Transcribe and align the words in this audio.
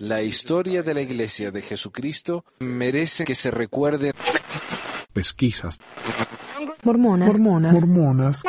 La 0.00 0.22
historia 0.22 0.82
de 0.82 0.94
la 0.94 1.00
Iglesia 1.00 1.50
de 1.50 1.62
Jesucristo 1.62 2.44
merece 2.60 3.24
que 3.24 3.34
se 3.34 3.50
recuerde. 3.50 4.12
Pesquisas. 5.12 5.80
Mormonas. 6.82 7.28
Mormonas. 7.28 7.74
Mormonas. 7.74 8.42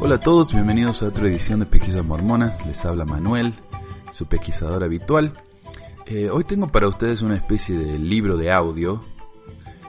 Hola 0.00 0.14
a 0.16 0.20
todos, 0.20 0.52
bienvenidos 0.52 1.02
a 1.02 1.06
otra 1.06 1.26
edición 1.26 1.60
de 1.60 1.66
Pesquisas 1.66 2.04
Mormonas. 2.04 2.64
Les 2.64 2.84
habla 2.84 3.04
Manuel, 3.04 3.54
su 4.12 4.26
pesquisador 4.26 4.84
habitual. 4.84 5.32
Eh, 6.06 6.30
hoy 6.30 6.44
tengo 6.44 6.68
para 6.68 6.86
ustedes 6.86 7.22
una 7.22 7.34
especie 7.34 7.76
de 7.76 7.98
libro 7.98 8.36
de 8.36 8.52
audio. 8.52 9.02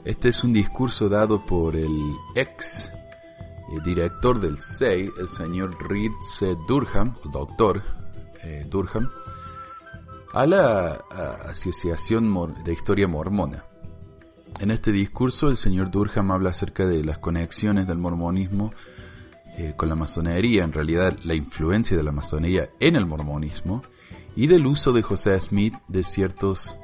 Este 0.08 0.30
es 0.30 0.42
un 0.46 0.54
discurso 0.54 1.10
dado 1.10 1.46
por 1.46 1.76
el 1.76 2.16
ex 2.34 2.90
eh, 2.94 3.82
director 3.84 4.40
del 4.40 4.58
SEI, 4.58 5.12
el 5.20 5.28
señor 5.28 5.76
Reed 5.86 6.14
C. 6.22 6.56
Durham, 6.66 7.18
el 7.26 7.32
doctor 7.32 7.84
eh, 8.42 8.66
Durham, 8.70 9.10
a 10.32 10.46
la 10.46 10.94
Asociación 11.44 12.34
de 12.64 12.72
Historia 12.72 13.10
Mormona. 13.10 13.66
En 14.62 14.72
este 14.72 14.94
discurso 14.94 15.50
el 15.50 15.58
señor 15.58 15.92
Durham 15.92 16.32
habla 16.32 16.52
acerca 16.52 16.86
de 16.88 17.04
las 17.04 17.18
conexiones 17.18 17.86
del 17.86 17.98
mormonismo 17.98 18.72
eh, 19.58 19.74
con 19.76 19.90
la 19.90 19.96
masonería, 19.96 20.64
en 20.64 20.72
realidad 20.72 21.18
la 21.26 21.34
influencia 21.34 21.98
de 21.98 22.04
la 22.04 22.14
masonería 22.14 22.70
en 22.80 22.96
el 22.96 23.06
mormonismo 23.06 23.84
y 24.38 24.48
del 24.48 24.68
uso 24.68 24.94
de 24.94 25.02
José 25.02 25.38
Smith 25.42 25.74
de 25.90 26.06
ciertos 26.06 26.78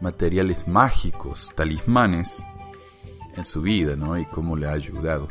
materiales 0.00 0.68
mágicos, 0.68 1.50
talismanes, 1.54 2.44
en 3.36 3.44
su 3.44 3.62
vida, 3.62 3.96
¿no? 3.96 4.18
Y 4.18 4.24
cómo 4.26 4.56
le 4.56 4.66
ha 4.66 4.72
ayudado. 4.72 5.28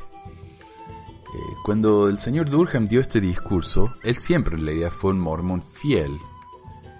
Eh, 1.33 1.53
cuando 1.63 2.09
el 2.09 2.19
señor 2.19 2.49
Durham 2.49 2.87
dio 2.87 2.99
este 2.99 3.21
discurso, 3.21 3.95
él 4.03 4.17
siempre 4.17 4.55
en 4.55 4.65
realidad 4.65 4.91
fue 4.91 5.11
un 5.11 5.19
mormón 5.19 5.63
fiel. 5.63 6.11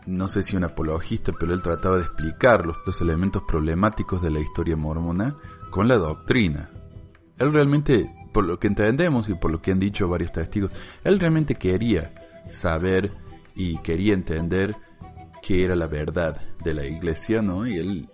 No 0.06 0.28
sé 0.28 0.44
si 0.44 0.56
un 0.56 0.64
apologista, 0.64 1.32
pero 1.38 1.54
él 1.54 1.62
trataba 1.62 1.98
de 1.98 2.04
explicar 2.04 2.66
los, 2.66 2.78
los 2.86 3.02
elementos 3.02 3.44
problemáticos 3.44 4.22
de 4.22 4.32
la 4.32 4.40
historia 4.40 4.76
mormona 4.76 5.36
con 5.70 5.88
la 5.88 5.98
doctrina. 5.98 6.70
Él 7.38 7.52
realmente, 7.52 8.14
por 8.34 8.46
lo 8.46 8.60
que 8.60 8.68
entendemos 8.68 9.28
y 9.30 9.34
por 9.34 9.52
lo 9.52 9.62
que 9.62 9.72
han 9.72 9.80
dicho 9.80 10.08
varios 10.08 10.32
testigos, 10.32 10.72
él 11.04 11.20
realmente 11.20 11.56
quería 11.56 12.14
saber 12.50 13.12
y 13.56 13.78
quería 13.80 14.14
entender 14.14 14.76
qué 15.42 15.66
era 15.66 15.76
la 15.76 15.88
verdad 15.88 16.40
de 16.64 16.74
la 16.74 16.86
iglesia, 16.86 17.42
¿no? 17.42 17.66
Y 17.66 17.78
él, 17.78 18.10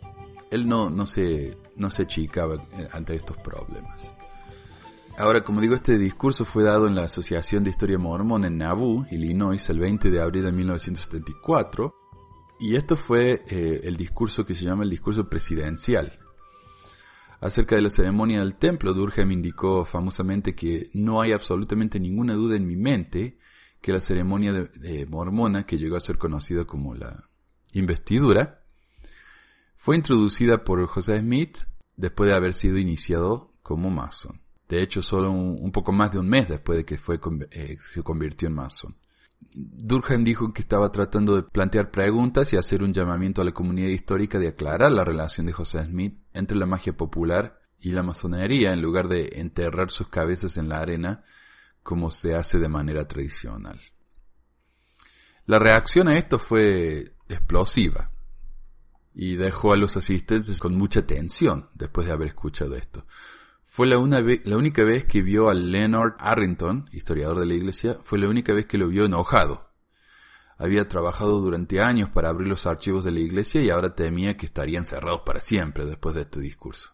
él 0.49 0.67
no, 0.67 0.89
no, 0.89 1.05
se, 1.05 1.57
no 1.77 1.89
se 1.91 2.03
achicaba 2.03 2.55
eh, 2.55 2.87
ante 2.91 3.15
estos 3.15 3.37
problemas. 3.37 4.13
Ahora, 5.17 5.43
como 5.43 5.61
digo, 5.61 5.73
este 5.73 5.97
discurso 5.97 6.45
fue 6.45 6.63
dado 6.63 6.85
en 6.85 6.93
la 6.93 7.05
Asociación 7.05 7.63
de 7.63 7.71
Historia 7.71 7.97
Mormón 7.97 8.45
en 8.45 8.59
Nauvoo, 8.59 9.07
Illinois, 9.09 9.69
el 9.69 9.79
20 9.79 10.11
de 10.11 10.21
abril 10.21 10.43
de 10.43 10.51
1974. 10.51 11.95
Y 12.59 12.75
esto 12.75 12.95
fue 12.95 13.43
eh, 13.47 13.81
el 13.83 13.97
discurso 13.97 14.45
que 14.45 14.53
se 14.53 14.65
llama 14.65 14.83
el 14.83 14.91
discurso 14.91 15.27
presidencial. 15.27 16.19
Acerca 17.41 17.75
de 17.75 17.81
la 17.81 17.89
ceremonia 17.89 18.39
del 18.39 18.55
templo, 18.55 18.93
Durkheim 18.93 19.31
indicó 19.31 19.85
famosamente 19.85 20.53
que 20.53 20.91
no 20.93 21.19
hay 21.19 21.31
absolutamente 21.31 21.99
ninguna 21.99 22.33
duda 22.33 22.55
en 22.55 22.67
mi 22.67 22.75
mente 22.75 23.39
que 23.81 23.93
la 23.93 24.01
ceremonia 24.01 24.53
de, 24.53 24.67
de 24.67 25.05
mormona, 25.07 25.65
que 25.65 25.77
llegó 25.77 25.97
a 25.97 26.01
ser 26.01 26.19
conocida 26.19 26.65
como 26.65 26.93
la 26.93 27.29
investidura, 27.73 28.56
fue 29.87 29.95
introducida 29.95 30.65
por 30.65 30.85
José 30.85 31.17
Smith 31.21 31.59
después 31.95 32.29
de 32.29 32.35
haber 32.35 32.53
sido 32.53 32.77
iniciado 32.77 33.53
como 33.63 33.89
masón. 33.89 34.41
De 34.67 34.81
hecho, 34.81 35.01
solo 35.01 35.31
un, 35.31 35.71
poco 35.71 35.93
más 35.93 36.11
de 36.11 36.19
un 36.19 36.27
mes 36.27 36.49
después 36.49 36.77
de 36.77 36.83
que 36.83 36.97
fue, 36.97 37.21
eh, 37.51 37.77
se 37.79 38.03
convirtió 38.03 38.49
en 38.49 38.55
masón. 38.55 38.97
Durkheim 39.55 40.25
dijo 40.25 40.51
que 40.51 40.61
estaba 40.61 40.91
tratando 40.91 41.37
de 41.37 41.43
plantear 41.43 41.89
preguntas 41.89 42.51
y 42.51 42.57
hacer 42.57 42.83
un 42.83 42.93
llamamiento 42.93 43.41
a 43.41 43.45
la 43.45 43.53
comunidad 43.53 43.87
histórica 43.87 44.39
de 44.39 44.49
aclarar 44.49 44.91
la 44.91 45.05
relación 45.05 45.45
de 45.45 45.53
José 45.53 45.81
Smith 45.85 46.19
entre 46.33 46.57
la 46.57 46.65
magia 46.65 46.91
popular 46.91 47.61
y 47.79 47.91
la 47.91 48.03
masonería 48.03 48.73
en 48.73 48.81
lugar 48.81 49.07
de 49.07 49.39
enterrar 49.39 49.89
sus 49.89 50.09
cabezas 50.09 50.57
en 50.57 50.67
la 50.67 50.81
arena 50.81 51.23
como 51.81 52.11
se 52.11 52.35
hace 52.35 52.59
de 52.59 52.67
manera 52.67 53.07
tradicional. 53.07 53.79
La 55.45 55.59
reacción 55.59 56.09
a 56.09 56.17
esto 56.17 56.39
fue 56.39 57.13
explosiva 57.29 58.11
y 59.19 59.35
dejó 59.35 59.73
a 59.73 59.77
los 59.77 59.97
asistentes 59.97 60.59
con 60.59 60.77
mucha 60.77 61.07
tensión 61.07 61.71
después 61.73 62.05
de 62.05 62.13
haber 62.13 62.27
escuchado 62.27 62.75
esto. 62.75 63.07
Fue 63.65 63.87
la, 63.87 63.97
una 63.97 64.21
la 64.21 64.57
única 64.57 64.83
vez 64.83 65.05
que 65.05 65.23
vio 65.23 65.49
a 65.49 65.55
Leonard 65.55 66.13
Arrington, 66.19 66.87
historiador 66.91 67.39
de 67.39 67.47
la 67.47 67.55
iglesia, 67.55 67.97
fue 68.03 68.19
la 68.19 68.29
única 68.29 68.53
vez 68.53 68.67
que 68.67 68.77
lo 68.77 68.87
vio 68.89 69.05
enojado. 69.05 69.71
Había 70.59 70.87
trabajado 70.87 71.41
durante 71.41 71.81
años 71.81 72.09
para 72.09 72.29
abrir 72.29 72.47
los 72.47 72.67
archivos 72.67 73.03
de 73.03 73.11
la 73.11 73.19
iglesia 73.19 73.59
y 73.59 73.71
ahora 73.71 73.95
temía 73.95 74.37
que 74.37 74.45
estarían 74.45 74.85
cerrados 74.85 75.21
para 75.25 75.41
siempre 75.41 75.85
después 75.85 76.13
de 76.13 76.21
este 76.21 76.39
discurso. 76.39 76.91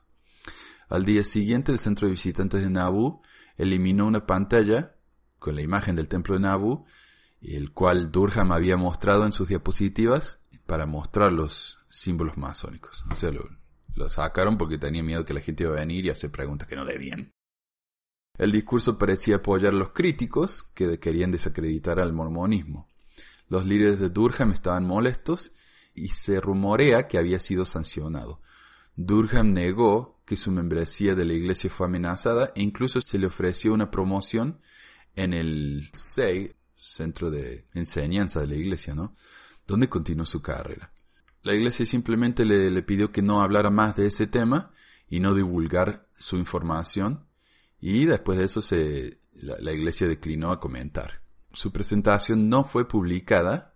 Al 0.88 1.04
día 1.04 1.26
siguiente, 1.26 1.74
el 1.74 1.80
centro 1.80 2.08
de 2.08 2.12
visitantes 2.12 2.62
de 2.62 2.70
Nauvoo 2.70 3.22
eliminó 3.58 4.08
una 4.08 4.26
pantalla 4.26 4.96
con 5.40 5.56
la 5.56 5.62
imagen 5.62 5.98
del 5.98 6.08
templo 6.08 6.36
de 6.36 6.40
Nauvoo, 6.40 6.86
el 7.42 7.74
cual 7.74 8.14
Durham 8.14 8.54
había 8.54 8.78
mostrado 8.78 9.26
en 9.26 9.34
sus 9.34 9.50
diapositivas 9.50 10.40
para 10.74 10.88
mostrar 10.88 11.32
los 11.32 11.78
símbolos 11.92 12.36
masónicos. 12.36 13.06
O 13.12 13.16
sea, 13.16 13.30
lo, 13.30 14.10
sacaron 14.10 14.58
porque 14.58 14.80
tenía 14.80 15.04
miedo 15.04 15.24
que 15.24 15.36
la 15.36 15.40
gente 15.40 15.66
iba 15.66 15.74
a 15.74 15.82
venir 15.82 16.04
y 16.04 16.10
hacer 16.10 16.32
preguntas 16.32 16.68
que 16.68 16.76
no 16.76 16.84
debían. 16.84 17.32
El 18.40 18.52
discurso 18.52 18.98
parecía 18.98 19.36
apoyar 19.36 19.76
a 19.76 19.78
los 19.78 19.90
críticos 19.90 20.64
que 20.74 20.98
querían 20.98 21.30
desacreditar 21.30 22.00
al 22.00 22.12
mormonismo. 22.12 22.88
Los 23.50 23.68
líderes 23.68 24.00
de 24.00 24.10
Durham 24.10 24.52
estaban 24.52 24.88
molestos 24.88 25.52
y 25.94 26.08
se 26.08 26.40
rumorea 26.40 27.08
que 27.08 27.20
había 27.20 27.40
sido 27.40 27.68
sancionado. 27.68 28.42
Durham 28.96 29.54
negó 29.54 30.24
que 30.26 30.38
su 30.38 30.50
membresía 30.50 31.14
de 31.14 31.26
la 31.26 31.34
iglesia 31.34 31.70
fue 31.70 31.86
amenazada 31.86 32.52
e 32.56 32.64
incluso 32.64 33.00
se 33.00 33.20
le 33.20 33.28
ofreció 33.28 33.76
una 33.76 33.92
promoción 33.92 34.60
en 35.16 35.36
el 35.36 35.92
SEI, 35.94 36.56
Centro 36.76 37.30
de 37.30 37.68
Enseñanza 37.76 38.42
de 38.42 38.48
la 38.48 38.56
Iglesia, 38.56 38.96
¿no? 38.96 39.16
Donde 39.68 39.90
continuó 39.90 40.26
su 40.26 40.42
carrera. 40.42 40.92
La 41.42 41.54
iglesia 41.54 41.86
simplemente 41.86 42.46
le, 42.46 42.82
pidió 42.84 43.12
que 43.12 43.22
no 43.22 43.42
hablara 43.42 43.70
más 43.70 43.96
de 43.96 44.08
ese 44.08 44.28
tema 44.28 44.72
y 45.10 45.20
no 45.20 45.34
divulgar 45.34 46.08
su 46.14 46.38
información 46.38 47.28
y 47.80 48.06
después 48.06 48.40
de 48.40 48.46
eso 48.46 48.62
la 49.34 49.74
iglesia 49.74 50.08
declinó 50.08 50.52
a 50.52 50.60
comentar. 50.60 51.22
Su 51.52 51.72
presentación 51.72 52.50
no 52.50 52.64
fue 52.64 52.88
publicada 52.88 53.76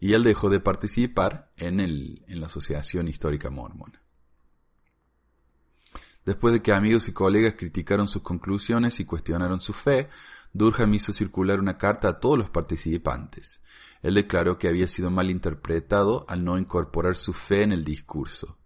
y 0.00 0.12
él 0.14 0.24
dejó 0.24 0.50
de 0.50 0.60
participar 0.60 1.52
en, 1.56 1.80
el, 1.80 2.24
en 2.26 2.40
la 2.40 2.46
Asociación 2.46 3.08
Histórica 3.08 3.50
Mormona. 3.50 4.02
Después 6.26 6.52
de 6.52 6.60
que 6.60 6.72
amigos 6.72 7.06
y 7.08 7.12
colegas 7.12 7.54
criticaron 7.56 8.08
sus 8.08 8.20
conclusiones 8.20 8.98
y 8.98 9.04
cuestionaron 9.04 9.60
su 9.60 9.72
fe, 9.72 10.08
Durham 10.52 10.92
hizo 10.94 11.12
circular 11.12 11.60
una 11.60 11.78
carta 11.78 12.08
a 12.08 12.18
todos 12.18 12.36
los 12.36 12.50
participantes. 12.50 13.60
Él 14.02 14.14
declaró 14.14 14.58
que 14.58 14.68
había 14.68 14.88
sido 14.88 15.08
mal 15.08 15.30
interpretado 15.30 16.26
al 16.28 16.44
no 16.44 16.58
incorporar 16.58 17.14
su 17.14 17.32
fe 17.32 17.62
en 17.62 17.70
el 17.70 17.84
discurso. 17.84 18.58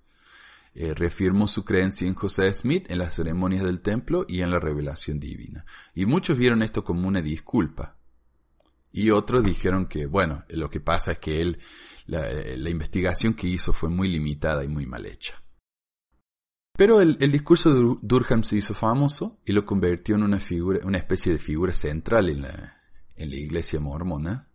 Eh, 0.74 0.94
reafirmó 0.94 1.48
su 1.48 1.64
creencia 1.66 2.08
en 2.08 2.14
José 2.14 2.50
Smith, 2.54 2.86
en 2.90 2.98
las 2.98 3.14
ceremonias 3.14 3.62
del 3.62 3.82
templo 3.82 4.24
y 4.26 4.40
en 4.40 4.50
la 4.50 4.58
revelación 4.58 5.20
divina. 5.20 5.66
Y 5.94 6.06
muchos 6.06 6.38
vieron 6.38 6.62
esto 6.62 6.82
como 6.82 7.06
una 7.06 7.20
disculpa. 7.20 7.98
Y 8.90 9.10
otros 9.10 9.44
dijeron 9.44 9.86
que, 9.86 10.06
bueno, 10.06 10.44
lo 10.48 10.70
que 10.70 10.80
pasa 10.80 11.12
es 11.12 11.18
que 11.18 11.42
él, 11.42 11.58
la, 12.06 12.26
la 12.56 12.70
investigación 12.70 13.34
que 13.34 13.48
hizo 13.48 13.74
fue 13.74 13.90
muy 13.90 14.08
limitada 14.08 14.64
y 14.64 14.68
muy 14.68 14.86
mal 14.86 15.04
hecha. 15.04 15.42
Pero 16.80 17.02
el, 17.02 17.18
discurso 17.30 17.74
de 17.74 17.98
Durham 18.00 18.42
se 18.42 18.56
hizo 18.56 18.72
famoso 18.72 19.38
y 19.44 19.52
lo 19.52 19.66
convirtió 19.66 20.14
en 20.14 20.22
una 20.22 20.40
figura, 20.40 20.80
una 20.84 20.96
especie 20.96 21.30
de 21.30 21.38
figura 21.38 21.74
central 21.74 22.30
en 22.30 22.40
la, 22.40 22.72
en 23.16 23.28
la 23.28 23.36
iglesia 23.36 23.78
mormona. 23.80 24.48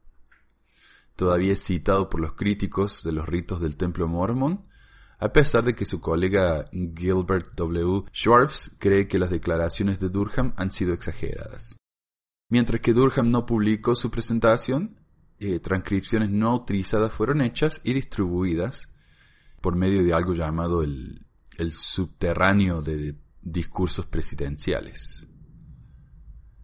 Todavía 1.16 1.54
es 1.54 1.64
citado 1.64 2.10
por 2.10 2.22
los 2.22 2.34
críticos 2.34 3.04
de 3.04 3.12
los 3.12 3.30
ritos 3.30 3.62
del 3.62 3.78
templo 3.78 4.08
mormón, 4.08 4.66
a 5.20 5.32
pesar 5.34 5.66
de 5.66 5.76
que 5.76 5.86
su 5.86 6.02
colega 6.02 6.68
Gilbert 6.72 7.54
W. 7.54 8.06
Schwartz 8.12 8.72
cree 8.80 9.08
que 9.08 9.20
las 9.20 9.30
declaraciones 9.30 10.00
de 10.00 10.10
Durham 10.10 10.56
han 10.58 10.72
sido 10.72 10.96
exageradas. 10.96 11.78
Mientras 12.50 12.82
que 12.82 12.94
Durham 12.94 13.30
no 13.30 13.46
publicó 13.46 13.96
su 13.96 14.10
presentación, 14.10 15.00
eh, 15.38 15.60
transcripciones 15.60 16.32
no 16.32 16.50
autorizadas 16.50 17.14
fueron 17.14 17.42
hechas 17.42 17.82
y 17.84 17.94
distribuidas 17.94 18.90
por 19.62 19.76
medio 19.76 20.04
de 20.04 20.16
algo 20.16 20.34
llamado 20.34 20.82
el, 20.82 21.25
el 21.58 21.72
subterráneo 21.72 22.82
de 22.82 23.16
discursos 23.42 24.06
presidenciales, 24.06 25.28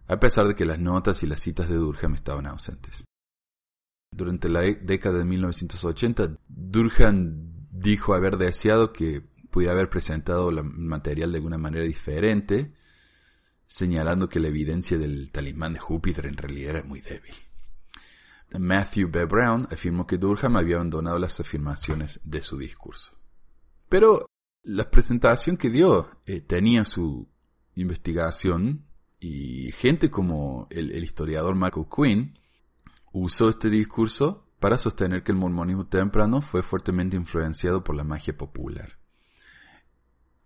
a 0.07 0.19
pesar 0.19 0.47
de 0.47 0.55
que 0.55 0.65
las 0.65 0.79
notas 0.79 1.23
y 1.23 1.27
las 1.27 1.41
citas 1.41 1.69
de 1.69 1.75
Durham 1.75 2.15
estaban 2.15 2.45
ausentes. 2.45 3.05
Durante 4.11 4.49
la 4.49 4.61
década 4.61 5.19
de 5.19 5.25
1980, 5.25 6.37
Durham 6.47 7.51
dijo 7.69 8.13
haber 8.13 8.37
deseado 8.37 8.91
que 8.91 9.21
puede 9.49 9.69
haber 9.69 9.89
presentado 9.89 10.49
el 10.49 10.63
material 10.63 11.31
de 11.31 11.37
alguna 11.37 11.57
manera 11.57 11.85
diferente, 11.85 12.73
señalando 13.67 14.27
que 14.27 14.39
la 14.39 14.47
evidencia 14.47 14.97
del 14.97 15.31
talismán 15.31 15.73
de 15.73 15.79
Júpiter 15.79 16.25
en 16.25 16.37
realidad 16.37 16.77
era 16.77 16.83
muy 16.83 16.99
débil. 16.99 17.33
Matthew 18.59 19.09
B. 19.09 19.25
Brown 19.25 19.67
afirmó 19.71 20.05
que 20.05 20.17
Durham 20.17 20.57
había 20.57 20.75
abandonado 20.75 21.17
las 21.19 21.39
afirmaciones 21.39 22.19
de 22.23 22.41
su 22.41 22.57
discurso. 22.57 23.17
Pero 23.87 24.25
la 24.63 24.89
presentación 24.89 25.57
que 25.57 25.69
dio 25.69 26.09
eh, 26.25 26.41
tenía 26.41 26.85
su 26.85 27.27
investigación 27.75 28.85
y 29.19 29.71
gente 29.71 30.09
como 30.09 30.67
el, 30.69 31.03
historiador 31.03 31.55
Michael 31.55 31.87
Quinn 31.95 32.39
usó 33.11 33.49
este 33.49 33.69
discurso 33.69 34.47
para 34.59 34.77
sostener 34.77 35.23
que 35.23 35.31
el 35.31 35.37
mormonismo 35.37 35.87
temprano 35.87 36.41
fue 36.41 36.63
fuertemente 36.63 37.17
influenciado 37.17 37.83
por 37.83 37.95
la 37.95 38.03
magia 38.03 38.37
popular. 38.37 38.97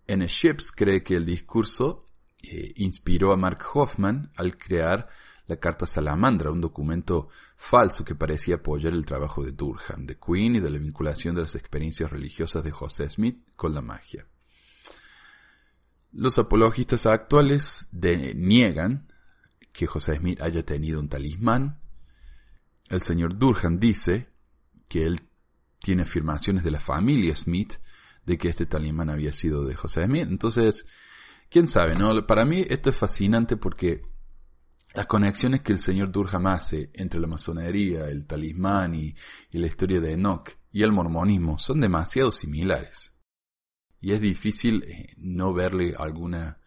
N. 0.06 0.26
Ships 0.26 0.72
cree 0.72 1.02
que 1.02 1.16
el 1.16 1.26
discurso 1.26 2.08
eh, 2.42 2.72
inspiró 2.76 3.32
a 3.32 3.36
Mark 3.36 3.60
Hoffman 3.74 4.30
al 4.36 4.56
crear 4.56 5.08
la 5.46 5.56
Carta 5.56 5.86
Salamandra, 5.86 6.50
un 6.50 6.60
documento 6.60 7.28
falso 7.56 8.04
que 8.04 8.14
parecía 8.14 8.56
apoyar 8.56 8.92
el 8.92 9.06
trabajo 9.06 9.44
de 9.44 9.52
Durham, 9.52 10.06
de 10.06 10.18
Queen 10.18 10.56
y 10.56 10.60
de 10.60 10.70
la 10.70 10.78
vinculación 10.78 11.34
de 11.34 11.42
las 11.42 11.54
experiencias 11.54 12.10
religiosas 12.10 12.64
de 12.64 12.72
José 12.72 13.08
Smith 13.08 13.46
con 13.54 13.72
la 13.74 13.80
magia. 13.80 14.26
Los 16.12 16.38
apologistas 16.38 17.06
actuales 17.06 17.88
niegan 17.92 19.06
que 19.72 19.86
José 19.86 20.16
Smith 20.16 20.40
haya 20.40 20.64
tenido 20.64 20.98
un 20.98 21.08
talismán. 21.08 21.78
El 22.88 23.02
señor 23.02 23.38
Durham 23.38 23.78
dice 23.78 24.28
que 24.88 25.06
él 25.06 25.20
tiene 25.78 26.02
afirmaciones 26.02 26.64
de 26.64 26.70
la 26.70 26.80
familia 26.80 27.36
Smith 27.36 27.74
de 28.24 28.38
que 28.38 28.48
este 28.48 28.66
talismán 28.66 29.10
había 29.10 29.32
sido 29.32 29.64
de 29.64 29.74
José 29.74 30.04
Smith. 30.06 30.26
Entonces, 30.28 30.86
quién 31.50 31.68
sabe, 31.68 31.94
¿no? 31.94 32.26
Para 32.26 32.44
mí 32.44 32.64
esto 32.68 32.90
es 32.90 32.96
fascinante 32.96 33.56
porque 33.56 34.02
las 34.94 35.06
conexiones 35.06 35.60
que 35.60 35.72
el 35.72 35.78
señor 35.78 36.10
Durham 36.10 36.46
hace 36.46 36.90
entre 36.94 37.20
la 37.20 37.26
masonería, 37.26 38.08
el 38.08 38.26
talismán 38.26 38.94
y, 38.94 39.14
la 39.52 39.66
historia 39.66 40.00
de 40.00 40.12
Enoch 40.12 40.50
y 40.70 40.82
el 40.82 40.92
mormonismo 40.92 41.58
son 41.58 41.80
demasiado 41.80 42.30
similares. 42.32 43.12
Y 44.00 44.12
es 44.12 44.20
difícil 44.20 44.84
eh, 44.84 45.14
no 45.16 45.52
verle 45.52 45.94
alguna 45.98 46.58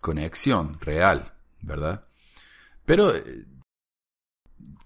conexión 0.00 0.78
real, 0.80 1.34
¿verdad? 1.60 2.06
Pero 2.84 3.14
eh, 3.14 3.46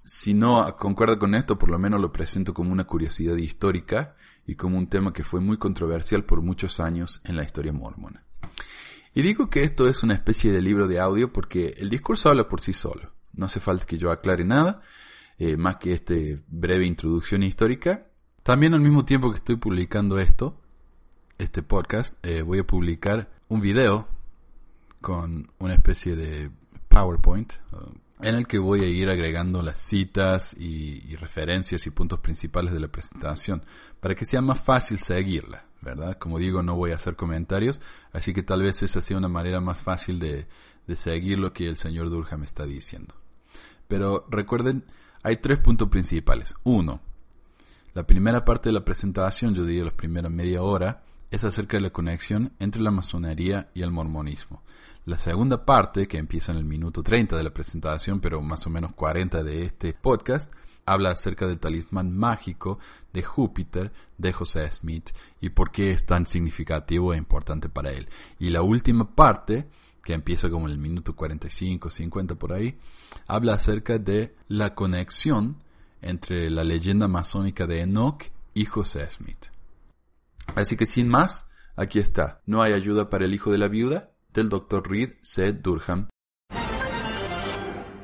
si 0.04 0.34
no 0.34 0.76
concuerda 0.76 1.18
con 1.18 1.34
esto, 1.34 1.58
por 1.58 1.70
lo 1.70 1.78
menos 1.78 2.00
lo 2.00 2.12
presento 2.12 2.54
como 2.54 2.70
una 2.70 2.84
curiosidad 2.84 3.36
histórica 3.36 4.14
y 4.46 4.54
como 4.54 4.78
un 4.78 4.88
tema 4.88 5.12
que 5.12 5.24
fue 5.24 5.40
muy 5.40 5.58
controversial 5.58 6.24
por 6.24 6.42
muchos 6.42 6.78
años 6.80 7.20
en 7.24 7.36
la 7.36 7.44
historia 7.44 7.72
mormona. 7.72 8.24
Y 9.16 9.22
digo 9.22 9.48
que 9.48 9.62
esto 9.62 9.88
es 9.88 10.02
una 10.02 10.12
especie 10.12 10.52
de 10.52 10.60
libro 10.60 10.88
de 10.88 11.00
audio 11.00 11.32
porque 11.32 11.74
el 11.78 11.88
discurso 11.88 12.28
habla 12.28 12.48
por 12.48 12.60
sí 12.60 12.74
solo. 12.74 13.14
No 13.32 13.46
hace 13.46 13.60
falta 13.60 13.86
que 13.86 13.96
yo 13.96 14.10
aclare 14.10 14.44
nada, 14.44 14.82
eh, 15.38 15.56
más 15.56 15.76
que 15.76 15.94
esta 15.94 16.12
breve 16.48 16.84
introducción 16.84 17.42
histórica. 17.42 18.08
También 18.42 18.74
al 18.74 18.80
mismo 18.80 19.06
tiempo 19.06 19.30
que 19.30 19.38
estoy 19.38 19.56
publicando 19.56 20.18
esto, 20.18 20.60
este 21.38 21.62
podcast, 21.62 22.14
eh, 22.22 22.42
voy 22.42 22.58
a 22.58 22.66
publicar 22.66 23.30
un 23.48 23.62
video 23.62 24.06
con 25.00 25.50
una 25.60 25.72
especie 25.72 26.14
de 26.14 26.50
PowerPoint 26.88 27.54
en 28.20 28.34
el 28.34 28.46
que 28.46 28.58
voy 28.58 28.84
a 28.84 28.86
ir 28.86 29.08
agregando 29.08 29.62
las 29.62 29.78
citas 29.78 30.54
y 30.58 31.16
referencias 31.16 31.86
y 31.86 31.90
puntos 31.90 32.20
principales 32.20 32.74
de 32.74 32.80
la 32.80 32.88
presentación 32.88 33.64
para 33.98 34.14
que 34.14 34.26
sea 34.26 34.42
más 34.42 34.60
fácil 34.60 34.98
seguirla. 34.98 35.65
¿Verdad? 35.82 36.16
Como 36.18 36.38
digo, 36.38 36.62
no 36.62 36.76
voy 36.76 36.92
a 36.92 36.96
hacer 36.96 37.16
comentarios, 37.16 37.80
así 38.12 38.32
que 38.32 38.42
tal 38.42 38.62
vez 38.62 38.82
esa 38.82 39.02
sea 39.02 39.16
una 39.16 39.28
manera 39.28 39.60
más 39.60 39.82
fácil 39.82 40.18
de, 40.18 40.46
seguir 40.94 41.38
lo 41.38 41.52
que 41.52 41.68
el 41.68 41.76
señor 41.76 42.10
Durham 42.10 42.44
está 42.44 42.64
diciendo. 42.64 43.14
Pero 43.88 44.26
recuerden, 44.30 44.84
hay 45.22 45.36
tres 45.36 45.58
puntos 45.58 45.88
principales. 45.88 46.54
Uno, 46.64 47.00
la 47.94 48.06
primera 48.06 48.44
parte 48.44 48.68
de 48.68 48.72
la 48.72 48.84
presentación, 48.84 49.54
yo 49.54 49.64
diría 49.64 49.84
la 49.84 49.90
primera 49.90 50.28
media 50.28 50.62
hora, 50.62 51.02
es 51.30 51.44
acerca 51.44 51.76
de 51.76 51.82
la 51.82 51.90
conexión 51.90 52.52
entre 52.58 52.82
la 52.82 52.90
masonería 52.90 53.70
y 53.74 53.82
el 53.82 53.90
mormonismo. 53.90 54.62
La 55.06 55.18
segunda 55.18 55.64
parte, 55.64 56.08
que 56.08 56.18
empieza 56.18 56.52
en 56.52 56.58
el 56.58 56.64
minuto 56.64 57.02
30 57.02 57.36
de 57.36 57.44
la 57.44 57.54
presentación, 57.54 58.20
pero 58.20 58.42
más 58.42 58.66
o 58.66 58.70
menos 58.70 58.92
40 58.92 59.44
de 59.44 59.62
este 59.64 59.92
podcast, 59.92 60.52
habla 60.86 61.10
acerca 61.10 61.46
del 61.46 61.58
talismán 61.58 62.16
mágico 62.16 62.78
de 63.12 63.22
Júpiter 63.22 63.92
de 64.16 64.32
José 64.32 64.70
Smith 64.70 65.10
y 65.40 65.50
por 65.50 65.72
qué 65.72 65.90
es 65.90 66.06
tan 66.06 66.26
significativo 66.26 67.12
e 67.12 67.18
importante 67.18 67.68
para 67.68 67.90
él. 67.90 68.08
Y 68.38 68.50
la 68.50 68.62
última 68.62 69.14
parte, 69.14 69.68
que 70.02 70.14
empieza 70.14 70.48
como 70.48 70.66
en 70.66 70.72
el 70.72 70.78
minuto 70.78 71.14
45, 71.14 71.90
50 71.90 72.36
por 72.36 72.52
ahí, 72.52 72.78
habla 73.26 73.54
acerca 73.54 73.98
de 73.98 74.34
la 74.48 74.74
conexión 74.74 75.62
entre 76.00 76.48
la 76.50 76.62
leyenda 76.62 77.08
masónica 77.08 77.66
de 77.66 77.80
Enoch 77.80 78.24
y 78.54 78.64
José 78.64 79.10
Smith. 79.10 79.46
Así 80.54 80.76
que 80.76 80.86
sin 80.86 81.08
más, 81.08 81.48
aquí 81.74 81.98
está. 81.98 82.40
No 82.46 82.62
hay 82.62 82.72
ayuda 82.72 83.10
para 83.10 83.24
el 83.24 83.34
hijo 83.34 83.50
de 83.50 83.58
la 83.58 83.68
viuda 83.68 84.12
del 84.32 84.48
Dr. 84.48 84.88
Reed 84.88 85.14
C. 85.22 85.52
Durham. 85.52 86.08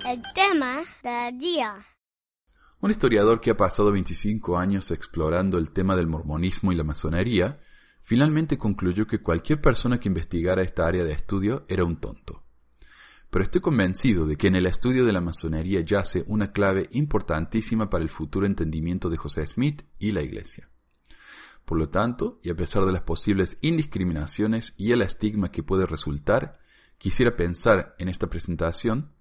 El 0.05 0.23
tema 0.34 0.81
del 1.02 1.38
día. 1.38 1.87
Un 2.82 2.90
historiador 2.90 3.40
que 3.40 3.50
ha 3.50 3.56
pasado 3.56 3.93
25 3.93 4.58
años 4.58 4.90
explorando 4.90 5.56
el 5.56 5.70
tema 5.70 5.94
del 5.94 6.08
mormonismo 6.08 6.73
y 6.73 6.75
la 6.75 6.82
masonería, 6.82 7.61
finalmente 8.02 8.58
concluyó 8.58 9.06
que 9.06 9.23
cualquier 9.23 9.61
persona 9.61 10.00
que 10.00 10.08
investigara 10.08 10.62
esta 10.62 10.88
área 10.88 11.05
de 11.05 11.12
estudio 11.12 11.64
era 11.69 11.84
un 11.84 12.00
tonto. 12.00 12.43
Pero 13.31 13.44
estoy 13.44 13.61
convencido 13.61 14.26
de 14.26 14.34
que 14.34 14.49
en 14.49 14.56
el 14.56 14.67
estudio 14.67 15.05
de 15.05 15.12
la 15.12 15.20
masonería 15.20 15.81
yace 15.82 16.25
una 16.26 16.50
clave 16.50 16.88
importantísima 16.90 17.88
para 17.88 18.02
el 18.02 18.11
futuro 18.11 18.46
entendimiento 18.46 19.11
de 19.11 19.17
José 19.17 19.46
Smith 19.46 19.82
y 20.00 20.11
la 20.11 20.23
Iglesia. 20.23 20.69
Por 21.64 21.79
lo 21.79 21.88
tanto, 21.88 22.40
y 22.43 22.50
a 22.50 22.56
pesar 22.56 22.84
de 22.84 22.90
las 22.90 23.02
posibles 23.02 23.58
indiscriminaciones 23.61 24.75
y 24.76 24.90
el 24.90 25.02
estigma 25.02 25.52
que 25.52 25.62
puede 25.62 25.87
resultar, 25.87 26.58
quisiera 26.99 27.37
pensar 27.37 27.94
en 28.00 28.08
esta 28.08 28.26
presentación 28.26 29.12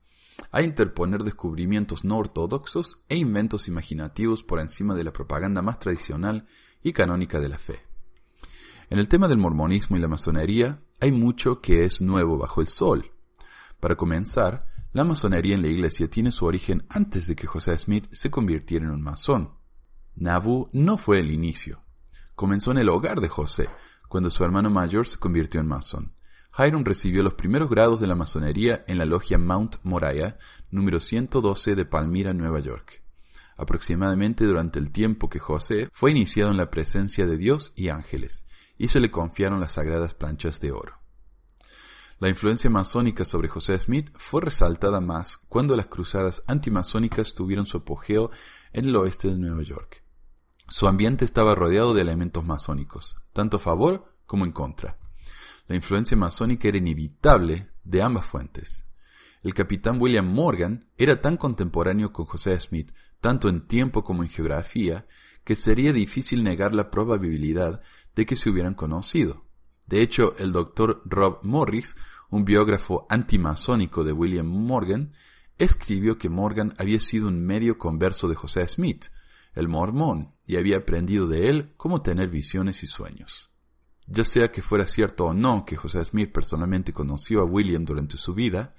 a 0.51 0.61
interponer 0.61 1.23
descubrimientos 1.23 2.03
no 2.03 2.17
ortodoxos 2.17 3.03
e 3.09 3.17
inventos 3.17 3.67
imaginativos 3.67 4.43
por 4.43 4.59
encima 4.59 4.95
de 4.95 5.03
la 5.03 5.13
propaganda 5.13 5.61
más 5.61 5.79
tradicional 5.79 6.47
y 6.81 6.93
canónica 6.93 7.39
de 7.39 7.49
la 7.49 7.57
fe. 7.57 7.79
En 8.89 8.99
el 8.99 9.07
tema 9.07 9.27
del 9.27 9.37
mormonismo 9.37 9.95
y 9.95 9.99
la 9.99 10.07
masonería 10.07 10.81
hay 10.99 11.11
mucho 11.11 11.61
que 11.61 11.85
es 11.85 12.01
nuevo 12.01 12.37
bajo 12.37 12.61
el 12.61 12.67
sol. 12.67 13.11
Para 13.79 13.95
comenzar, 13.95 14.67
la 14.93 15.05
masonería 15.05 15.55
en 15.55 15.61
la 15.61 15.69
iglesia 15.69 16.09
tiene 16.09 16.31
su 16.31 16.45
origen 16.45 16.85
antes 16.89 17.25
de 17.27 17.35
que 17.35 17.47
José 17.47 17.77
Smith 17.79 18.07
se 18.11 18.29
convirtiera 18.29 18.85
en 18.85 18.91
un 18.91 19.01
masón. 19.01 19.51
Nauvoo 20.15 20.67
no 20.73 20.97
fue 20.97 21.19
el 21.19 21.31
inicio. 21.31 21.81
Comenzó 22.35 22.71
en 22.71 22.79
el 22.79 22.89
hogar 22.89 23.21
de 23.21 23.29
José, 23.29 23.69
cuando 24.09 24.29
su 24.29 24.43
hermano 24.43 24.69
mayor 24.69 25.07
se 25.07 25.17
convirtió 25.17 25.61
en 25.61 25.67
masón. 25.67 26.13
Hiram 26.57 26.83
recibió 26.83 27.23
los 27.23 27.35
primeros 27.35 27.69
grados 27.69 28.01
de 28.01 28.07
la 28.07 28.15
masonería 28.15 28.83
en 28.87 28.97
la 28.97 29.05
logia 29.05 29.37
Mount 29.37 29.77
Moriah, 29.83 30.37
número 30.69 30.99
112 30.99 31.75
de 31.75 31.85
Palmyra, 31.85 32.33
Nueva 32.33 32.59
York. 32.59 33.01
Aproximadamente 33.55 34.45
durante 34.45 34.77
el 34.77 34.91
tiempo 34.91 35.29
que 35.29 35.39
José 35.39 35.89
fue 35.93 36.11
iniciado 36.11 36.51
en 36.51 36.57
la 36.57 36.69
presencia 36.69 37.25
de 37.25 37.37
Dios 37.37 37.71
y 37.75 37.87
ángeles, 37.89 38.45
y 38.77 38.89
se 38.89 38.99
le 38.99 39.11
confiaron 39.11 39.61
las 39.61 39.73
sagradas 39.73 40.13
planchas 40.13 40.59
de 40.59 40.71
oro. 40.71 40.99
La 42.19 42.29
influencia 42.29 42.69
masónica 42.69 43.23
sobre 43.23 43.47
José 43.47 43.79
Smith 43.79 44.11
fue 44.15 44.41
resaltada 44.41 44.99
más 44.99 45.37
cuando 45.37 45.75
las 45.75 45.87
cruzadas 45.87 46.43
antimasónicas 46.47 47.33
tuvieron 47.33 47.65
su 47.65 47.77
apogeo 47.77 48.29
en 48.73 48.85
el 48.85 48.95
oeste 48.97 49.29
de 49.29 49.37
Nueva 49.37 49.63
York. 49.63 50.03
Su 50.67 50.87
ambiente 50.87 51.25
estaba 51.25 51.55
rodeado 51.55 51.93
de 51.93 52.01
elementos 52.01 52.45
masónicos, 52.45 53.15
tanto 53.33 53.57
a 53.57 53.59
favor 53.59 54.13
como 54.25 54.45
en 54.45 54.51
contra. 54.51 55.00
La 55.71 55.77
influencia 55.77 56.17
masónica 56.17 56.67
era 56.67 56.79
inevitable 56.79 57.69
de 57.85 58.01
ambas 58.01 58.25
fuentes. 58.25 58.83
El 59.41 59.53
capitán 59.53 60.01
William 60.01 60.29
Morgan 60.29 60.89
era 60.97 61.21
tan 61.21 61.37
contemporáneo 61.37 62.11
con 62.11 62.25
José 62.25 62.59
Smith, 62.59 62.91
tanto 63.21 63.47
en 63.47 63.65
tiempo 63.67 64.03
como 64.03 64.21
en 64.21 64.27
geografía, 64.27 65.07
que 65.45 65.55
sería 65.55 65.93
difícil 65.93 66.43
negar 66.43 66.75
la 66.75 66.91
probabilidad 66.91 67.79
de 68.15 68.25
que 68.25 68.35
se 68.35 68.49
hubieran 68.49 68.73
conocido. 68.73 69.45
De 69.87 70.01
hecho, 70.01 70.35
el 70.37 70.51
doctor 70.51 71.03
Rob 71.05 71.39
Morris, 71.43 71.95
un 72.29 72.43
biógrafo 72.43 73.07
antimasónico 73.09 74.03
de 74.03 74.11
William 74.11 74.47
Morgan, 74.47 75.13
escribió 75.57 76.17
que 76.17 76.27
Morgan 76.27 76.73
había 76.79 76.99
sido 76.99 77.29
un 77.29 77.45
medio 77.45 77.77
converso 77.77 78.27
de 78.27 78.35
José 78.35 78.67
Smith, 78.67 79.05
el 79.53 79.69
mormón, 79.69 80.35
y 80.45 80.57
había 80.57 80.75
aprendido 80.75 81.29
de 81.29 81.47
él 81.47 81.73
cómo 81.77 82.01
tener 82.01 82.27
visiones 82.27 82.83
y 82.83 82.87
sueños. 82.87 83.50
Ya 84.07 84.25
sea 84.25 84.51
que 84.51 84.61
fuera 84.61 84.85
cierto 84.85 85.25
o 85.25 85.33
no 85.33 85.65
que 85.65 85.75
José 85.75 86.03
Smith 86.03 86.31
personalmente 86.31 86.93
conoció 86.93 87.41
a 87.41 87.45
William 87.45 87.85
durante 87.85 88.17
su 88.17 88.33
vida, 88.33 88.73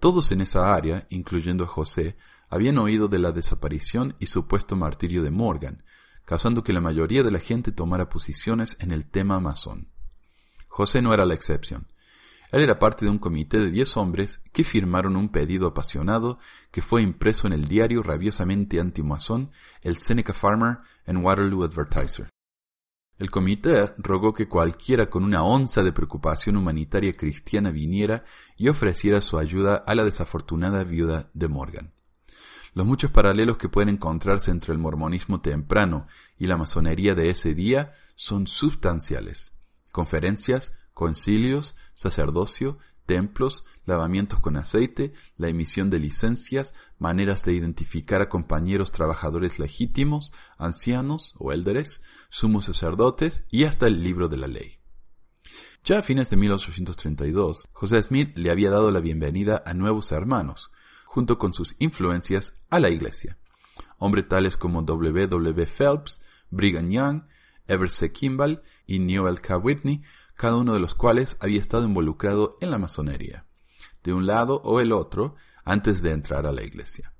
todos 0.00 0.32
en 0.32 0.40
esa 0.40 0.74
área, 0.74 1.06
incluyendo 1.10 1.64
a 1.64 1.68
José, 1.68 2.16
habían 2.48 2.78
oído 2.78 3.08
de 3.08 3.18
la 3.18 3.32
desaparición 3.32 4.16
y 4.18 4.26
supuesto 4.26 4.76
martirio 4.76 5.22
de 5.22 5.30
Morgan, 5.30 5.84
causando 6.24 6.62
que 6.62 6.72
la 6.72 6.80
mayoría 6.80 7.22
de 7.22 7.30
la 7.30 7.40
gente 7.40 7.72
tomara 7.72 8.08
posiciones 8.08 8.76
en 8.80 8.92
el 8.92 9.06
tema 9.06 9.40
masón. 9.40 9.88
José 10.68 11.02
no 11.02 11.14
era 11.14 11.24
la 11.24 11.34
excepción. 11.34 11.88
Él 12.50 12.62
era 12.62 12.78
parte 12.78 13.04
de 13.04 13.10
un 13.10 13.18
comité 13.18 13.58
de 13.58 13.70
diez 13.70 13.96
hombres 13.96 14.40
que 14.52 14.62
firmaron 14.62 15.16
un 15.16 15.28
pedido 15.28 15.66
apasionado 15.66 16.38
que 16.70 16.82
fue 16.82 17.02
impreso 17.02 17.46
en 17.46 17.52
el 17.52 17.64
diario 17.64 18.02
rabiosamente 18.02 18.78
antimasón 18.78 19.50
el 19.82 19.96
Seneca 19.96 20.32
Farmer 20.32 20.78
and 21.06 21.24
Waterloo 21.24 21.64
Advertiser. 21.64 22.28
El 23.18 23.30
comité 23.30 23.92
rogó 23.98 24.34
que 24.34 24.48
cualquiera 24.48 25.08
con 25.08 25.22
una 25.22 25.44
onza 25.44 25.82
de 25.82 25.92
preocupación 25.92 26.56
humanitaria 26.56 27.16
cristiana 27.16 27.70
viniera 27.70 28.24
y 28.56 28.68
ofreciera 28.68 29.20
su 29.20 29.38
ayuda 29.38 29.76
a 29.76 29.94
la 29.94 30.04
desafortunada 30.04 30.82
viuda 30.82 31.30
de 31.32 31.48
Morgan. 31.48 31.92
Los 32.74 32.86
muchos 32.86 33.12
paralelos 33.12 33.56
que 33.56 33.68
pueden 33.68 33.90
encontrarse 33.90 34.50
entre 34.50 34.72
el 34.72 34.80
mormonismo 34.80 35.40
temprano 35.40 36.08
y 36.38 36.48
la 36.48 36.56
masonería 36.56 37.14
de 37.14 37.30
ese 37.30 37.54
día 37.54 37.92
son 38.16 38.48
sustanciales. 38.48 39.52
Conferencias, 39.92 40.72
concilios, 40.92 41.76
sacerdocio, 41.94 42.78
templos, 43.06 43.64
lavamientos 43.84 44.40
con 44.40 44.56
aceite, 44.56 45.12
la 45.36 45.48
emisión 45.48 45.90
de 45.90 45.98
licencias, 45.98 46.74
maneras 46.98 47.44
de 47.44 47.52
identificar 47.52 48.22
a 48.22 48.28
compañeros 48.28 48.92
trabajadores 48.92 49.58
legítimos, 49.58 50.32
ancianos 50.58 51.34
o 51.38 51.52
élderes, 51.52 52.02
sumos 52.28 52.66
sacerdotes 52.66 53.44
y 53.50 53.64
hasta 53.64 53.86
el 53.86 54.02
libro 54.02 54.28
de 54.28 54.36
la 54.36 54.46
ley. 54.46 54.78
Ya 55.84 55.98
a 55.98 56.02
fines 56.02 56.30
de 56.30 56.36
1832, 56.36 57.68
José 57.72 58.02
Smith 58.02 58.36
le 58.36 58.50
había 58.50 58.70
dado 58.70 58.90
la 58.90 59.00
bienvenida 59.00 59.62
a 59.66 59.74
nuevos 59.74 60.12
hermanos, 60.12 60.70
junto 61.04 61.38
con 61.38 61.52
sus 61.52 61.76
influencias, 61.78 62.58
a 62.70 62.80
la 62.80 62.88
iglesia. 62.88 63.36
Hombres 63.98 64.26
tales 64.28 64.56
como 64.56 64.82
W. 64.82 65.26
W. 65.26 65.66
Phelps, 65.66 66.20
Brigham 66.50 66.90
Young, 66.90 67.22
Everett 67.66 68.12
Kimball 68.12 68.62
y 68.86 68.98
Newell 68.98 69.40
K. 69.40 69.56
Whitney 69.56 70.02
cada 70.34 70.56
uno 70.56 70.74
de 70.74 70.80
los 70.80 70.94
cuales 70.94 71.36
había 71.40 71.60
estado 71.60 71.84
involucrado 71.84 72.58
en 72.60 72.70
la 72.70 72.78
masonería, 72.78 73.46
de 74.02 74.12
un 74.12 74.26
lado 74.26 74.60
o 74.64 74.80
el 74.80 74.92
otro, 74.92 75.36
antes 75.64 76.02
de 76.02 76.12
entrar 76.12 76.46
a 76.46 76.52
la 76.52 76.62
iglesia. 76.62 77.12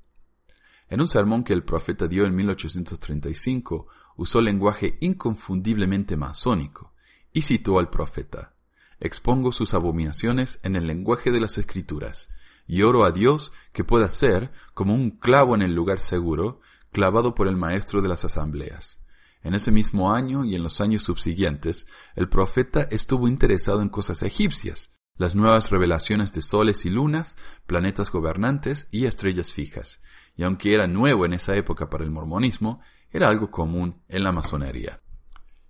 En 0.88 1.00
un 1.00 1.08
sermón 1.08 1.44
que 1.44 1.52
el 1.52 1.64
profeta 1.64 2.08
dio 2.08 2.26
en 2.26 2.34
1835, 2.34 3.86
usó 4.16 4.40
lenguaje 4.40 4.98
inconfundiblemente 5.00 6.16
masónico 6.16 6.92
y 7.32 7.42
citó 7.42 7.78
al 7.78 7.90
profeta, 7.90 8.54
Expongo 9.00 9.52
sus 9.52 9.74
abominaciones 9.74 10.58
en 10.62 10.76
el 10.76 10.86
lenguaje 10.86 11.30
de 11.30 11.40
las 11.40 11.58
escrituras, 11.58 12.30
y 12.66 12.82
oro 12.82 13.04
a 13.04 13.10
Dios 13.10 13.52
que 13.72 13.84
pueda 13.84 14.08
ser, 14.08 14.52
como 14.72 14.94
un 14.94 15.10
clavo 15.10 15.54
en 15.54 15.62
el 15.62 15.74
lugar 15.74 16.00
seguro, 16.00 16.60
clavado 16.92 17.34
por 17.34 17.48
el 17.48 17.56
maestro 17.56 18.00
de 18.02 18.08
las 18.08 18.24
asambleas. 18.24 19.03
En 19.44 19.54
ese 19.54 19.70
mismo 19.70 20.12
año 20.12 20.44
y 20.44 20.54
en 20.54 20.62
los 20.62 20.80
años 20.80 21.02
subsiguientes, 21.04 21.86
el 22.16 22.30
profeta 22.30 22.88
estuvo 22.90 23.28
interesado 23.28 23.82
en 23.82 23.90
cosas 23.90 24.22
egipcias, 24.22 24.90
las 25.16 25.34
nuevas 25.34 25.70
revelaciones 25.70 26.32
de 26.32 26.40
soles 26.40 26.86
y 26.86 26.90
lunas, 26.90 27.36
planetas 27.66 28.10
gobernantes 28.10 28.88
y 28.90 29.04
estrellas 29.04 29.52
fijas, 29.52 30.00
y 30.34 30.44
aunque 30.44 30.74
era 30.74 30.86
nuevo 30.86 31.26
en 31.26 31.34
esa 31.34 31.54
época 31.56 31.90
para 31.90 32.04
el 32.04 32.10
mormonismo, 32.10 32.80
era 33.10 33.28
algo 33.28 33.50
común 33.50 34.02
en 34.08 34.24
la 34.24 34.32
masonería. 34.32 35.02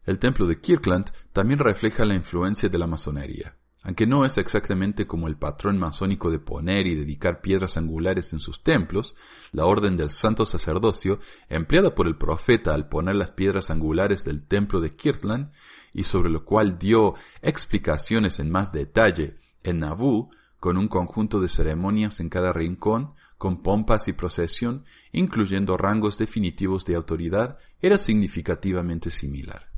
El 0.05 0.21
templo 0.21 0.47
de 0.47 0.57
Kirkland 0.57 1.11
también 1.33 1.59
refleja 1.59 2.05
la 2.05 2.15
influencia 2.15 2.69
de 2.69 2.79
la 2.79 2.87
masonería. 2.87 3.57
Aunque 3.85 4.07
no 4.07 4.25
es 4.25 4.39
exactamente 4.39 5.07
como 5.07 5.29
el 5.29 5.37
patrón 5.37 5.79
masónico 5.79 6.31
de 6.31 6.39
poner 6.39 6.87
y 6.87 6.95
dedicar 6.95 7.43
piedras 7.43 7.77
angulares 7.77 8.33
en 8.33 8.41
sus 8.41 8.63
templos, 8.63 9.15
la 9.53 9.67
orden 9.67 9.99
del 9.99 10.09
santo 10.09 10.47
sacerdocio, 10.47 11.21
empleada 11.51 11.95
por 11.95 12.07
el 12.07 12.17
profeta 12.17 12.73
al 12.73 12.89
poner 12.89 13.15
las 13.15 13.33
piedras 13.33 13.71
angulares 13.71 14.25
del 14.25 14.47
templo 14.47 14.81
de 14.81 14.97
Kirtland, 14.97 15.53
y 15.93 16.05
sobre 16.05 16.31
lo 16.31 16.47
cual 16.47 16.79
dio 16.79 17.15
explicaciones 17.43 18.41
en 18.41 18.51
más 18.51 18.73
detalle 18.73 19.37
en 19.63 19.81
Nauvoo, 19.81 20.31
con 20.59 20.79
un 20.79 20.89
conjunto 20.89 21.39
de 21.39 21.51
ceremonias 21.51 22.21
en 22.21 22.31
cada 22.31 22.55
rincón, 22.55 23.13
con 23.37 23.63
pompas 23.63 24.09
y 24.09 24.15
procesión, 24.15 24.87
incluyendo 25.13 25.77
rangos 25.77 26.17
definitivos 26.17 26.87
de 26.87 26.95
autoridad, 26.95 27.59
era 27.83 27.99
significativamente 27.99 29.11
similar 29.11 29.74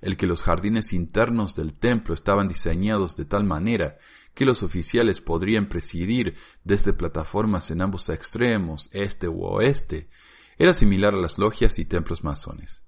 el 0.00 0.16
que 0.16 0.26
los 0.26 0.42
jardines 0.42 0.92
internos 0.92 1.54
del 1.54 1.74
templo 1.74 2.14
estaban 2.14 2.48
diseñados 2.48 3.16
de 3.16 3.24
tal 3.24 3.44
manera 3.44 3.98
que 4.34 4.44
los 4.44 4.62
oficiales 4.62 5.20
podrían 5.20 5.66
presidir 5.66 6.34
desde 6.62 6.92
plataformas 6.92 7.70
en 7.70 7.80
ambos 7.80 8.08
extremos, 8.10 8.90
este 8.92 9.28
u 9.28 9.44
oeste, 9.44 10.10
era 10.58 10.74
similar 10.74 11.14
a 11.14 11.18
las 11.18 11.38
logias 11.38 11.78
y 11.78 11.86
templos 11.86 12.22
masones. 12.22 12.82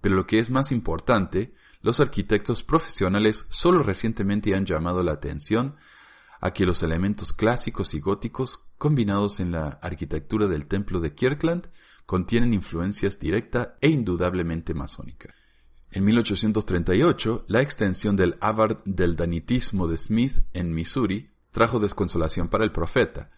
Pero 0.00 0.14
lo 0.14 0.26
que 0.26 0.38
es 0.38 0.50
más 0.50 0.72
importante, 0.72 1.54
los 1.82 2.00
arquitectos 2.00 2.62
profesionales 2.62 3.46
solo 3.50 3.82
recientemente 3.82 4.54
han 4.54 4.64
llamado 4.64 5.02
la 5.02 5.12
atención 5.12 5.76
a 6.40 6.52
que 6.52 6.66
los 6.66 6.82
elementos 6.82 7.32
clásicos 7.32 7.94
y 7.94 8.00
góticos 8.00 8.64
combinados 8.78 9.40
en 9.40 9.52
la 9.52 9.78
arquitectura 9.82 10.46
del 10.46 10.66
templo 10.66 11.00
de 11.00 11.14
Kirkland 11.14 11.68
contienen 12.06 12.54
influencias 12.54 13.18
directa 13.18 13.76
e 13.80 13.88
indudablemente 13.88 14.72
masónicas. 14.72 15.37
En 15.90 16.04
1838, 16.04 17.46
la 17.48 17.62
extensión 17.62 18.14
del 18.14 18.36
Avard 18.40 18.78
del 18.84 19.16
Danitismo 19.16 19.88
de 19.88 19.96
Smith 19.96 20.40
en 20.52 20.74
Missouri 20.74 21.30
trajo 21.50 21.80
desconsolación 21.80 22.48
para 22.48 22.64
el 22.64 22.72
profeta. 22.72 23.30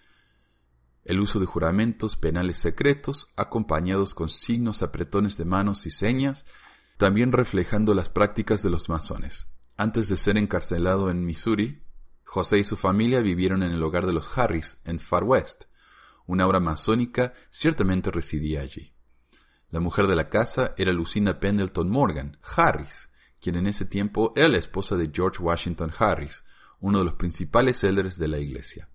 El 1.05 1.21
uso 1.21 1.39
de 1.39 1.47
juramentos 1.47 2.17
penales 2.17 2.59
secretos, 2.59 3.33
acompañados 3.37 4.15
con 4.15 4.29
signos 4.29 4.83
apretones 4.83 5.37
de 5.37 5.45
manos 5.45 5.87
y 5.87 5.91
señas, 5.91 6.45
también 6.97 7.31
reflejando 7.31 7.95
las 7.95 8.09
prácticas 8.09 8.63
de 8.63 8.71
los 8.71 8.89
masones. 8.89 9.47
Antes 9.77 10.09
de 10.09 10.17
ser 10.17 10.37
encarcelado 10.37 11.09
en 11.09 11.25
Missouri, 11.25 11.85
José 12.25 12.59
y 12.59 12.65
su 12.65 12.77
familia 12.77 13.21
vivieron 13.21 13.63
en 13.63 13.71
el 13.71 13.83
hogar 13.83 14.07
de 14.07 14.13
los 14.13 14.37
Harris, 14.37 14.79
en 14.85 14.99
Far 14.99 15.23
West. 15.23 15.65
Una 16.27 16.47
obra 16.47 16.61
masónica 16.61 17.33
ciertamente 17.49 18.11
residía 18.11 18.61
allí. 18.61 18.90
La 19.71 19.79
mujer 19.79 20.09
de 20.09 20.17
la 20.17 20.29
casa 20.29 20.75
era 20.77 20.93
Lucinda 20.93 21.39
Pendleton 21.39 21.89
Morgan, 21.89 22.39
Harris, 22.57 23.09
quien 23.41 23.55
en 23.55 23.69
ese 23.69 23.85
tiempo 23.85 24.33
era 24.35 24.49
la 24.49 24.59
esposa 24.59 24.97
de 24.97 25.11
George 25.15 25.41
Washington 25.41 25.93
Harris, 25.97 26.43
uno 26.81 26.99
de 26.99 27.05
los 27.05 27.15
principales 27.15 27.85
elders 27.85 28.19
de 28.19 28.29
la 28.29 28.39
iglesia. 28.39 28.89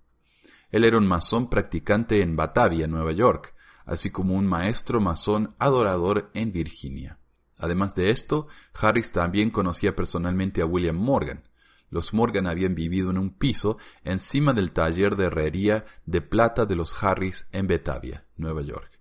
Él 0.72 0.84
era 0.84 0.98
un 0.98 1.08
masón 1.08 1.50
practicante 1.50 2.22
en 2.22 2.36
Batavia, 2.36 2.88
Nueva 2.88 3.14
York, 3.14 3.56
así 3.86 4.10
como 4.10 4.36
un 4.36 4.46
maestro 4.46 5.00
masón 5.00 5.56
adorador 5.60 6.30
en 6.34 6.52
Virginia. 6.52 7.20
Además 7.58 7.96
de 7.96 8.10
esto, 8.10 8.48
Harris 8.74 9.14
también 9.14 9.52
conocía 9.52 9.96
personalmente 9.96 10.62
a 10.62 10.66
William 10.66 10.98
Morgan. 10.98 11.48
Los 11.90 12.14
Morgan 12.14 12.48
habían 12.48 12.76
vivido 12.76 13.12
en 13.12 13.18
un 13.18 13.30
piso 13.30 13.78
encima 14.04 14.52
del 14.52 14.74
taller 14.74 15.16
de 15.16 15.26
herrería 15.26 15.86
de 16.06 16.20
plata 16.20 16.66
de 16.66 16.76
los 16.76 17.02
Harris 17.02 17.48
en 17.54 17.68
Batavia, 17.68 18.26
Nueva 18.36 18.62
York. 18.62 18.95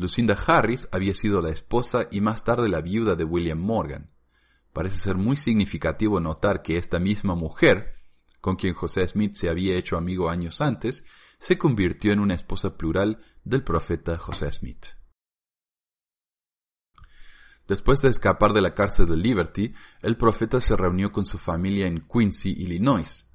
Lucinda 0.00 0.32
Harris 0.32 0.88
había 0.92 1.14
sido 1.14 1.42
la 1.42 1.50
esposa 1.50 2.08
y 2.10 2.22
más 2.22 2.42
tarde 2.42 2.70
la 2.70 2.80
viuda 2.80 3.16
de 3.16 3.24
William 3.24 3.58
Morgan. 3.58 4.10
Parece 4.72 4.96
ser 4.96 5.16
muy 5.16 5.36
significativo 5.36 6.20
notar 6.20 6.62
que 6.62 6.78
esta 6.78 6.98
misma 6.98 7.34
mujer, 7.34 7.96
con 8.40 8.56
quien 8.56 8.72
José 8.72 9.06
Smith 9.06 9.34
se 9.34 9.50
había 9.50 9.76
hecho 9.76 9.98
amigo 9.98 10.30
años 10.30 10.62
antes, 10.62 11.04
se 11.38 11.58
convirtió 11.58 12.12
en 12.12 12.20
una 12.20 12.32
esposa 12.32 12.78
plural 12.78 13.18
del 13.44 13.62
profeta 13.62 14.16
José 14.16 14.50
Smith. 14.50 14.86
Después 17.68 18.00
de 18.00 18.08
escapar 18.08 18.54
de 18.54 18.62
la 18.62 18.72
cárcel 18.72 19.04
de 19.04 19.18
Liberty, 19.18 19.74
el 20.00 20.16
profeta 20.16 20.62
se 20.62 20.76
reunió 20.76 21.12
con 21.12 21.26
su 21.26 21.36
familia 21.36 21.86
en 21.86 22.02
Quincy, 22.10 22.52
Illinois. 22.52 23.30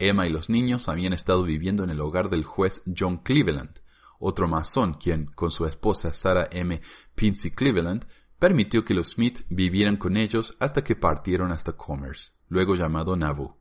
Emma 0.00 0.26
y 0.26 0.30
los 0.30 0.50
niños 0.50 0.88
habían 0.88 1.12
estado 1.12 1.44
viviendo 1.44 1.84
en 1.84 1.90
el 1.90 2.00
hogar 2.00 2.28
del 2.28 2.42
juez 2.42 2.82
John 2.98 3.18
Cleveland, 3.18 3.78
otro 4.18 4.48
masón, 4.48 4.94
quien, 4.94 5.26
con 5.26 5.50
su 5.50 5.66
esposa 5.66 6.12
Sarah 6.12 6.48
M. 6.50 6.80
Pinsey 7.14 7.50
Cleveland, 7.50 8.06
permitió 8.38 8.84
que 8.84 8.94
los 8.94 9.10
Smith 9.10 9.40
vivieran 9.48 9.96
con 9.96 10.16
ellos 10.16 10.56
hasta 10.60 10.84
que 10.84 10.96
partieron 10.96 11.52
hasta 11.52 11.72
Commerce, 11.72 12.32
luego 12.48 12.76
llamado 12.76 13.16
Nauvoo. 13.16 13.58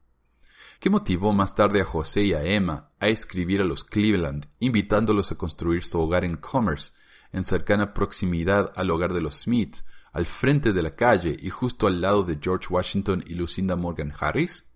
¿Qué 0.80 0.90
motivó 0.90 1.34
más 1.34 1.56
tarde 1.56 1.82
a 1.82 1.86
José 1.86 2.24
y 2.24 2.34
a 2.34 2.44
Emma 2.44 2.92
a 3.00 3.08
escribir 3.08 3.62
a 3.62 3.66
los 3.66 3.84
Cleveland, 3.84 4.48
invitándolos 4.60 5.32
a 5.32 5.36
construir 5.36 5.84
su 5.84 6.00
hogar 6.00 6.24
en 6.24 6.38
Commerce, 6.38 6.92
en 7.32 7.44
cercana 7.44 7.94
proximidad 7.94 8.72
al 8.76 8.92
hogar 8.92 9.14
de 9.14 9.22
los 9.22 9.42
Smith, 9.42 9.78
al 10.14 10.26
frente 10.26 10.74
de 10.74 10.84
la 10.84 10.92
calle 10.92 11.36
y 11.40 11.50
justo 11.50 11.88
al 11.88 12.02
lado 12.02 12.24
de 12.24 12.38
George 12.42 12.68
Washington 12.70 13.24
y 13.28 13.34
Lucinda 13.34 13.76
Morgan 13.76 14.14
Harris? 14.20 14.67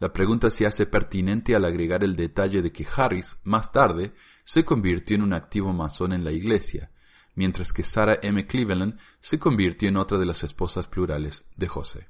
La 0.00 0.12
pregunta 0.12 0.50
se 0.50 0.66
hace 0.66 0.86
pertinente 0.86 1.54
al 1.54 1.64
agregar 1.64 2.02
el 2.02 2.16
detalle 2.16 2.62
de 2.62 2.72
que 2.72 2.86
Harris, 2.96 3.36
más 3.44 3.72
tarde, 3.72 4.12
se 4.44 4.64
convirtió 4.64 5.16
en 5.16 5.22
un 5.22 5.32
activo 5.32 5.72
masón 5.72 6.12
en 6.12 6.24
la 6.24 6.32
iglesia, 6.32 6.90
mientras 7.34 7.72
que 7.72 7.84
Sarah 7.84 8.18
M. 8.22 8.46
Cleveland 8.46 8.98
se 9.20 9.38
convirtió 9.38 9.88
en 9.88 9.96
otra 9.96 10.18
de 10.18 10.26
las 10.26 10.42
esposas 10.42 10.88
plurales 10.88 11.44
de 11.56 11.68
José. 11.68 12.08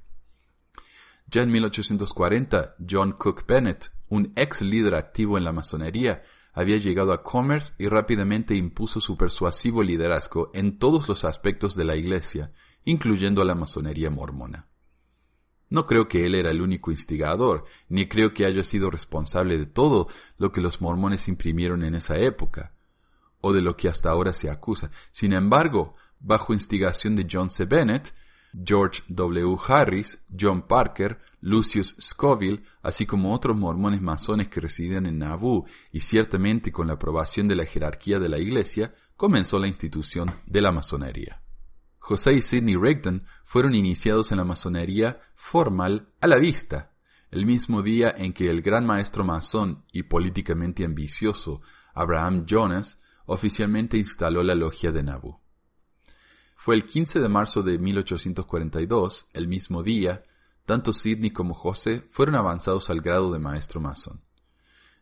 Ya 1.26 1.42
en 1.42 1.50
1840, 1.50 2.76
John 2.88 3.12
Cook 3.12 3.46
Bennett, 3.46 3.90
un 4.08 4.32
ex 4.36 4.60
líder 4.62 4.94
activo 4.94 5.38
en 5.38 5.44
la 5.44 5.52
masonería, 5.52 6.22
había 6.52 6.76
llegado 6.76 7.12
a 7.12 7.22
Commerce 7.22 7.72
y 7.78 7.88
rápidamente 7.88 8.54
impuso 8.54 9.00
su 9.00 9.16
persuasivo 9.16 9.82
liderazgo 9.82 10.50
en 10.54 10.78
todos 10.78 11.08
los 11.08 11.24
aspectos 11.24 11.74
de 11.74 11.84
la 11.84 11.96
iglesia, 11.96 12.52
incluyendo 12.84 13.42
a 13.42 13.44
la 13.44 13.54
masonería 13.54 14.10
mormona. 14.10 14.68
No 15.74 15.88
creo 15.88 16.06
que 16.06 16.24
él 16.24 16.36
era 16.36 16.52
el 16.52 16.62
único 16.62 16.92
instigador, 16.92 17.64
ni 17.88 18.06
creo 18.06 18.32
que 18.32 18.46
haya 18.46 18.62
sido 18.62 18.92
responsable 18.92 19.58
de 19.58 19.66
todo 19.66 20.06
lo 20.38 20.52
que 20.52 20.60
los 20.60 20.80
mormones 20.80 21.26
imprimieron 21.26 21.82
en 21.82 21.96
esa 21.96 22.16
época, 22.16 22.74
o 23.40 23.52
de 23.52 23.60
lo 23.60 23.76
que 23.76 23.88
hasta 23.88 24.08
ahora 24.08 24.32
se 24.34 24.48
acusa. 24.48 24.92
Sin 25.10 25.32
embargo, 25.32 25.96
bajo 26.20 26.52
instigación 26.52 27.16
de 27.16 27.26
John 27.28 27.50
C. 27.50 27.64
Bennett, 27.64 28.14
George 28.64 29.02
W. 29.08 29.56
Harris, 29.66 30.20
John 30.40 30.62
Parker, 30.62 31.18
Lucius 31.40 31.96
Scoville, 32.00 32.62
así 32.80 33.04
como 33.04 33.34
otros 33.34 33.56
mormones 33.56 34.00
masones 34.00 34.46
que 34.46 34.60
residían 34.60 35.06
en 35.06 35.18
Nauvoo 35.18 35.66
y 35.90 36.02
ciertamente 36.02 36.70
con 36.70 36.86
la 36.86 36.92
aprobación 36.92 37.48
de 37.48 37.56
la 37.56 37.64
jerarquía 37.64 38.20
de 38.20 38.28
la 38.28 38.38
Iglesia, 38.38 38.94
comenzó 39.16 39.58
la 39.58 39.66
institución 39.66 40.32
de 40.46 40.60
la 40.60 40.70
masonería. 40.70 41.43
José 42.06 42.34
y 42.34 42.42
Sidney 42.42 42.76
Rigdon 42.76 43.24
fueron 43.44 43.74
iniciados 43.74 44.30
en 44.30 44.36
la 44.36 44.44
masonería 44.44 45.22
formal 45.34 46.12
a 46.20 46.26
la 46.26 46.36
vista, 46.36 46.92
el 47.30 47.46
mismo 47.46 47.80
día 47.80 48.14
en 48.14 48.34
que 48.34 48.50
el 48.50 48.60
gran 48.60 48.84
maestro 48.84 49.24
masón 49.24 49.86
y 49.90 50.02
políticamente 50.02 50.84
ambicioso 50.84 51.62
Abraham 51.94 52.44
Jonas 52.44 53.00
oficialmente 53.24 53.96
instaló 53.96 54.42
la 54.42 54.54
logia 54.54 54.92
de 54.92 55.02
Nauvoo. 55.02 55.40
Fue 56.56 56.74
el 56.74 56.84
15 56.84 57.20
de 57.20 57.28
marzo 57.30 57.62
de 57.62 57.78
1842, 57.78 59.28
el 59.32 59.48
mismo 59.48 59.82
día, 59.82 60.24
tanto 60.66 60.92
Sidney 60.92 61.30
como 61.30 61.54
José 61.54 62.06
fueron 62.10 62.34
avanzados 62.34 62.90
al 62.90 63.00
grado 63.00 63.32
de 63.32 63.38
maestro 63.38 63.80
masón. 63.80 64.22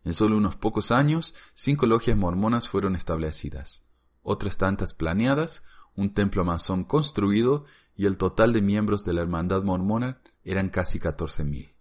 En 0.05 0.15
solo 0.15 0.37
unos 0.37 0.55
pocos 0.55 0.93
años, 0.93 1.35
cinco 1.55 1.87
logias 1.87 2.17
mormonas 2.17 2.69
fueron 2.69 2.95
establecidas, 2.95 3.83
otras 4.23 4.57
tantas 4.57 4.95
planeadas, 4.95 5.65
un 5.97 6.15
templo 6.15 6.45
masón 6.45 6.85
construido 6.85 7.65
y 7.97 8.07
el 8.07 8.17
total 8.17 8.53
de 8.53 8.63
miembros 8.63 9.05
de 9.05 9.13
la 9.13 9.21
hermandad 9.21 9.63
mormona 9.63 10.21
eran 10.45 10.69
casi 10.69 10.99
14.000. 10.99 11.73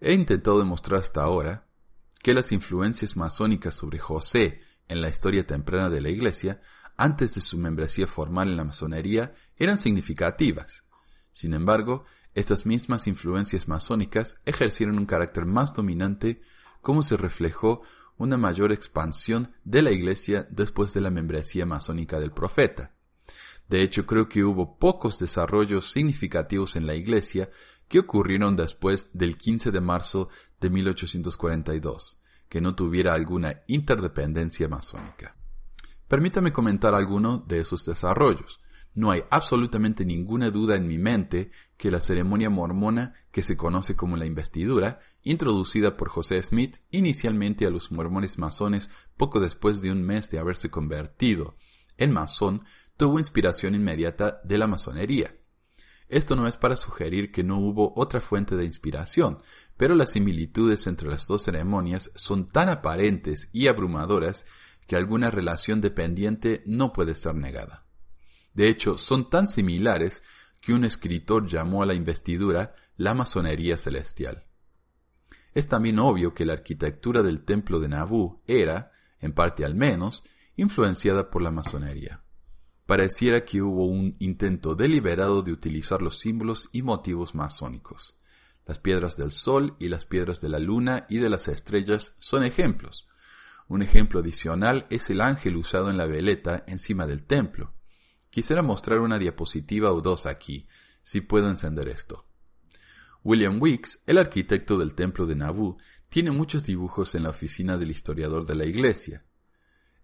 He 0.00 0.12
intentado 0.12 0.58
demostrar 0.58 1.00
hasta 1.00 1.22
ahora 1.22 1.66
que 2.22 2.34
las 2.34 2.52
influencias 2.52 3.16
masónicas 3.16 3.74
sobre 3.74 3.98
José 3.98 4.60
en 4.88 5.00
la 5.00 5.08
historia 5.08 5.46
temprana 5.46 5.90
de 5.90 6.00
la 6.00 6.10
Iglesia, 6.10 6.60
antes 6.96 7.34
de 7.34 7.40
su 7.40 7.58
membresía 7.58 8.06
formal 8.06 8.48
en 8.48 8.56
la 8.56 8.64
masonería, 8.64 9.34
eran 9.56 9.78
significativas. 9.78 10.84
Sin 11.32 11.54
embargo, 11.54 12.04
estas 12.34 12.66
mismas 12.66 13.06
influencias 13.06 13.68
masónicas 13.68 14.40
ejercieron 14.44 14.98
un 14.98 15.06
carácter 15.06 15.46
más 15.46 15.72
dominante 15.72 16.42
como 16.82 17.02
se 17.02 17.16
reflejó 17.16 17.82
una 18.18 18.36
mayor 18.36 18.72
expansión 18.72 19.52
de 19.64 19.82
la 19.82 19.90
Iglesia 19.90 20.46
después 20.50 20.92
de 20.94 21.00
la 21.00 21.10
membresía 21.10 21.66
masónica 21.66 22.18
del 22.18 22.32
profeta. 22.32 22.95
De 23.68 23.82
hecho, 23.82 24.06
creo 24.06 24.28
que 24.28 24.44
hubo 24.44 24.78
pocos 24.78 25.18
desarrollos 25.18 25.90
significativos 25.90 26.76
en 26.76 26.86
la 26.86 26.94
Iglesia 26.94 27.50
que 27.88 27.98
ocurrieron 27.98 28.56
después 28.56 29.10
del 29.12 29.36
15 29.36 29.70
de 29.70 29.80
marzo 29.80 30.28
de 30.60 30.70
1842, 30.70 32.20
que 32.48 32.60
no 32.60 32.74
tuviera 32.74 33.14
alguna 33.14 33.62
interdependencia 33.66 34.68
masónica. 34.68 35.36
Permítame 36.08 36.52
comentar 36.52 36.94
alguno 36.94 37.38
de 37.38 37.60
esos 37.60 37.84
desarrollos. 37.84 38.60
No 38.94 39.10
hay 39.10 39.24
absolutamente 39.30 40.04
ninguna 40.04 40.50
duda 40.50 40.76
en 40.76 40.86
mi 40.86 40.96
mente 40.96 41.50
que 41.76 41.90
la 41.90 42.00
ceremonia 42.00 42.48
mormona, 42.48 43.14
que 43.30 43.42
se 43.42 43.56
conoce 43.56 43.94
como 43.94 44.16
la 44.16 44.24
investidura, 44.24 45.00
introducida 45.22 45.96
por 45.96 46.08
José 46.08 46.42
Smith 46.42 46.78
inicialmente 46.90 47.66
a 47.66 47.70
los 47.70 47.92
mormones 47.92 48.38
masones 48.38 48.88
poco 49.16 49.40
después 49.40 49.82
de 49.82 49.90
un 49.90 50.02
mes 50.02 50.30
de 50.30 50.38
haberse 50.38 50.70
convertido 50.70 51.56
en 51.98 52.12
masón, 52.12 52.64
tuvo 52.96 53.18
inspiración 53.18 53.74
inmediata 53.74 54.40
de 54.44 54.58
la 54.58 54.66
masonería. 54.66 55.34
Esto 56.08 56.36
no 56.36 56.46
es 56.46 56.56
para 56.56 56.76
sugerir 56.76 57.32
que 57.32 57.42
no 57.42 57.58
hubo 57.58 57.92
otra 57.96 58.20
fuente 58.20 58.56
de 58.56 58.64
inspiración, 58.64 59.42
pero 59.76 59.94
las 59.94 60.12
similitudes 60.12 60.86
entre 60.86 61.08
las 61.08 61.26
dos 61.26 61.42
ceremonias 61.42 62.10
son 62.14 62.46
tan 62.46 62.68
aparentes 62.68 63.50
y 63.52 63.66
abrumadoras 63.66 64.46
que 64.86 64.96
alguna 64.96 65.30
relación 65.30 65.80
dependiente 65.80 66.62
no 66.64 66.92
puede 66.92 67.16
ser 67.16 67.34
negada. 67.34 67.86
De 68.54 68.68
hecho, 68.68 68.98
son 68.98 69.28
tan 69.28 69.48
similares 69.48 70.22
que 70.60 70.72
un 70.72 70.84
escritor 70.84 71.46
llamó 71.46 71.82
a 71.82 71.86
la 71.86 71.94
investidura 71.94 72.74
la 72.96 73.12
masonería 73.12 73.76
celestial. 73.76 74.46
Es 75.54 75.68
también 75.68 75.98
obvio 75.98 76.34
que 76.34 76.46
la 76.46 76.52
arquitectura 76.52 77.22
del 77.22 77.44
templo 77.44 77.80
de 77.80 77.88
Nauvoo 77.88 78.42
era, 78.46 78.92
en 79.18 79.32
parte 79.32 79.64
al 79.64 79.74
menos, 79.74 80.22
influenciada 80.54 81.30
por 81.30 81.42
la 81.42 81.50
masonería 81.50 82.22
pareciera 82.86 83.44
que 83.44 83.60
hubo 83.60 83.86
un 83.86 84.16
intento 84.20 84.74
deliberado 84.74 85.42
de 85.42 85.52
utilizar 85.52 86.00
los 86.00 86.18
símbolos 86.18 86.68
y 86.72 86.82
motivos 86.82 87.34
masónicos. 87.34 88.16
Las 88.64 88.78
piedras 88.78 89.16
del 89.16 89.32
sol 89.32 89.76
y 89.78 89.88
las 89.88 90.06
piedras 90.06 90.40
de 90.40 90.48
la 90.48 90.58
luna 90.58 91.06
y 91.08 91.18
de 91.18 91.28
las 91.28 91.48
estrellas 91.48 92.14
son 92.18 92.44
ejemplos. 92.44 93.08
Un 93.68 93.82
ejemplo 93.82 94.20
adicional 94.20 94.86
es 94.90 95.10
el 95.10 95.20
ángel 95.20 95.56
usado 95.56 95.90
en 95.90 95.96
la 95.96 96.06
veleta 96.06 96.64
encima 96.68 97.06
del 97.06 97.24
templo. 97.24 97.74
Quisiera 98.30 98.62
mostrar 98.62 99.00
una 99.00 99.18
diapositiva 99.18 99.92
o 99.92 100.00
dos 100.00 100.26
aquí, 100.26 100.68
si 101.02 101.20
puedo 101.20 101.48
encender 101.48 101.88
esto. 101.88 102.26
William 103.24 103.60
Weeks, 103.60 104.00
el 104.06 104.18
arquitecto 104.18 104.78
del 104.78 104.94
templo 104.94 105.26
de 105.26 105.34
Nauvoo, 105.34 105.76
tiene 106.08 106.30
muchos 106.30 106.64
dibujos 106.64 107.16
en 107.16 107.24
la 107.24 107.30
oficina 107.30 107.76
del 107.76 107.90
historiador 107.90 108.46
de 108.46 108.54
la 108.54 108.64
iglesia. 108.64 109.24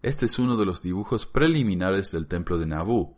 Este 0.03 0.25
es 0.25 0.37
uno 0.37 0.57
de 0.57 0.65
los 0.65 0.81
dibujos 0.81 1.25
preliminares 1.25 2.11
del 2.11 2.27
templo 2.27 2.57
de 2.57 2.65
Nabú. 2.65 3.15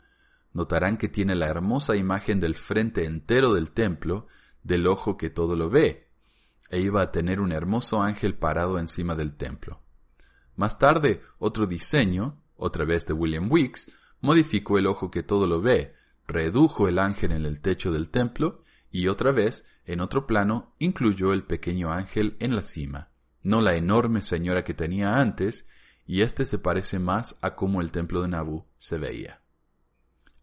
Notarán 0.53 0.97
que 0.97 1.09
tiene 1.09 1.33
la 1.33 1.47
hermosa 1.47 1.95
imagen 1.95 2.39
del 2.39 2.53
frente 2.53 3.05
entero 3.05 3.55
del 3.55 3.71
templo, 3.71 4.27
del 4.61 4.85
ojo 4.85 5.17
que 5.17 5.31
todo 5.31 5.55
lo 5.55 5.71
ve, 5.71 6.11
e 6.69 6.79
iba 6.79 7.01
a 7.01 7.11
tener 7.11 7.41
un 7.41 7.51
hermoso 7.51 8.03
ángel 8.03 8.35
parado 8.35 8.77
encima 8.77 9.15
del 9.15 9.33
templo. 9.35 9.81
Más 10.55 10.77
tarde, 10.77 11.23
otro 11.39 11.65
diseño, 11.65 12.39
otra 12.55 12.85
vez 12.85 13.07
de 13.07 13.13
William 13.13 13.51
Weeks, 13.51 13.91
modificó 14.21 14.77
el 14.77 14.85
ojo 14.85 15.09
que 15.09 15.23
todo 15.23 15.47
lo 15.47 15.61
ve, 15.61 15.95
redujo 16.27 16.87
el 16.87 16.99
ángel 16.99 17.31
en 17.31 17.47
el 17.47 17.61
techo 17.61 17.91
del 17.91 18.11
templo 18.11 18.61
y 18.91 19.07
otra 19.07 19.31
vez, 19.31 19.65
en 19.85 20.01
otro 20.01 20.27
plano, 20.27 20.75
incluyó 20.77 21.33
el 21.33 21.45
pequeño 21.45 21.91
ángel 21.91 22.37
en 22.39 22.55
la 22.55 22.61
cima, 22.61 23.09
no 23.41 23.59
la 23.59 23.75
enorme 23.75 24.21
señora 24.21 24.63
que 24.63 24.75
tenía 24.75 25.19
antes, 25.19 25.67
y 26.05 26.21
este 26.21 26.45
se 26.45 26.59
parece 26.59 26.99
más 26.99 27.35
a 27.41 27.55
cómo 27.55 27.81
el 27.81 27.91
templo 27.91 28.21
de 28.21 28.27
Nabú 28.27 28.65
se 28.77 28.97
veía. 28.97 29.41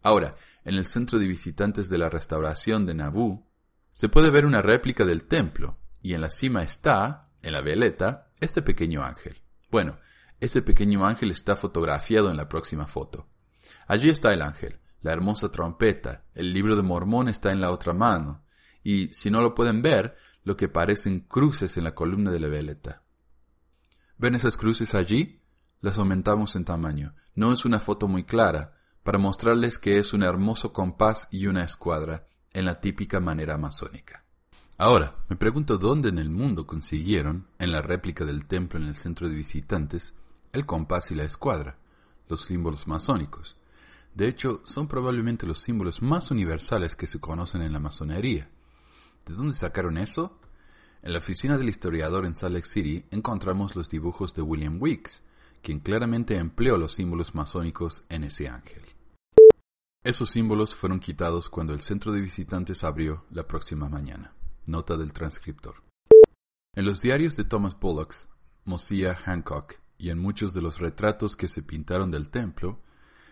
Ahora, 0.01 0.35
en 0.65 0.75
el 0.75 0.85
centro 0.85 1.17
de 1.19 1.27
visitantes 1.27 1.89
de 1.89 1.97
la 1.97 2.09
restauración 2.09 2.85
de 2.85 2.93
Nabú, 2.93 3.47
se 3.93 4.09
puede 4.09 4.29
ver 4.31 4.45
una 4.45 4.61
réplica 4.61 5.05
del 5.05 5.25
templo, 5.25 5.77
y 6.01 6.13
en 6.13 6.21
la 6.21 6.29
cima 6.29 6.63
está, 6.63 7.31
en 7.41 7.53
la 7.53 7.61
veleta, 7.61 8.31
este 8.39 8.61
pequeño 8.61 9.03
ángel. 9.03 9.41
Bueno, 9.71 9.99
ese 10.41 10.61
pequeño 10.61 11.05
ángel 11.05 11.31
está 11.31 11.55
fotografiado 11.55 12.29
en 12.29 12.37
la 12.37 12.49
próxima 12.49 12.85
foto. 12.85 13.29
Allí 13.87 14.09
está 14.09 14.33
el 14.33 14.41
ángel, 14.41 14.79
la 14.99 15.13
hermosa 15.13 15.49
trompeta, 15.49 16.25
el 16.33 16.53
libro 16.53 16.75
de 16.75 16.81
Mormón 16.81 17.29
está 17.29 17.51
en 17.51 17.61
la 17.61 17.71
otra 17.71 17.93
mano, 17.93 18.43
y 18.83 19.07
si 19.13 19.31
no 19.31 19.41
lo 19.41 19.55
pueden 19.55 19.81
ver, 19.81 20.17
lo 20.43 20.57
que 20.57 20.67
parecen 20.67 21.21
cruces 21.21 21.77
en 21.77 21.85
la 21.85 21.95
columna 21.95 22.31
de 22.31 22.39
la 22.41 22.49
veleta. 22.49 23.03
¿Ven 24.17 24.35
esas 24.35 24.57
cruces 24.57 24.95
allí? 24.95 25.42
Las 25.83 25.97
aumentamos 25.97 26.55
en 26.55 26.63
tamaño. 26.63 27.13
No 27.35 27.51
es 27.51 27.65
una 27.65 27.77
foto 27.77 28.07
muy 28.07 28.23
clara, 28.23 28.73
para 29.03 29.17
mostrarles 29.17 29.77
que 29.77 29.97
es 29.97 30.13
un 30.13 30.23
hermoso 30.23 30.71
compás 30.71 31.27
y 31.29 31.45
una 31.47 31.65
escuadra, 31.65 32.25
en 32.53 32.63
la 32.63 32.79
típica 32.79 33.19
manera 33.19 33.57
masónica. 33.57 34.23
Ahora, 34.77 35.17
me 35.27 35.35
pregunto 35.35 35.77
dónde 35.77 36.07
en 36.07 36.19
el 36.19 36.29
mundo 36.29 36.65
consiguieron, 36.65 37.47
en 37.59 37.73
la 37.73 37.81
réplica 37.81 38.23
del 38.23 38.45
templo 38.45 38.79
en 38.79 38.85
el 38.85 38.95
centro 38.95 39.27
de 39.27 39.35
visitantes, 39.35 40.13
el 40.53 40.65
compás 40.65 41.11
y 41.11 41.15
la 41.15 41.25
escuadra, 41.25 41.77
los 42.29 42.45
símbolos 42.45 42.87
masónicos. 42.87 43.57
De 44.15 44.29
hecho, 44.29 44.61
son 44.63 44.87
probablemente 44.87 45.45
los 45.45 45.59
símbolos 45.59 46.01
más 46.01 46.31
universales 46.31 46.95
que 46.95 47.07
se 47.07 47.19
conocen 47.19 47.61
en 47.61 47.73
la 47.73 47.79
masonería. 47.79 48.49
¿De 49.25 49.33
dónde 49.33 49.53
sacaron 49.53 49.97
eso? 49.97 50.39
En 51.01 51.11
la 51.11 51.19
oficina 51.19 51.57
del 51.57 51.67
historiador 51.67 52.25
en 52.25 52.35
Salt 52.35 52.53
Lake 52.53 52.67
City 52.67 53.05
encontramos 53.11 53.75
los 53.75 53.89
dibujos 53.89 54.33
de 54.33 54.43
William 54.43 54.77
Weeks, 54.81 55.23
quien 55.63 55.79
claramente 55.79 56.37
empleó 56.37 56.77
los 56.77 56.93
símbolos 56.93 57.33
masónicos 57.33 58.05
en 58.09 58.25
ese 58.25 58.49
ángel. 58.49 58.83
Esos 60.03 60.29
símbolos 60.29 60.75
fueron 60.75 60.99
quitados 60.99 61.49
cuando 61.49 61.73
el 61.73 61.79
centro 61.79 62.11
de 62.11 62.19
visitantes 62.19 62.83
abrió 62.83 63.25
la 63.31 63.47
próxima 63.47 63.87
mañana. 63.87 64.33
Nota 64.67 64.97
del 64.97 65.13
transcriptor. 65.13 65.81
En 66.75 66.85
los 66.85 67.01
diarios 67.01 67.37
de 67.37 67.45
Thomas 67.45 67.79
Bullock, 67.79 68.13
Mosiah 68.65 69.15
Hancock 69.15 69.75
y 69.97 70.09
en 70.09 70.19
muchos 70.19 70.53
de 70.53 70.61
los 70.61 70.79
retratos 70.79 71.37
que 71.37 71.47
se 71.47 71.63
pintaron 71.63 72.11
del 72.11 72.29
templo, 72.29 72.81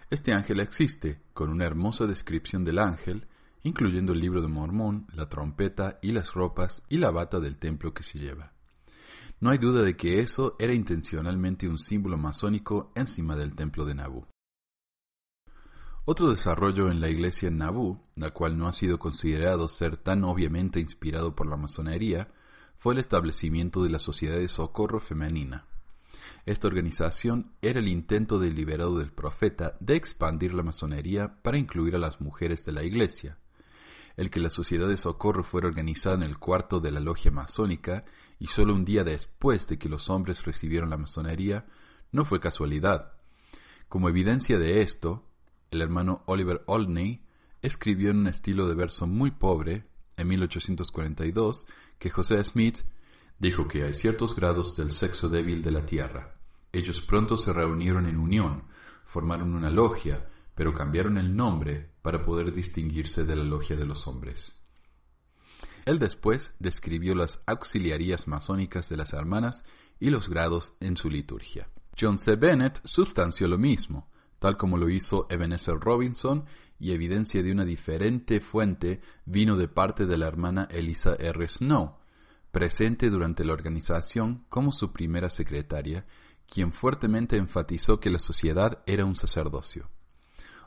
este 0.09 0.33
ángel 0.33 0.61
existe, 0.61 1.21
con 1.33 1.49
una 1.49 1.65
hermosa 1.65 2.05
descripción 2.05 2.63
del 2.63 2.79
ángel, 2.79 3.27
incluyendo 3.63 4.13
el 4.13 4.21
libro 4.21 4.41
de 4.41 4.47
Mormón, 4.47 5.07
la 5.13 5.27
trompeta 5.27 5.99
y 6.01 6.13
las 6.13 6.33
ropas 6.33 6.83
y 6.87 6.97
la 6.97 7.11
bata 7.11 7.41
del 7.41 7.57
templo 7.57 7.93
que 7.93 8.03
se 8.03 8.19
lleva. 8.19 8.50
No 9.41 9.49
hay 9.49 9.57
duda 9.57 9.81
de 9.81 9.97
que 9.97 10.19
eso 10.19 10.55
era 10.59 10.75
intencionalmente 10.75 11.67
un 11.67 11.79
símbolo 11.79 12.15
masónico 12.15 12.91
encima 12.93 13.35
del 13.35 13.55
templo 13.55 13.85
de 13.85 13.95
Nabu. 13.95 14.27
Otro 16.05 16.29
desarrollo 16.29 16.91
en 16.91 17.01
la 17.01 17.09
iglesia 17.09 17.47
en 17.47 17.57
Nabú, 17.57 17.99
la 18.15 18.29
cual 18.31 18.55
no 18.55 18.67
ha 18.67 18.73
sido 18.73 18.99
considerado 18.99 19.67
ser 19.67 19.97
tan 19.97 20.23
obviamente 20.23 20.79
inspirado 20.79 21.35
por 21.35 21.47
la 21.47 21.57
masonería, 21.57 22.31
fue 22.75 22.93
el 22.93 22.99
establecimiento 22.99 23.83
de 23.83 23.89
la 23.89 23.97
Sociedad 23.97 24.37
de 24.37 24.47
Socorro 24.47 24.99
Femenina. 24.99 25.65
Esta 26.45 26.67
organización 26.67 27.51
era 27.63 27.79
el 27.79 27.87
intento 27.87 28.37
deliberado 28.37 28.99
del 28.99 29.11
profeta 29.11 29.75
de 29.79 29.95
expandir 29.95 30.53
la 30.53 30.61
masonería 30.61 31.41
para 31.41 31.57
incluir 31.57 31.95
a 31.95 31.99
las 31.99 32.21
mujeres 32.21 32.63
de 32.63 32.73
la 32.73 32.83
iglesia. 32.83 33.39
El 34.17 34.29
que 34.29 34.39
la 34.39 34.49
Sociedad 34.49 34.87
de 34.87 34.97
Socorro 34.97 35.43
fuera 35.43 35.67
organizada 35.67 36.15
en 36.15 36.23
el 36.23 36.37
cuarto 36.37 36.79
de 36.79 36.91
la 36.91 36.99
logia 36.99 37.31
masónica 37.31 38.05
y 38.39 38.47
solo 38.47 38.73
un 38.73 38.85
día 38.85 39.03
después 39.03 39.67
de 39.67 39.77
que 39.77 39.89
los 39.89 40.09
hombres 40.09 40.45
recibieron 40.45 40.89
la 40.89 40.97
masonería 40.97 41.65
no 42.11 42.25
fue 42.25 42.39
casualidad. 42.39 43.13
Como 43.87 44.09
evidencia 44.09 44.57
de 44.57 44.81
esto, 44.81 45.25
el 45.69 45.81
hermano 45.81 46.23
Oliver 46.25 46.63
Olney 46.65 47.23
escribió 47.61 48.11
en 48.11 48.19
un 48.19 48.27
estilo 48.27 48.67
de 48.67 48.75
verso 48.75 49.07
muy 49.07 49.31
pobre, 49.31 49.85
en 50.17 50.27
1842, 50.27 51.67
que 51.97 52.09
José 52.09 52.43
Smith 52.43 52.79
dijo 53.39 53.67
que 53.67 53.83
hay 53.83 53.93
ciertos 53.93 54.35
grados 54.35 54.75
del 54.75 54.91
sexo 54.91 55.29
débil 55.29 55.61
de 55.61 55.71
la 55.71 55.85
tierra. 55.85 56.35
Ellos 56.71 57.01
pronto 57.01 57.37
se 57.37 57.53
reunieron 57.53 58.05
en 58.07 58.17
unión, 58.17 58.63
formaron 59.05 59.53
una 59.55 59.69
logia, 59.69 60.29
pero 60.55 60.73
cambiaron 60.73 61.17
el 61.17 61.35
nombre 61.35 61.90
para 62.01 62.23
poder 62.23 62.53
distinguirse 62.53 63.25
de 63.25 63.35
la 63.35 63.43
logia 63.43 63.75
de 63.75 63.85
los 63.85 64.07
hombres. 64.07 64.61
Él 65.85 65.99
después 65.99 66.53
describió 66.59 67.15
las 67.15 67.41
auxiliarías 67.47 68.27
masónicas 68.27 68.89
de 68.89 68.97
las 68.97 69.13
hermanas 69.13 69.63
y 69.99 70.09
los 70.09 70.29
grados 70.29 70.73
en 70.79 70.97
su 70.97 71.09
liturgia. 71.09 71.69
John 71.99 72.17
C. 72.17 72.35
Bennett 72.35 72.79
sustanció 72.83 73.47
lo 73.47 73.57
mismo, 73.57 74.09
tal 74.39 74.57
como 74.57 74.77
lo 74.77 74.89
hizo 74.89 75.27
Ebenezer 75.29 75.75
Robinson 75.79 76.45
y 76.79 76.93
evidencia 76.93 77.43
de 77.43 77.51
una 77.51 77.65
diferente 77.65 78.41
fuente 78.41 79.01
vino 79.25 79.55
de 79.55 79.67
parte 79.67 80.05
de 80.07 80.17
la 80.17 80.27
hermana 80.27 80.67
Elisa 80.71 81.15
R. 81.19 81.47
Snow, 81.47 81.97
presente 82.51 83.09
durante 83.09 83.45
la 83.45 83.53
organización 83.53 84.45
como 84.49 84.71
su 84.71 84.91
primera 84.91 85.29
secretaria, 85.29 86.05
quien 86.47 86.73
fuertemente 86.73 87.37
enfatizó 87.37 87.99
que 87.99 88.09
la 88.09 88.19
sociedad 88.19 88.81
era 88.85 89.05
un 89.05 89.15
sacerdocio. 89.15 89.89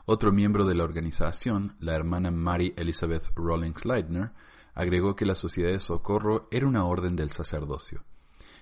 Otro 0.07 0.31
miembro 0.31 0.65
de 0.65 0.75
la 0.75 0.83
organización, 0.83 1.75
la 1.79 1.95
hermana 1.95 2.29
Mary 2.29 2.75
Elizabeth 2.77 3.31
Rawlings 3.35 3.85
Leitner, 3.85 4.31
agregó 4.75 5.15
que 5.15 5.25
la 5.25 5.33
sociedad 5.33 5.71
de 5.71 5.79
socorro 5.79 6.47
era 6.51 6.67
una 6.67 6.85
orden 6.85 7.15
del 7.15 7.31
sacerdocio. 7.31 8.03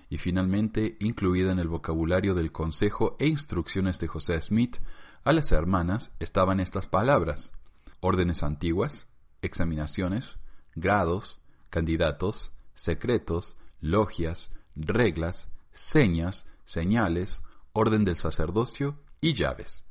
Y 0.08 0.16
finalmente, 0.16 0.96
incluida 1.00 1.52
en 1.52 1.58
el 1.58 1.68
vocabulario 1.68 2.34
del 2.34 2.50
consejo 2.50 3.16
e 3.18 3.26
instrucciones 3.26 3.98
de 3.98 4.06
José 4.06 4.40
Smith, 4.40 4.78
a 5.22 5.34
las 5.34 5.52
hermanas 5.52 6.12
estaban 6.18 6.60
estas 6.60 6.86
palabras, 6.86 7.52
órdenes 8.00 8.42
antiguas, 8.42 9.06
examinaciones, 9.42 10.38
grados, 10.74 11.42
candidatos, 11.68 12.52
secretos, 12.74 13.56
logias, 13.80 14.50
reglas, 14.76 15.48
señas, 15.72 16.46
señales, 16.64 17.42
orden 17.74 18.04
del 18.04 18.16
sacerdocio 18.16 18.98
y 19.20 19.34
llaves, 19.34 19.84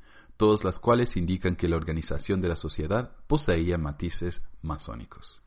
todas 0.43 0.65
las 0.65 0.77
cuales 0.77 1.15
indican 1.15 1.55
que 1.55 1.69
la 1.69 1.77
organización 1.77 2.41
de 2.41 2.49
la 2.49 2.57
sociedad 2.57 3.15
poseía 3.27 3.77
matices 3.77 4.41
masónicos. 4.61 5.41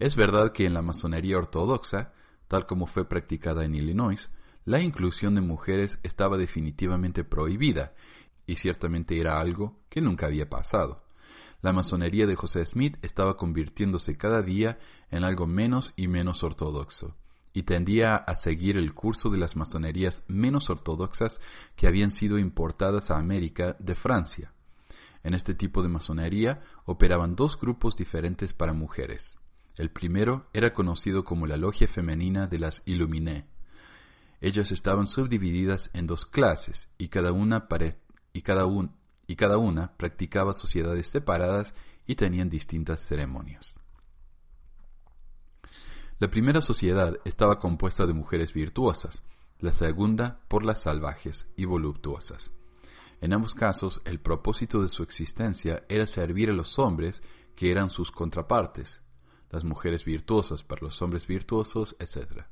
Es 0.00 0.16
verdad 0.16 0.50
que 0.50 0.66
en 0.66 0.74
la 0.74 0.82
masonería 0.82 1.38
ortodoxa, 1.38 2.12
tal 2.48 2.66
como 2.66 2.88
fue 2.88 3.08
practicada 3.08 3.64
en 3.64 3.76
Illinois, 3.76 4.28
la 4.64 4.80
inclusión 4.80 5.36
de 5.36 5.42
mujeres 5.42 6.00
estaba 6.02 6.38
definitivamente 6.38 7.22
prohibida 7.22 7.94
y 8.48 8.56
ciertamente 8.56 9.20
era 9.20 9.38
algo 9.38 9.78
que 9.88 10.00
nunca 10.00 10.26
había 10.26 10.50
pasado. 10.50 11.04
La 11.62 11.72
masonería 11.72 12.26
de 12.26 12.34
José 12.34 12.66
Smith 12.66 12.96
estaba 13.02 13.36
convirtiéndose 13.36 14.16
cada 14.16 14.42
día 14.42 14.80
en 15.12 15.22
algo 15.22 15.46
menos 15.46 15.92
y 15.94 16.08
menos 16.08 16.42
ortodoxo, 16.42 17.14
y 17.52 17.64
tendía 17.64 18.16
a 18.16 18.36
seguir 18.36 18.76
el 18.76 18.94
curso 18.94 19.30
de 19.30 19.38
las 19.38 19.56
masonerías 19.56 20.22
menos 20.28 20.70
ortodoxas 20.70 21.40
que 21.76 21.86
habían 21.86 22.10
sido 22.10 22.38
importadas 22.38 23.10
a 23.10 23.18
América 23.18 23.76
de 23.78 23.94
Francia. 23.94 24.52
En 25.22 25.34
este 25.34 25.54
tipo 25.54 25.82
de 25.82 25.88
masonería 25.88 26.62
operaban 26.84 27.36
dos 27.36 27.58
grupos 27.58 27.96
diferentes 27.96 28.52
para 28.52 28.72
mujeres. 28.72 29.38
El 29.76 29.90
primero 29.90 30.48
era 30.52 30.72
conocido 30.72 31.24
como 31.24 31.46
la 31.46 31.56
Logia 31.56 31.88
Femenina 31.88 32.46
de 32.46 32.58
las 32.58 32.82
Illuminé. 32.86 33.46
Ellas 34.40 34.72
estaban 34.72 35.06
subdivididas 35.06 35.90
en 35.92 36.06
dos 36.06 36.24
clases 36.24 36.88
y 36.98 37.08
cada 37.08 37.32
una 37.32 37.66
y 38.32 38.42
cada, 38.42 38.66
y 39.26 39.36
cada 39.36 39.58
una 39.58 39.96
practicaba 39.96 40.54
sociedades 40.54 41.08
separadas 41.08 41.74
y 42.06 42.14
tenían 42.14 42.48
distintas 42.48 43.00
ceremonias. 43.06 43.79
La 46.20 46.28
primera 46.28 46.60
sociedad 46.60 47.16
estaba 47.24 47.58
compuesta 47.58 48.06
de 48.06 48.12
mujeres 48.12 48.52
virtuosas, 48.52 49.22
la 49.58 49.72
segunda 49.72 50.42
por 50.48 50.66
las 50.66 50.82
salvajes 50.82 51.50
y 51.56 51.64
voluptuosas. 51.64 52.52
En 53.22 53.32
ambos 53.32 53.54
casos, 53.54 54.02
el 54.04 54.20
propósito 54.20 54.82
de 54.82 54.90
su 54.90 55.02
existencia 55.02 55.82
era 55.88 56.06
servir 56.06 56.50
a 56.50 56.52
los 56.52 56.78
hombres 56.78 57.22
que 57.56 57.70
eran 57.70 57.88
sus 57.88 58.12
contrapartes, 58.12 59.00
las 59.48 59.64
mujeres 59.64 60.04
virtuosas 60.04 60.62
para 60.62 60.82
los 60.82 61.00
hombres 61.00 61.26
virtuosos, 61.26 61.96
etc. 61.98 62.42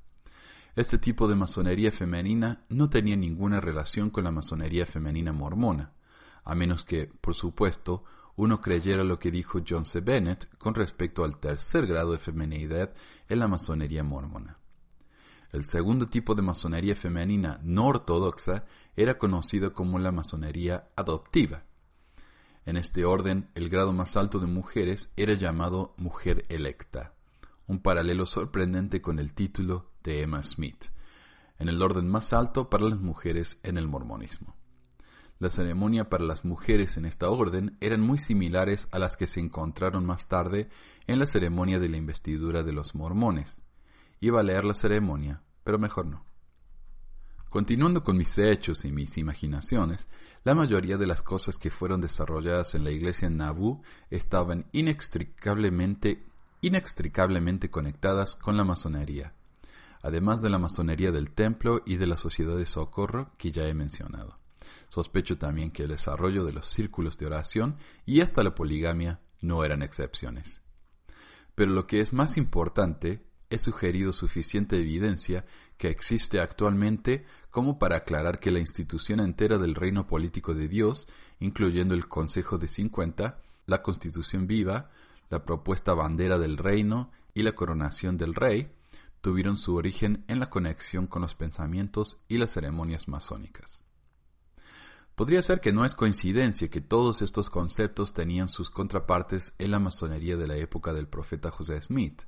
Este 0.75 0.97
tipo 0.97 1.29
de 1.29 1.35
masonería 1.35 1.93
femenina 1.93 2.65
no 2.71 2.89
tenía 2.89 3.17
ninguna 3.17 3.61
relación 3.61 4.09
con 4.09 4.25
la 4.25 4.31
masonería 4.31 4.87
femenina 4.87 5.35
mormona, 5.35 5.93
a 6.43 6.55
menos 6.55 6.87
que, 6.87 7.11
por 7.21 7.35
supuesto, 7.35 8.03
uno 8.39 8.61
creyera 8.61 9.03
lo 9.03 9.19
que 9.19 9.33
dijo 9.33 9.61
John 9.69 9.85
C. 9.85 10.01
Bennett 10.01 10.49
con 10.59 10.73
respecto 10.73 11.25
al 11.25 11.41
tercer 11.41 11.89
grado 11.89 12.13
de 12.13 12.19
feminidad 12.19 12.95
en 13.29 13.41
la 13.41 13.49
masonería 13.49 14.05
mormona. 14.05 14.59
El 15.51 15.65
segundo 15.65 16.07
tipo 16.07 16.37
de 16.37 16.43
masonería 16.43 16.95
femenina 16.95 17.59
no 17.65 17.87
ortodoxa 17.87 18.65
era 18.95 19.19
conocido 19.19 19.73
como 19.73 19.99
la 19.99 20.13
masonería 20.13 20.89
adoptiva. 20.95 21.65
En 22.65 22.77
este 22.77 23.05
orden, 23.05 23.51
el 23.57 23.69
grado 23.69 23.93
más 23.93 24.17
alto 24.17 24.39
de 24.39 24.47
mujeres 24.47 25.11
era 25.17 25.35
llamado 25.35 25.95
mujer 25.97 26.45
electa, 26.49 27.15
un 27.67 27.81
paralelo 27.81 28.25
sorprendente 28.25 29.03
con 29.03 29.19
el 29.19 29.35
título 29.35 29.91
de 30.05 30.23
Emma 30.23 30.45
Smith, 30.45 30.85
en 31.59 31.69
el 31.69 31.83
orden 31.83 32.09
más 32.09 32.33
alto 32.33 32.71
para 32.71 32.85
las 32.85 33.01
mujeres 33.01 33.59
en 33.65 33.79
el 33.79 33.89
mormonismo. 33.89 34.58
La 35.39 35.51
ceremonia 35.51 36.09
para 36.09 36.25
las 36.25 36.45
mujeres 36.45 36.97
en 36.97 37.05
esta 37.05 37.29
orden 37.31 37.77
eran 37.81 38.01
muy 38.01 38.19
similares 38.19 38.89
a 38.91 38.99
las 38.99 39.17
que 39.17 39.27
se 39.27 39.41
encontraron 39.41 40.05
más 40.05 40.29
tarde 40.29 40.69
en 41.07 41.19
la 41.19 41.27
ceremonia 41.27 41.79
de 41.79 41.89
la 41.89 41.97
investidura 41.97 42.63
de 42.63 42.73
los 42.73 42.95
mormones. 42.95 43.63
Iba 44.21 44.41
a 44.41 44.43
leer 44.43 44.65
la 44.65 44.75
ceremonia, 44.75 45.43
pero 45.63 45.79
mejor 45.79 46.07
no. 46.07 46.25
Continuando 47.51 48.03
con 48.03 48.17
mis 48.17 48.37
hechos 48.37 48.85
y 48.85 48.93
mis 48.93 49.17
imaginaciones, 49.17 50.09
la 50.45 50.55
mayoría 50.55 50.99
de 50.99 51.07
las 51.07 51.23
cosas 51.23 51.57
que 51.57 51.71
fueron 51.71 52.01
desarrolladas 52.01 52.75
en 52.75 52.85
la 52.85 52.91
iglesia 52.91 53.27
en 53.27 53.37
Nabú 53.39 53.83
estaban 54.11 54.67
inextricablemente, 54.73 56.27
inextricablemente 56.61 57.71
conectadas 57.71 58.35
con 58.35 58.57
la 58.57 58.65
masonería 58.65 59.33
además 60.03 60.43
de 60.43 60.51
la 60.51 60.59
masonería 60.59 61.13
del 61.13 61.33
templo 61.33 61.83
y 61.85 61.97
de 61.97 62.07
la 62.07 62.17
sociedad 62.17 62.57
de 62.57 62.67
socorro 62.67 63.33
que 63.37 63.51
ya 63.51 63.65
he 63.65 63.75
mencionado. 63.75 64.38
Sospecho 64.99 65.39
también 65.39 65.71
que 65.71 65.85
el 65.85 65.91
desarrollo 65.91 66.45
de 66.45 66.53
los 66.53 66.67
círculos 66.67 67.19
de 67.19 67.27
oración 67.27 67.77
y 68.05 68.21
hasta 68.21 68.43
la 68.43 68.57
poligamia 68.57 69.21
no 69.41 69.63
eran 69.63 69.81
excepciones. 69.83 70.65
Pero 71.55 71.71
lo 71.71 71.87
que 71.87 72.01
es 72.01 72.13
más 72.13 72.37
importante, 72.37 73.25
he 73.49 73.59
sugerido 73.59 74.13
suficiente 74.13 74.75
evidencia 74.75 75.47
que 75.77 75.87
existe 75.87 76.41
actualmente 76.41 77.25
como 77.49 77.79
para 77.79 77.99
aclarar 77.99 78.41
que 78.41 78.51
la 78.51 78.59
institución 78.59 79.21
entera 79.21 79.57
del 79.59 79.77
reino 79.77 80.09
político 80.09 80.53
de 80.53 80.67
Dios, 80.67 81.07
incluyendo 81.39 81.95
el 81.95 82.09
Consejo 82.09 82.59
de 82.59 82.67
50, 82.67 83.41
la 83.67 83.83
Constitución 83.83 84.49
viva, 84.49 84.91
la 85.31 85.45
propuesta 85.45 85.95
bandera 85.95 86.41
del 86.41 86.57
reino 86.57 87.13
y 87.35 87.43
la 87.43 87.53
coronación 87.53 88.17
del 88.17 88.35
rey, 88.35 88.73
tuvieron 89.21 89.59
su 89.59 89.77
origen 89.77 90.25
en 90.27 90.41
la 90.41 90.51
conexión 90.51 91.07
con 91.07 91.23
los 91.23 91.37
pensamientos 91.37 92.19
y 92.27 92.39
las 92.39 92.51
ceremonias 92.51 93.07
masónicas. 93.07 93.85
Podría 95.19 95.43
ser 95.43 95.61
que 95.61 95.73
no 95.73 95.85
es 95.85 95.97
coincidencia 95.97 96.71
que 96.71 96.81
todos 96.81 97.23
estos 97.23 97.51
conceptos 97.51 98.15
tenían 98.15 98.47
sus 98.47 98.71
contrapartes 98.71 99.53
en 99.59 99.73
la 99.73 99.81
masonería 99.81 100.37
de 100.37 100.47
la 100.47 100.55
época 100.55 100.95
del 100.95 101.09
profeta 101.09 101.51
José 101.51 101.83
Smith. 101.83 102.23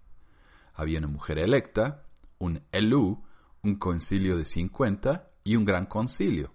Había 0.74 0.98
una 0.98 1.07
mujer 1.07 1.38
electa, 1.38 2.03
un 2.38 2.64
Elu, 2.72 3.22
un 3.62 3.76
concilio 3.76 4.37
de 4.37 4.44
50 4.44 5.31
y 5.44 5.55
un 5.55 5.64
gran 5.64 5.87
concilio. 5.87 6.53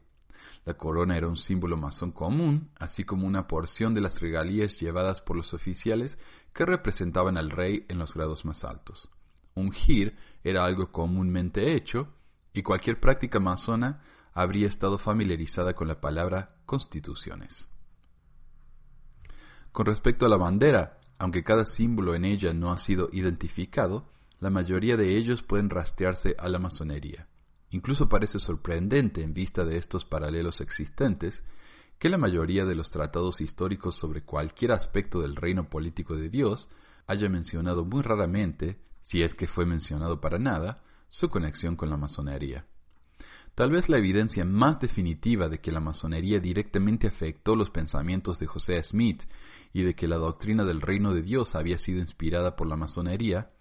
La 0.66 0.74
corona 0.74 1.16
era 1.16 1.30
un 1.30 1.38
símbolo 1.38 1.78
masón 1.78 2.12
común, 2.12 2.70
así 2.80 3.06
como 3.06 3.26
una 3.26 3.48
porción 3.48 3.94
de 3.94 4.02
las 4.02 4.20
regalías 4.20 4.78
llevadas 4.78 5.22
por 5.22 5.38
los 5.38 5.54
oficiales 5.54 6.18
que 6.52 6.66
representaban 6.66 7.38
al 7.38 7.50
rey 7.50 7.86
en 7.88 7.98
los 7.98 8.14
grados 8.14 8.44
más 8.44 8.66
altos 8.66 9.10
ungir 9.56 10.18
era 10.44 10.66
algo 10.66 10.92
comúnmente 10.92 11.76
hecho 11.76 12.10
y 12.54 12.62
cualquier 12.62 13.00
práctica 13.00 13.40
masona 13.40 14.02
habría 14.36 14.68
estado 14.68 15.00
familiarizada 15.00 15.74
con 15.74 15.88
la 15.88 16.02
palabra 16.02 16.58
constituciones. 16.66 17.72
Con 19.72 19.86
respecto 19.86 20.26
a 20.26 20.30
la 20.30 20.38
bandera, 20.38 21.00
aunque 21.18 21.44
cada 21.44 21.66
símbolo 21.66 22.14
en 22.16 22.26
ella 22.26 22.54
no 22.54 22.72
ha 22.72 22.78
sido 22.78 23.10
identificado, 23.14 24.12
la 24.42 24.50
mayoría 24.50 24.98
de 24.98 25.16
ellos 25.16 25.42
pueden 25.42 25.70
rastrearse 25.70 26.36
a 26.38 26.50
la 26.50 26.60
masonería. 26.60 27.28
Incluso 27.72 28.10
parece 28.10 28.40
sorprendente 28.40 29.24
en 29.24 29.34
vista 29.34 29.64
de 29.64 29.78
estos 29.78 30.06
paralelos 30.06 30.60
existentes 30.62 31.44
que 31.98 32.10
la 32.10 32.18
mayoría 32.18 32.66
de 32.66 32.76
los 32.76 32.90
tratados 32.90 33.40
históricos 33.40 33.96
sobre 33.96 34.22
cualquier 34.22 34.74
aspecto 34.74 35.22
del 35.22 35.38
reino 35.38 35.70
político 35.70 36.16
de 36.18 36.30
Dios 36.30 36.68
haya 37.08 37.30
mencionado 37.30 37.86
muy 37.86 38.02
raramente, 38.02 38.82
si 39.00 39.24
es 39.24 39.34
que 39.34 39.48
fue 39.48 39.66
mencionado 39.66 40.20
para 40.20 40.40
nada, 40.40 40.84
su 41.08 41.30
conexión 41.30 41.78
con 41.78 41.90
la 41.90 41.98
masonería. 41.98 42.68
Tal 43.56 43.72
vez 43.72 43.88
la 43.88 43.98
evidencia 43.98 44.44
más 44.44 44.82
definitiva 44.82 45.48
de 45.48 45.62
que 45.62 45.72
la 45.72 45.80
masonería 45.80 46.42
directamente 46.42 47.08
afectó 47.08 47.56
los 47.56 47.70
pensamientos 47.70 48.38
de 48.38 48.48
José 48.48 48.84
Smith 48.84 49.24
y 49.72 49.84
de 49.84 49.96
que 49.96 50.10
la 50.10 50.18
doctrina 50.18 50.66
del 50.66 50.82
reino 50.82 51.14
de 51.14 51.22
Dios 51.22 51.56
había 51.56 51.78
sido 51.78 52.02
inspirada 52.02 52.58
por 52.58 52.68
la 52.68 52.76
masonería 52.76 53.52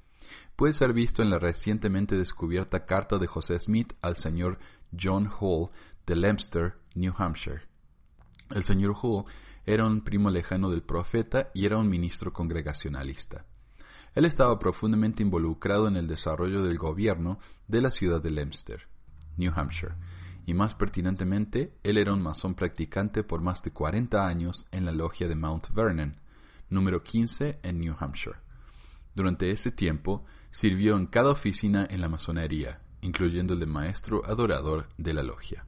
puede 0.57 0.73
ser 0.73 0.93
visto 0.93 1.23
en 1.23 1.31
la 1.31 1.39
recientemente 1.39 2.19
descubierta 2.19 2.87
carta 2.87 3.19
de 3.19 3.29
José 3.29 3.61
Smith 3.61 3.93
al 4.03 4.17
señor 4.17 4.59
John 5.01 5.31
Hall 5.41 5.71
de 6.07 6.17
Leominster, 6.17 6.75
New 6.97 7.15
Hampshire. 7.17 7.63
El 8.53 8.65
señor 8.65 8.97
Hall 9.01 9.25
era 9.65 9.87
un 9.87 10.01
primo 10.01 10.29
lejano 10.29 10.71
del 10.71 10.83
profeta 10.83 11.51
y 11.55 11.67
era 11.67 11.79
un 11.79 11.89
ministro 11.89 12.33
congregacionalista. 12.33 13.47
Él 14.15 14.25
estaba 14.25 14.59
profundamente 14.59 15.23
involucrado 15.23 15.87
en 15.87 15.97
el 15.97 16.09
desarrollo 16.09 16.65
del 16.65 16.79
gobierno 16.79 17.39
de 17.69 17.81
la 17.81 17.93
ciudad 17.93 18.21
de 18.21 18.33
Leominster, 18.33 18.89
New 19.37 19.53
Hampshire, 19.55 19.95
y 20.47 20.55
más 20.55 20.75
pertinentemente, 20.75 21.75
él 21.83 21.99
era 21.99 22.13
un 22.13 22.23
masón 22.23 22.55
practicante 22.55 23.25
por 23.25 23.41
más 23.41 23.63
de 23.63 23.73
40 23.73 24.27
años 24.27 24.67
en 24.73 24.85
la 24.85 24.93
logia 24.93 25.27
de 25.27 25.37
Mount 25.37 25.71
Vernon, 25.71 26.21
número 26.69 27.03
15 27.03 27.61
en 27.63 27.81
New 27.81 27.95
Hampshire. 27.99 28.37
Durante 29.15 29.51
ese 29.51 29.71
tiempo, 29.71 30.25
sirvió 30.51 30.97
en 30.97 31.07
cada 31.07 31.31
oficina 31.31 31.87
en 31.89 32.01
la 32.01 32.09
masonería, 32.09 32.81
incluyendo 33.01 33.55
el 33.55 33.61
de 33.61 33.67
maestro 33.67 34.25
adorador 34.25 34.89
de 34.99 35.15
la 35.15 35.23
logia. 35.23 35.67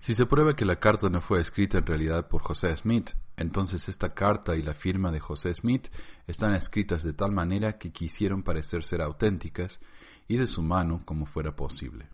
Si 0.00 0.14
se 0.14 0.24
prueba 0.24 0.56
que 0.56 0.64
la 0.64 0.76
carta 0.76 1.10
no 1.10 1.20
fue 1.20 1.42
escrita 1.42 1.76
en 1.76 1.84
realidad 1.84 2.28
por 2.28 2.40
José 2.40 2.74
Smith, 2.74 3.10
entonces 3.36 3.88
esta 3.88 4.14
carta 4.14 4.56
y 4.56 4.62
la 4.62 4.72
firma 4.72 5.12
de 5.12 5.20
José 5.20 5.54
Smith 5.54 5.88
están 6.26 6.54
escritas 6.54 7.02
de 7.02 7.12
tal 7.12 7.32
manera 7.32 7.76
que 7.76 7.92
quisieron 7.92 8.42
parecer 8.42 8.82
ser 8.82 9.02
auténticas 9.02 9.80
y 10.26 10.38
de 10.38 10.46
su 10.46 10.62
mano 10.62 11.02
como 11.04 11.26
fuera 11.26 11.54
posible. 11.54 12.08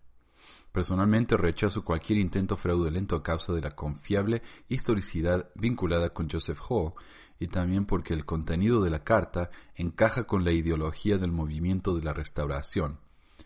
Personalmente 0.76 1.38
rechazo 1.38 1.86
cualquier 1.86 2.18
intento 2.18 2.58
fraudulento 2.58 3.16
a 3.16 3.22
causa 3.22 3.54
de 3.54 3.62
la 3.62 3.70
confiable 3.70 4.42
historicidad 4.68 5.48
vinculada 5.54 6.10
con 6.10 6.28
Joseph 6.28 6.60
Hall 6.68 6.92
y 7.38 7.46
también 7.46 7.86
porque 7.86 8.12
el 8.12 8.26
contenido 8.26 8.82
de 8.82 8.90
la 8.90 9.02
carta 9.02 9.48
encaja 9.74 10.24
con 10.24 10.44
la 10.44 10.52
ideología 10.52 11.16
del 11.16 11.32
movimiento 11.32 11.96
de 11.96 12.04
la 12.04 12.12
restauración, 12.12 12.98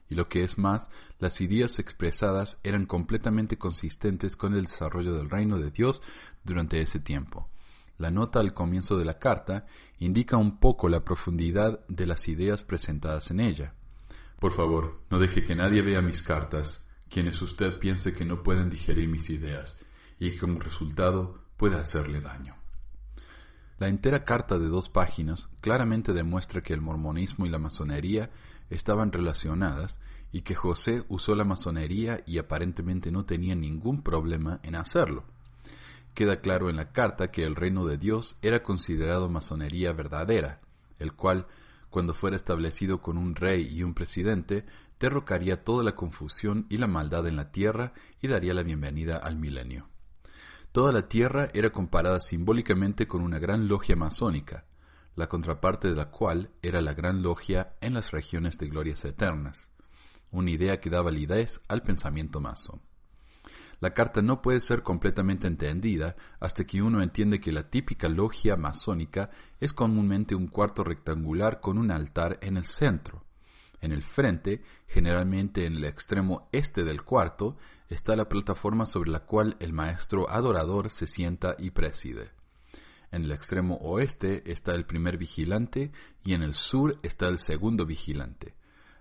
y 0.09 0.17
lo 0.17 0.27
que 0.27 0.43
es 0.43 0.59
más, 0.59 0.91
las 1.21 1.41
ideas 1.41 1.79
expresadas 1.79 2.59
eran 2.65 2.85
completamente 2.85 3.59
consistentes 3.59 4.35
con 4.35 4.55
el 4.55 4.63
desarrollo 4.63 5.15
del 5.15 5.31
reino 5.31 5.57
de 5.57 5.71
Dios 5.71 6.03
durante 6.43 6.81
ese 6.81 6.99
tiempo. 6.99 7.49
La 7.97 8.11
nota 8.11 8.41
al 8.41 8.55
comienzo 8.55 8.99
de 8.99 9.05
la 9.05 9.21
carta 9.21 9.67
indica 10.01 10.37
un 10.37 10.59
poco 10.59 10.89
la 10.89 11.05
profundidad 11.05 11.87
de 11.87 12.07
las 12.07 12.27
ideas 12.27 12.65
presentadas 12.65 13.31
en 13.31 13.39
ella. 13.39 13.75
Por 14.41 14.51
favor, 14.51 15.03
no 15.11 15.21
deje 15.21 15.45
que 15.45 15.55
nadie 15.55 15.81
vea 15.81 16.03
mis 16.03 16.23
cartas, 16.23 16.89
quienes 17.11 17.43
usted 17.43 17.79
piense 17.79 18.15
que 18.15 18.25
no 18.25 18.43
pueden 18.43 18.71
digerir 18.71 19.09
mis 19.09 19.29
ideas, 19.31 19.85
y 20.19 20.31
que 20.31 20.39
como 20.39 20.61
resultado 20.61 21.43
pueda 21.57 21.81
hacerle 21.81 22.21
daño. 22.21 22.55
La 23.79 23.89
entera 23.89 24.25
carta 24.25 24.59
de 24.59 24.69
dos 24.69 24.91
páginas 24.91 25.49
claramente 25.61 26.13
demuestra 26.13 26.61
que 26.61 26.75
el 26.75 26.83
mormonismo 26.83 27.47
y 27.47 27.49
la 27.49 27.59
masonería 27.59 28.31
estaban 28.69 29.11
relacionadas 29.11 30.01
y 30.33 30.43
que 30.43 30.55
José 30.55 31.05
usó 31.09 31.35
la 31.35 31.45
masonería 31.45 32.23
y 32.27 32.39
aparentemente 32.39 33.11
no 33.11 33.25
tenía 33.25 33.55
ningún 33.55 34.03
problema 34.03 34.61
en 34.63 34.75
hacerlo. 34.75 35.25
Queda 36.15 36.41
claro 36.41 36.69
en 36.69 36.77
la 36.77 36.93
carta 36.93 37.31
que 37.31 37.43
el 37.45 37.57
reino 37.57 37.87
de 37.87 37.97
Dios 37.97 38.37
era 38.43 38.63
considerado 38.63 39.29
masonería 39.29 39.93
verdadera, 39.93 40.61
el 40.99 41.15
cual, 41.15 41.47
cuando 41.89 42.15
fuera 42.15 42.37
establecido 42.37 43.01
con 43.01 43.17
un 43.17 43.35
rey 43.35 43.67
y 43.67 43.83
un 43.83 43.95
presidente, 43.95 44.67
derrocaría 45.01 45.65
toda 45.65 45.83
la 45.83 45.97
confusión 45.97 46.67
y 46.69 46.77
la 46.77 46.87
maldad 46.87 47.27
en 47.27 47.37
la 47.37 47.51
tierra 47.51 47.95
y 48.21 48.29
daría 48.29 48.55
la 48.55 48.63
bienvenida 48.63 49.17
al 49.17 49.37
milenio. 49.37 49.89
Toda 50.73 50.93
la 50.93 51.09
tierra 51.09 51.49
era 51.55 51.71
comparada 51.71 52.21
simbólicamente 52.21 53.09
con 53.09 53.23
una 53.23 53.39
gran 53.39 53.67
logia 53.67 53.97
masónica, 53.97 54.67
la 55.17 55.29
contraparte 55.29 55.89
de 55.89 55.97
la 55.97 56.11
cual 56.11 56.51
era 56.63 56.81
la 56.81 56.95
gran 56.95 57.23
logia 57.23 57.75
en 57.81 57.95
las 57.95 58.13
regiones 58.13 58.59
de 58.59 58.69
glorias 58.69 59.05
eternas, 59.05 59.71
una 60.31 60.51
idea 60.51 60.79
que 60.81 60.91
da 60.91 61.03
validez 61.03 61.61
al 61.67 61.83
pensamiento 61.83 62.41
masón. 62.41 62.81
La 63.81 63.95
carta 63.95 64.21
no 64.21 64.43
puede 64.43 64.61
ser 64.61 64.83
completamente 64.83 65.47
entendida 65.47 66.15
hasta 66.39 66.65
que 66.65 66.83
uno 66.83 67.03
entiende 67.03 67.41
que 67.41 67.51
la 67.51 67.71
típica 67.71 68.11
logia 68.11 68.55
masónica 68.57 69.31
es 69.59 69.73
comúnmente 69.73 70.35
un 70.35 70.49
cuarto 70.49 70.85
rectangular 70.85 71.61
con 71.61 71.79
un 71.79 71.91
altar 71.91 72.39
en 72.43 72.59
el 72.59 72.67
centro. 72.67 73.25
En 73.81 73.93
el 73.93 74.03
frente, 74.03 74.63
generalmente 74.87 75.65
en 75.65 75.77
el 75.77 75.85
extremo 75.85 76.49
este 76.53 76.85
del 76.85 77.03
cuarto, 77.03 77.57
está 77.89 78.15
la 78.15 78.29
plataforma 78.29 78.87
sobre 78.87 79.11
la 79.11 79.21
cual 79.21 79.57
el 79.59 79.73
maestro 79.73 80.29
adorador 80.29 80.91
se 80.91 81.07
sienta 81.07 81.57
y 81.59 81.71
preside. 81.71 82.31
En 83.11 83.25
el 83.25 83.33
extremo 83.33 83.77
oeste 83.77 84.51
está 84.51 84.75
el 84.75 84.85
primer 84.85 85.17
vigilante 85.17 85.91
y 86.23 86.35
en 86.35 86.43
el 86.43 86.55
sur 86.55 86.99
está 87.03 87.29
el 87.29 87.39
segundo 87.39 87.87
vigilante. 87.87 88.55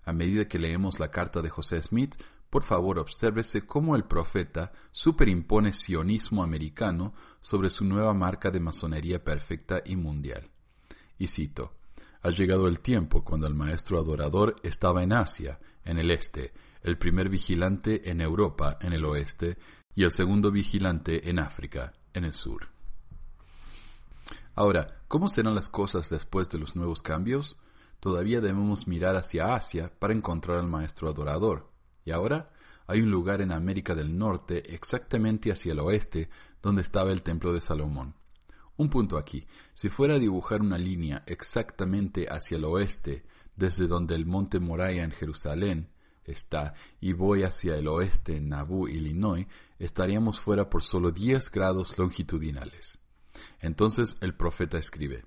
A 0.04 0.14
medida 0.14 0.48
que 0.48 0.58
leemos 0.58 1.00
la 1.00 1.12
carta 1.12 1.42
de 1.42 1.50
José 1.50 1.84
Smith, 1.84 2.16
por 2.50 2.64
favor 2.64 2.98
obsérvese 2.98 3.68
cómo 3.68 3.96
el 3.96 4.06
profeta 4.06 4.72
superimpone 4.92 5.72
sionismo 5.74 6.42
americano 6.42 7.14
sobre 7.42 7.70
su 7.70 7.86
nueva 7.86 8.14
marca 8.14 8.50
de 8.50 8.60
masonería 8.60 9.24
perfecta 9.24 9.84
y 9.86 9.96
mundial. 9.96 10.50
Y 11.20 11.28
cito, 11.28 11.76
Ha 12.22 12.30
llegado 12.32 12.68
el 12.68 12.80
tiempo 12.80 13.24
cuando 13.24 13.48
el 13.48 13.54
maestro 13.54 13.98
adorador 13.98 14.56
estaba 14.64 15.04
en 15.04 15.14
Asia, 15.14 15.60
en 15.86 16.00
el 16.00 16.12
este, 16.12 16.54
el 16.84 16.98
primer 16.98 17.30
vigilante 17.30 18.10
en 18.10 18.22
Europa, 18.22 18.78
en 18.82 18.94
el 18.94 19.06
oeste, 19.06 19.58
y 19.96 20.04
el 20.04 20.12
segundo 20.12 20.52
vigilante 20.52 21.30
en 21.30 21.40
África, 21.40 21.94
en 22.14 22.26
el 22.26 22.34
sur. 22.34 22.70
Ahora, 24.56 25.02
¿cómo 25.08 25.30
serán 25.30 25.56
las 25.56 25.70
cosas 25.70 26.10
después 26.10 26.50
de 26.50 26.58
los 26.58 26.76
nuevos 26.76 27.02
cambios? 27.02 27.58
Todavía 28.00 28.42
debemos 28.42 28.88
mirar 28.88 29.16
hacia 29.16 29.56
Asia 29.56 29.92
para 29.98 30.14
encontrar 30.14 30.58
al 30.58 30.68
maestro 30.68 31.10
adorador. 31.10 31.72
Y 32.04 32.12
ahora 32.12 32.52
hay 32.88 33.02
un 33.02 33.12
lugar 33.12 33.42
en 33.42 33.52
América 33.52 33.96
del 33.96 34.18
Norte, 34.18 34.74
exactamente 34.74 35.52
hacia 35.52 35.72
el 35.72 35.80
oeste, 35.80 36.30
donde 36.62 36.82
estaba 36.82 37.12
el 37.12 37.22
templo 37.22 37.54
de 37.54 37.62
Salomón. 37.62 38.16
Un 38.80 38.90
punto 38.90 39.18
aquí. 39.18 39.46
Si 39.74 39.90
fuera 39.90 40.14
a 40.14 40.20
dibujar 40.20 40.62
una 40.62 40.78
línea 40.78 41.24
exactamente 41.26 42.28
hacia 42.30 42.56
el 42.56 42.64
oeste, 42.64 43.26
desde 43.58 43.88
donde 43.88 44.16
el 44.16 44.26
monte 44.26 44.62
Moriah 44.62 45.04
en 45.04 45.12
Jerusalén 45.12 45.90
está 46.24 46.74
y 47.02 47.12
voy 47.12 47.44
hacia 47.44 47.76
el 47.76 47.90
oeste 47.90 48.38
en 48.38 48.48
Nauvoo, 48.48 48.88
Illinois, 48.88 49.48
estaríamos 49.80 50.40
fuera 50.40 50.70
por 50.70 50.82
solo 50.82 51.12
10 51.12 51.52
grados 51.52 51.98
longitudinales. 51.98 53.00
Entonces 53.60 54.16
el 54.22 54.34
profeta 54.34 54.78
escribe, 54.78 55.26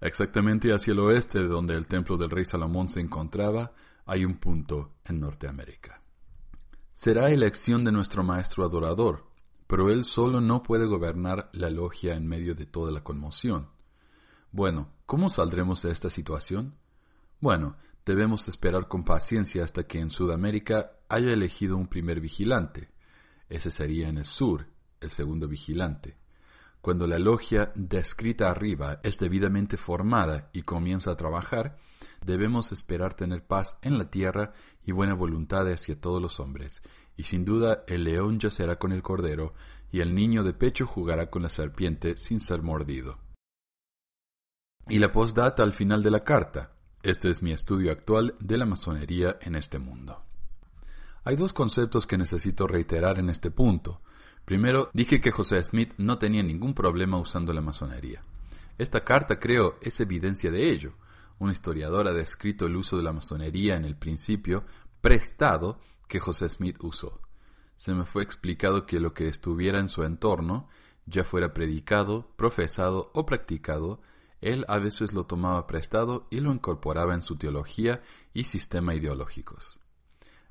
exactamente 0.00 0.72
hacia 0.72 0.92
el 0.92 1.00
oeste 1.00 1.40
de 1.40 1.48
donde 1.48 1.74
el 1.74 1.86
templo 1.86 2.16
del 2.16 2.30
rey 2.30 2.44
Salomón 2.44 2.90
se 2.90 3.00
encontraba, 3.00 3.72
hay 4.06 4.24
un 4.24 4.34
punto 4.34 4.92
en 5.04 5.18
Norteamérica. 5.18 6.00
Será 6.92 7.32
elección 7.32 7.82
de 7.82 7.90
nuestro 7.90 8.22
maestro 8.22 8.64
adorador, 8.64 9.33
pero 9.74 9.90
él 9.90 10.04
solo 10.04 10.40
no 10.40 10.62
puede 10.62 10.86
gobernar 10.86 11.50
la 11.52 11.68
logia 11.68 12.14
en 12.14 12.28
medio 12.28 12.54
de 12.54 12.64
toda 12.64 12.92
la 12.92 13.02
conmoción. 13.02 13.70
Bueno, 14.52 14.92
¿cómo 15.04 15.28
saldremos 15.28 15.82
de 15.82 15.90
esta 15.90 16.10
situación? 16.10 16.76
Bueno, 17.40 17.76
debemos 18.06 18.46
esperar 18.46 18.86
con 18.86 19.02
paciencia 19.02 19.64
hasta 19.64 19.84
que 19.84 19.98
en 19.98 20.12
Sudamérica 20.12 20.92
haya 21.08 21.32
elegido 21.32 21.76
un 21.76 21.88
primer 21.88 22.20
vigilante. 22.20 22.92
Ese 23.48 23.72
sería 23.72 24.08
en 24.08 24.18
el 24.18 24.26
sur, 24.26 24.68
el 25.00 25.10
segundo 25.10 25.48
vigilante. 25.48 26.18
Cuando 26.80 27.08
la 27.08 27.18
logia 27.18 27.72
descrita 27.74 28.50
arriba 28.50 29.00
es 29.02 29.18
debidamente 29.18 29.76
formada 29.76 30.50
y 30.52 30.62
comienza 30.62 31.10
a 31.10 31.16
trabajar, 31.16 31.78
debemos 32.24 32.70
esperar 32.70 33.14
tener 33.14 33.44
paz 33.44 33.78
en 33.82 33.98
la 33.98 34.08
tierra 34.08 34.52
y 34.84 34.92
buena 34.92 35.14
voluntad 35.14 35.66
hacia 35.66 36.00
todos 36.00 36.22
los 36.22 36.38
hombres, 36.38 36.80
y 37.16 37.24
sin 37.24 37.44
duda 37.44 37.84
el 37.86 38.04
león 38.04 38.38
yacerá 38.38 38.78
con 38.78 38.92
el 38.92 39.02
cordero, 39.02 39.54
y 39.90 40.00
el 40.00 40.14
niño 40.14 40.42
de 40.42 40.54
pecho 40.54 40.86
jugará 40.86 41.30
con 41.30 41.42
la 41.42 41.48
serpiente 41.48 42.16
sin 42.16 42.40
ser 42.40 42.62
mordido. 42.62 43.18
Y 44.88 44.98
la 44.98 45.12
postdata 45.12 45.62
al 45.62 45.72
final 45.72 46.02
de 46.02 46.10
la 46.10 46.24
carta. 46.24 46.72
Este 47.02 47.30
es 47.30 47.42
mi 47.42 47.52
estudio 47.52 47.92
actual 47.92 48.34
de 48.40 48.58
la 48.58 48.66
masonería 48.66 49.38
en 49.40 49.54
este 49.54 49.78
mundo. 49.78 50.22
Hay 51.22 51.36
dos 51.36 51.52
conceptos 51.52 52.06
que 52.06 52.18
necesito 52.18 52.66
reiterar 52.66 53.18
en 53.18 53.30
este 53.30 53.50
punto. 53.50 54.02
Primero, 54.44 54.90
dije 54.92 55.20
que 55.20 55.30
José 55.30 55.62
Smith 55.64 55.94
no 55.96 56.18
tenía 56.18 56.42
ningún 56.42 56.74
problema 56.74 57.18
usando 57.18 57.52
la 57.52 57.62
masonería. 57.62 58.22
Esta 58.76 59.04
carta, 59.04 59.38
creo, 59.38 59.78
es 59.80 60.00
evidencia 60.00 60.50
de 60.50 60.70
ello. 60.70 60.92
Un 61.38 61.50
historiador 61.50 62.08
ha 62.08 62.12
descrito 62.12 62.66
el 62.66 62.76
uso 62.76 62.96
de 62.96 63.04
la 63.04 63.12
masonería 63.12 63.76
en 63.76 63.84
el 63.84 63.96
principio 63.96 64.64
prestado 65.00 65.78
que 66.08 66.20
José 66.20 66.48
Smith 66.48 66.76
usó. 66.82 67.20
Se 67.76 67.94
me 67.94 68.04
fue 68.04 68.22
explicado 68.22 68.86
que 68.86 69.00
lo 69.00 69.14
que 69.14 69.28
estuviera 69.28 69.80
en 69.80 69.88
su 69.88 70.04
entorno, 70.04 70.68
ya 71.06 71.24
fuera 71.24 71.52
predicado, 71.52 72.30
profesado 72.36 73.10
o 73.14 73.26
practicado, 73.26 74.00
él 74.40 74.64
a 74.68 74.78
veces 74.78 75.12
lo 75.12 75.24
tomaba 75.24 75.66
prestado 75.66 76.26
y 76.30 76.40
lo 76.40 76.52
incorporaba 76.52 77.14
en 77.14 77.22
su 77.22 77.36
teología 77.36 78.02
y 78.32 78.44
sistema 78.44 78.94
ideológicos. 78.94 79.80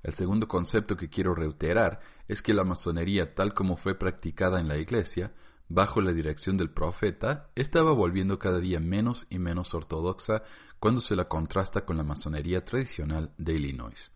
El 0.02 0.14
segundo 0.14 0.48
concepto 0.48 0.98
que 0.98 1.10
quiero 1.10 1.34
reiterar 1.34 2.02
es 2.28 2.42
que 2.42 2.54
la 2.54 2.64
masonería 2.64 3.36
tal 3.36 3.54
como 3.54 3.78
fue 3.78 3.96
practicada 3.96 4.60
en 4.60 4.68
la 4.68 4.78
Iglesia, 4.78 5.34
bajo 5.70 6.02
la 6.02 6.12
dirección 6.12 6.58
del 6.58 6.70
profeta, 6.70 7.50
estaba 7.56 7.94
volviendo 7.94 8.38
cada 8.38 8.60
día 8.60 8.80
menos 8.80 9.28
y 9.30 9.40
menos 9.40 9.74
ortodoxa 9.74 10.44
cuando 10.80 11.00
se 11.00 11.16
la 11.16 11.30
contrasta 11.30 11.86
con 11.86 11.96
la 11.96 12.04
masonería 12.04 12.66
tradicional 12.66 13.32
de 13.38 13.54
Illinois. 13.54 14.13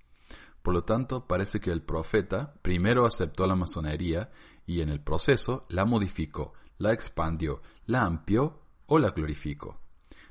Por 0.68 0.74
lo 0.74 0.84
tanto, 0.84 1.26
parece 1.26 1.62
que 1.62 1.72
el 1.72 1.82
profeta 1.82 2.54
primero 2.62 3.06
aceptó 3.06 3.48
la 3.48 3.56
masonería 3.56 4.32
y 4.66 4.82
en 4.82 4.90
el 4.90 5.00
proceso 5.00 5.66
la 5.70 5.86
modificó, 5.86 6.56
la 6.78 6.92
expandió, 6.92 7.62
la 7.86 8.04
amplió 8.04 8.60
o 8.86 9.00
la 9.00 9.12
glorificó. 9.12 9.80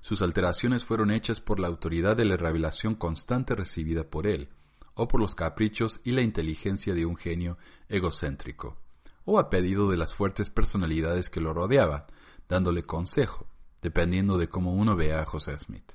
Sus 0.02 0.20
alteraciones 0.20 0.84
fueron 0.84 1.10
hechas 1.10 1.40
por 1.40 1.58
la 1.58 1.68
autoridad 1.68 2.18
de 2.18 2.26
la 2.26 2.36
revelación 2.36 2.96
constante 2.96 3.54
recibida 3.54 4.10
por 4.10 4.26
él, 4.26 4.50
o 4.92 5.08
por 5.08 5.22
los 5.22 5.34
caprichos 5.34 6.02
y 6.04 6.10
la 6.10 6.20
inteligencia 6.20 6.92
de 6.92 7.06
un 7.06 7.16
genio 7.16 7.56
egocéntrico, 7.88 8.76
o 9.24 9.38
a 9.38 9.48
pedido 9.48 9.90
de 9.90 9.96
las 9.96 10.12
fuertes 10.12 10.50
personalidades 10.50 11.30
que 11.30 11.40
lo 11.40 11.54
rodeaban, 11.54 12.04
dándole 12.46 12.82
consejo, 12.82 13.46
dependiendo 13.80 14.36
de 14.36 14.50
cómo 14.50 14.74
uno 14.74 14.96
vea 14.96 15.22
a 15.22 15.24
José 15.24 15.58
Smith. 15.58 15.92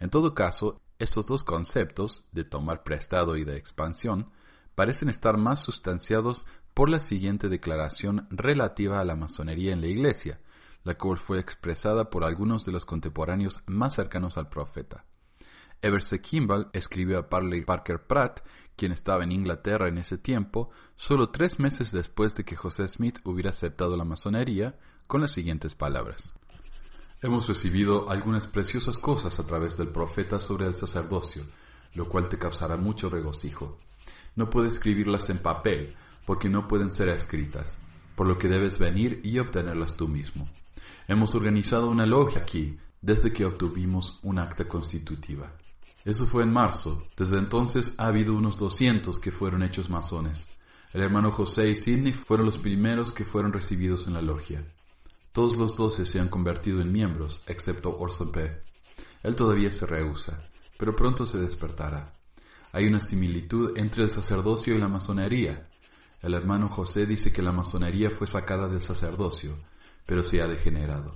En 0.00 0.10
todo 0.10 0.34
caso, 0.34 0.82
estos 0.98 1.26
dos 1.26 1.44
conceptos, 1.44 2.24
de 2.32 2.44
tomar 2.44 2.82
prestado 2.82 3.36
y 3.36 3.44
de 3.44 3.56
expansión, 3.56 4.30
parecen 4.74 5.08
estar 5.08 5.36
más 5.36 5.60
sustanciados 5.60 6.46
por 6.74 6.88
la 6.88 7.00
siguiente 7.00 7.48
declaración 7.48 8.26
relativa 8.30 9.00
a 9.00 9.04
la 9.04 9.16
masonería 9.16 9.72
en 9.72 9.80
la 9.80 9.88
Iglesia, 9.88 10.40
la 10.84 10.94
cual 10.94 11.18
fue 11.18 11.38
expresada 11.38 12.10
por 12.10 12.24
algunos 12.24 12.64
de 12.64 12.72
los 12.72 12.84
contemporáneos 12.84 13.60
más 13.66 13.94
cercanos 13.94 14.38
al 14.38 14.48
profeta. 14.48 15.04
Everse 15.82 16.20
Kimball 16.20 16.68
escribió 16.72 17.18
a 17.18 17.28
Parley 17.28 17.64
Parker 17.64 18.06
Pratt, 18.06 18.40
quien 18.76 18.92
estaba 18.92 19.24
en 19.24 19.32
Inglaterra 19.32 19.88
en 19.88 19.98
ese 19.98 20.18
tiempo, 20.18 20.70
solo 20.96 21.30
tres 21.30 21.58
meses 21.58 21.92
después 21.92 22.34
de 22.34 22.44
que 22.44 22.56
José 22.56 22.88
Smith 22.88 23.18
hubiera 23.24 23.50
aceptado 23.50 23.96
la 23.96 24.04
masonería, 24.04 24.78
con 25.06 25.20
las 25.20 25.32
siguientes 25.32 25.74
palabras. 25.74 26.34
Hemos 27.20 27.48
recibido 27.48 28.10
algunas 28.10 28.46
preciosas 28.46 28.96
cosas 28.96 29.40
a 29.40 29.46
través 29.46 29.76
del 29.76 29.88
profeta 29.88 30.40
sobre 30.40 30.68
el 30.68 30.74
sacerdocio, 30.74 31.42
lo 31.94 32.08
cual 32.08 32.28
te 32.28 32.38
causará 32.38 32.76
mucho 32.76 33.10
regocijo. 33.10 33.76
No 34.36 34.50
puedes 34.50 34.74
escribirlas 34.74 35.28
en 35.28 35.38
papel, 35.38 35.96
porque 36.24 36.48
no 36.48 36.68
pueden 36.68 36.92
ser 36.92 37.08
escritas, 37.08 37.78
por 38.14 38.28
lo 38.28 38.38
que 38.38 38.46
debes 38.46 38.78
venir 38.78 39.20
y 39.24 39.40
obtenerlas 39.40 39.96
tú 39.96 40.06
mismo. 40.06 40.48
Hemos 41.08 41.34
organizado 41.34 41.90
una 41.90 42.06
logia 42.06 42.42
aquí, 42.42 42.78
desde 43.02 43.32
que 43.32 43.44
obtuvimos 43.44 44.20
un 44.22 44.38
acta 44.38 44.68
constitutiva. 44.68 45.52
Eso 46.04 46.24
fue 46.26 46.44
en 46.44 46.52
marzo. 46.52 47.02
Desde 47.16 47.38
entonces 47.38 47.96
ha 47.98 48.06
habido 48.06 48.34
unos 48.34 48.58
200 48.58 49.18
que 49.18 49.32
fueron 49.32 49.64
hechos 49.64 49.90
masones. 49.90 50.46
El 50.92 51.00
hermano 51.00 51.32
José 51.32 51.68
y 51.68 51.74
Sidney 51.74 52.12
fueron 52.12 52.46
los 52.46 52.58
primeros 52.58 53.10
que 53.10 53.24
fueron 53.24 53.52
recibidos 53.52 54.06
en 54.06 54.14
la 54.14 54.22
logia. 54.22 54.64
Todos 55.32 55.56
los 55.56 55.76
doce 55.76 56.06
se 56.06 56.20
han 56.20 56.28
convertido 56.28 56.80
en 56.80 56.92
miembros, 56.92 57.42
excepto 57.46 57.98
Orson 57.98 58.32
P. 58.32 58.62
Él 59.22 59.36
todavía 59.36 59.70
se 59.70 59.86
rehúsa, 59.86 60.40
pero 60.78 60.96
pronto 60.96 61.26
se 61.26 61.38
despertará. 61.38 62.12
Hay 62.72 62.86
una 62.86 63.00
similitud 63.00 63.76
entre 63.76 64.04
el 64.04 64.10
sacerdocio 64.10 64.74
y 64.74 64.78
la 64.78 64.88
masonería. 64.88 65.68
El 66.22 66.34
hermano 66.34 66.68
José 66.68 67.06
dice 67.06 67.32
que 67.32 67.42
la 67.42 67.52
masonería 67.52 68.10
fue 68.10 68.26
sacada 68.26 68.68
del 68.68 68.82
sacerdocio, 68.82 69.56
pero 70.06 70.24
se 70.24 70.42
ha 70.42 70.48
degenerado. 70.48 71.14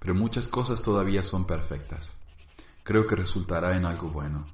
Pero 0.00 0.14
muchas 0.14 0.48
cosas 0.48 0.82
todavía 0.82 1.22
son 1.22 1.46
perfectas 1.46 2.16
creo 2.86 3.04
que 3.04 3.16
resultará 3.16 3.76
en 3.76 3.84
algo 3.84 4.08
bueno. 4.08 4.46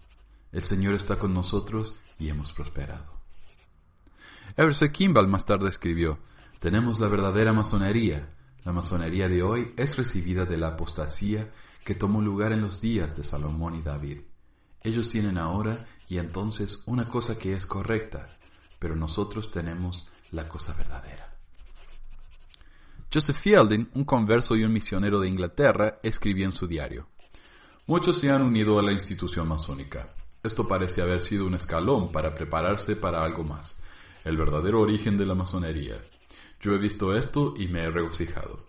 El 0.52 0.62
Señor 0.62 0.94
está 0.94 1.16
con 1.16 1.34
nosotros 1.34 2.00
y 2.18 2.30
hemos 2.30 2.52
prosperado. 2.52 3.12
Everse 4.56 4.90
Kimball 4.90 5.28
más 5.28 5.44
tarde 5.44 5.68
escribió, 5.68 6.18
tenemos 6.58 6.98
la 6.98 7.08
verdadera 7.08 7.52
masonería. 7.52 8.34
La 8.64 8.72
masonería 8.72 9.28
de 9.28 9.42
hoy 9.42 9.72
es 9.76 9.96
recibida 9.96 10.44
de 10.44 10.56
la 10.56 10.68
apostasía 10.68 11.50
que 11.84 11.96
tomó 11.96 12.20
lugar 12.20 12.52
en 12.52 12.60
los 12.60 12.80
días 12.80 13.16
de 13.16 13.24
Salomón 13.24 13.74
y 13.74 13.82
David. 13.82 14.20
Ellos 14.82 15.08
tienen 15.08 15.36
ahora 15.36 15.84
y 16.08 16.18
entonces 16.18 16.84
una 16.86 17.08
cosa 17.08 17.36
que 17.38 17.54
es 17.54 17.66
correcta, 17.66 18.26
pero 18.78 18.94
nosotros 18.94 19.50
tenemos 19.50 20.10
la 20.30 20.48
cosa 20.48 20.74
verdadera. 20.74 21.36
Joseph 23.12 23.36
Fielding, 23.36 23.90
un 23.94 24.04
converso 24.04 24.56
y 24.56 24.64
un 24.64 24.72
misionero 24.72 25.20
de 25.20 25.28
Inglaterra, 25.28 25.98
escribió 26.02 26.46
en 26.46 26.52
su 26.52 26.66
diario, 26.66 27.08
Muchos 27.86 28.18
se 28.18 28.30
han 28.30 28.42
unido 28.42 28.78
a 28.78 28.82
la 28.82 28.92
institución 28.92 29.48
masónica. 29.48 30.14
Esto 30.42 30.66
parece 30.68 31.02
haber 31.02 31.20
sido 31.20 31.46
un 31.46 31.54
escalón 31.54 32.12
para 32.12 32.34
prepararse 32.34 32.94
para 32.94 33.24
algo 33.24 33.42
más, 33.42 33.82
el 34.24 34.36
verdadero 34.36 34.80
origen 34.80 35.16
de 35.16 35.26
la 35.26 35.34
masonería. 35.34 35.96
Yo 36.62 36.74
he 36.74 36.78
visto 36.78 37.16
esto 37.16 37.54
y 37.58 37.66
me 37.66 37.80
he 37.80 37.90
regocijado. 37.90 38.64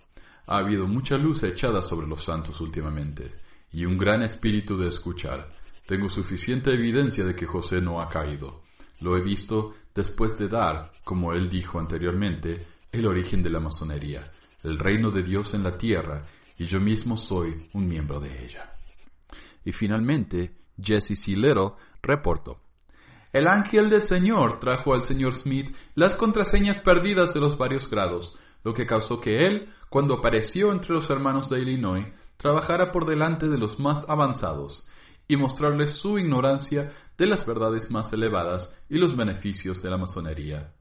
Ha 0.48 0.58
habido 0.58 0.88
mucha 0.88 1.16
luz 1.16 1.44
echada 1.44 1.84
sobre 1.84 2.08
los 2.08 2.24
santos 2.24 2.60
últimamente, 2.60 3.32
y 3.72 3.86
un 3.86 4.00
gran 4.00 4.24
espíritu 4.24 4.78
de 4.78 4.90
escuchar. 4.90 5.52
Tengo 5.86 6.10
suficiente 6.10 6.74
evidencia 6.74 7.24
de 7.24 7.36
que 7.36 7.46
José 7.46 7.82
no 7.82 8.02
ha 8.02 8.10
caído. 8.10 8.64
Lo 9.02 9.16
he 9.16 9.22
visto 9.22 9.76
después 9.94 10.40
de 10.40 10.48
dar, 10.48 10.92
como 11.04 11.34
él 11.34 11.52
dijo 11.52 11.80
anteriormente, 11.80 12.66
el 12.92 13.06
origen 13.06 13.44
de 13.44 13.52
la 13.52 13.60
masonería, 13.60 14.24
el 14.64 14.80
reino 14.80 15.12
de 15.12 15.22
Dios 15.22 15.54
en 15.54 15.64
la 15.64 15.78
tierra, 15.78 16.24
y 16.58 16.66
yo 16.66 16.80
mismo 16.80 17.16
soy 17.16 17.70
un 17.74 17.88
miembro 17.88 18.20
de 18.20 18.44
ella. 18.44 18.74
Y 19.66 19.72
finalmente, 19.72 20.56
Jesse 20.82 21.16
C. 21.16 21.32
Little 21.32 21.74
reportó. 22.02 22.63
El 23.34 23.48
ángel 23.48 23.90
del 23.90 24.04
Señor 24.04 24.60
trajo 24.60 24.94
al 24.94 25.04
señor 25.04 25.34
Smith 25.34 25.76
las 25.96 26.14
contraseñas 26.14 26.78
perdidas 26.78 27.34
de 27.34 27.40
los 27.40 27.58
varios 27.58 27.90
grados, 27.90 28.38
lo 28.64 28.76
que 28.76 28.86
causó 28.86 29.20
que 29.20 29.48
él, 29.48 29.74
cuando 29.90 30.14
apareció 30.14 30.72
entre 30.72 30.94
los 30.94 31.10
hermanos 31.10 31.50
de 31.50 31.60
Illinois, 31.60 32.06
trabajara 32.38 32.92
por 32.92 33.08
delante 33.08 33.50
de 33.50 33.58
los 33.58 33.80
más 33.80 34.08
avanzados 34.08 34.88
y 35.28 35.36
mostrarles 35.36 35.96
su 35.96 36.20
ignorancia 36.20 36.92
de 37.18 37.26
las 37.26 37.46
verdades 37.48 37.90
más 37.90 38.14
elevadas 38.14 38.78
y 38.88 39.00
los 39.00 39.18
beneficios 39.18 39.82
de 39.82 39.90
la 39.90 39.98
masonería. 39.98 40.72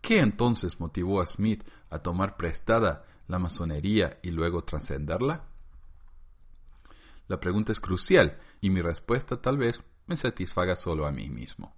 ¿Qué 0.00 0.18
entonces 0.18 0.80
motivó 0.80 1.20
a 1.20 1.26
Smith 1.26 1.62
a 1.90 2.00
tomar 2.00 2.36
prestada 2.36 3.04
la 3.28 3.38
masonería 3.38 4.18
y 4.22 4.32
luego 4.32 4.64
trascenderla? 4.64 5.44
La 7.28 7.38
pregunta 7.38 7.70
es 7.70 7.80
crucial 7.80 8.38
y 8.60 8.70
mi 8.70 8.80
respuesta 8.80 9.40
tal 9.40 9.58
vez 9.58 9.82
me 10.08 10.16
satisfaga 10.16 10.74
solo 10.74 11.06
a 11.06 11.12
mí 11.12 11.28
mismo. 11.28 11.76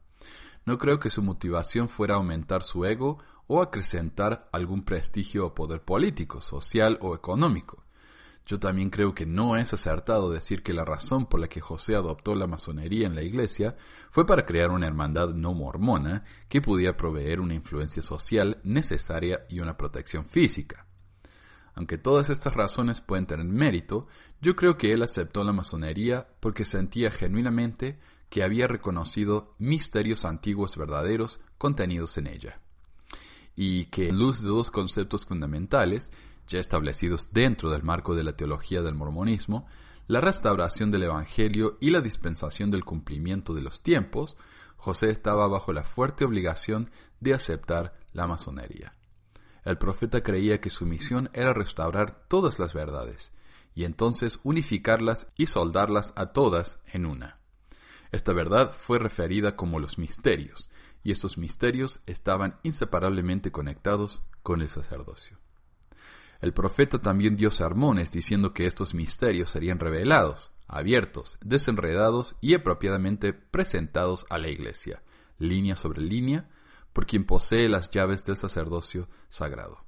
No 0.65 0.79
creo 0.79 0.99
que 0.99 1.11
su 1.11 1.23
motivación 1.23 1.89
fuera 1.89 2.15
aumentar 2.15 2.63
su 2.63 2.85
ego 2.85 3.19
o 3.47 3.61
acrecentar 3.61 4.49
algún 4.53 4.85
prestigio 4.85 5.47
o 5.47 5.55
poder 5.55 5.83
político, 5.83 6.41
social 6.41 6.99
o 7.03 7.15
económico. 7.15 7.85
Yo 8.47 8.59
también 8.59 8.91
creo 8.91 9.15
que 9.15 9.27
no 9.27 9.57
es 9.57 9.73
acertado 9.73 10.31
decir 10.31 10.63
que 10.63 10.73
la 10.73 10.85
razón 10.85 11.27
por 11.27 11.41
la 11.41 11.49
que 11.49 11.61
José 11.61 11.95
adoptó 11.95 12.35
la 12.35 12.47
masonería 12.47 13.07
en 13.07 13.15
la 13.15 13.23
iglesia 13.23 13.77
fue 14.11 14.27
para 14.27 14.45
crear 14.45 14.71
una 14.71 14.87
hermandad 14.87 15.31
no 15.31 15.55
mormona 15.55 16.25
que 16.49 16.63
pudiera 16.63 16.97
proveer 16.97 17.41
una 17.41 17.55
influencia 17.55 18.03
social 18.03 18.59
necesaria 18.65 19.47
y 19.49 19.61
una 19.61 19.77
protección 19.77 20.27
física. 20.27 20.87
Aunque 21.75 21.99
todas 21.99 22.31
estas 22.31 22.55
razones 22.55 23.01
pueden 23.01 23.27
tener 23.27 23.47
mérito, 23.47 24.09
yo 24.41 24.57
creo 24.57 24.77
que 24.77 24.93
él 24.93 25.03
aceptó 25.03 25.45
la 25.45 25.53
masonería 25.53 26.29
porque 26.41 26.65
sentía 26.65 27.11
genuinamente 27.11 27.99
que 28.31 28.43
había 28.45 28.69
reconocido 28.69 29.55
misterios 29.59 30.25
antiguos 30.25 30.77
verdaderos 30.77 31.41
contenidos 31.59 32.17
en 32.17 32.29
ella. 32.29 32.61
Y 33.57 33.87
que, 33.87 34.09
en 34.09 34.19
luz 34.19 34.41
de 34.41 34.49
dos 34.49 34.71
conceptos 34.71 35.27
fundamentales, 35.27 36.13
ya 36.47 36.61
establecidos 36.61 37.33
dentro 37.33 37.71
del 37.71 37.83
marco 37.83 38.15
de 38.15 38.25
la 38.25 38.37
teología 38.37 38.83
del 38.83 38.95
mormonismo, 38.95 39.67
la 40.07 40.21
restauración 40.21 40.91
del 40.91 41.05
Evangelio 41.05 41.77
y 41.81 41.91
la 41.91 42.01
dispensación 42.01 42.71
del 42.71 42.85
cumplimiento 42.85 43.53
de 43.53 43.63
los 43.63 43.83
tiempos, 43.83 44.37
José 44.77 45.11
estaba 45.11 45.47
bajo 45.47 45.73
la 45.73 45.83
fuerte 45.85 46.25
obligación 46.25 46.91
de 47.21 47.35
aceptar 47.35 47.95
la 48.13 48.27
masonería. 48.27 48.95
El 49.65 49.77
profeta 49.77 50.23
creía 50.23 50.61
que 50.61 50.71
su 50.71 50.87
misión 50.87 51.31
era 51.33 51.53
restaurar 51.53 52.27
todas 52.29 52.59
las 52.59 52.75
verdades, 52.75 53.33
y 53.75 53.85
entonces 53.85 54.41
unificarlas 54.43 55.29
y 55.37 55.47
soldarlas 55.47 56.13
a 56.17 56.27
todas 56.27 56.79
en 56.93 57.07
una. 57.07 57.40
Esta 58.13 58.33
verdad 58.33 58.73
fue 58.73 58.99
referida 58.99 59.57
como 59.57 59.79
los 59.79 59.99
misterios, 59.99 60.69
y 61.03 61.13
estos 61.13 61.39
misterios 61.39 62.03
estaban 62.07 62.59
inseparablemente 62.63 63.53
conectados 63.53 64.23
con 64.43 64.63
el 64.63 64.69
sacerdocio. 64.69 65.39
El 66.41 66.53
profeta 66.53 67.01
también 67.01 67.37
dio 67.37 67.51
sermones 67.51 68.11
diciendo 68.13 68.55
que 68.55 68.67
estos 68.67 68.95
misterios 68.95 69.51
serían 69.51 69.79
revelados, 69.79 70.53
abiertos, 70.67 71.37
desenredados 71.43 72.37
y 72.41 72.55
apropiadamente 72.55 73.33
presentados 73.33 74.25
a 74.31 74.39
la 74.39 74.49
iglesia, 74.49 75.03
línea 75.39 75.77
sobre 75.77 76.01
línea, 76.01 76.49
por 76.93 77.07
quien 77.07 77.25
posee 77.25 77.69
las 77.69 77.91
llaves 77.91 78.25
del 78.25 78.37
sacerdocio 78.37 79.09
sagrado. 79.29 79.85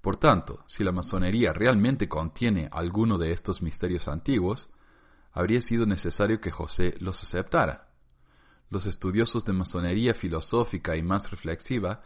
Por 0.00 0.16
tanto, 0.16 0.64
si 0.66 0.84
la 0.84 0.92
masonería 0.92 1.52
realmente 1.52 2.08
contiene 2.08 2.68
alguno 2.72 3.18
de 3.18 3.32
estos 3.32 3.62
misterios 3.62 4.08
antiguos, 4.08 4.70
habría 5.32 5.60
sido 5.60 5.86
necesario 5.86 6.40
que 6.40 6.50
José 6.50 6.94
los 7.00 7.22
aceptara. 7.22 7.88
Los 8.70 8.86
estudiosos 8.86 9.44
de 9.44 9.52
masonería 9.52 10.14
filosófica 10.14 10.96
y 10.96 11.02
más 11.02 11.30
reflexiva 11.30 12.02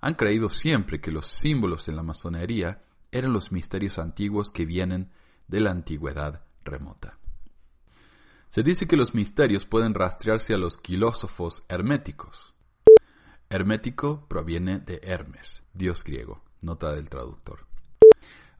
han 0.00 0.14
creído 0.14 0.48
siempre 0.48 1.00
que 1.00 1.12
los 1.12 1.26
símbolos 1.26 1.88
en 1.88 1.96
la 1.96 2.02
masonería 2.02 2.82
eran 3.10 3.32
los 3.32 3.52
misterios 3.52 3.98
antiguos 3.98 4.50
que 4.52 4.66
vienen 4.66 5.10
de 5.46 5.60
la 5.60 5.70
antigüedad 5.70 6.44
remota. 6.64 7.18
Se 8.48 8.62
dice 8.62 8.86
que 8.86 8.96
los 8.96 9.14
misterios 9.14 9.66
pueden 9.66 9.94
rastrearse 9.94 10.54
a 10.54 10.58
los 10.58 10.80
filósofos 10.80 11.64
herméticos. 11.68 12.54
Hermético 13.50 14.26
proviene 14.28 14.78
de 14.78 15.00
Hermes, 15.02 15.62
dios 15.72 16.04
griego, 16.04 16.42
nota 16.62 16.92
del 16.92 17.08
traductor. 17.08 17.67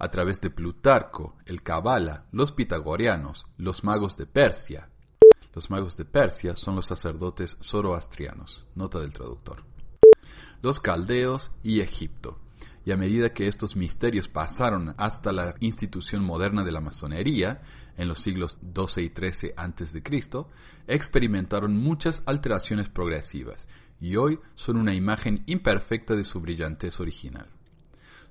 A 0.00 0.10
través 0.10 0.40
de 0.40 0.50
Plutarco, 0.50 1.36
el 1.44 1.62
Cabala, 1.62 2.26
los 2.30 2.52
pitagorianos, 2.52 3.46
los 3.56 3.82
magos 3.82 4.16
de 4.16 4.26
Persia. 4.26 4.90
Los 5.52 5.70
magos 5.70 5.96
de 5.96 6.04
Persia 6.04 6.54
son 6.54 6.76
los 6.76 6.86
sacerdotes 6.86 7.56
zoroastrianos, 7.60 8.64
nota 8.76 9.00
del 9.00 9.12
traductor. 9.12 9.64
Los 10.62 10.78
caldeos 10.78 11.50
y 11.64 11.80
Egipto, 11.80 12.38
y 12.84 12.92
a 12.92 12.96
medida 12.96 13.32
que 13.32 13.48
estos 13.48 13.74
misterios 13.74 14.28
pasaron 14.28 14.94
hasta 14.98 15.32
la 15.32 15.56
institución 15.58 16.22
moderna 16.22 16.62
de 16.62 16.72
la 16.72 16.80
masonería, 16.80 17.62
en 17.96 18.06
los 18.06 18.20
siglos 18.20 18.56
XII 18.72 19.04
y 19.04 19.08
XIII 19.08 19.52
a.C., 19.56 20.02
experimentaron 20.86 21.76
muchas 21.76 22.22
alteraciones 22.24 22.88
progresivas, 22.88 23.68
y 24.00 24.14
hoy 24.14 24.38
son 24.54 24.76
una 24.76 24.94
imagen 24.94 25.42
imperfecta 25.46 26.14
de 26.14 26.22
su 26.22 26.40
brillantez 26.40 27.00
original. 27.00 27.48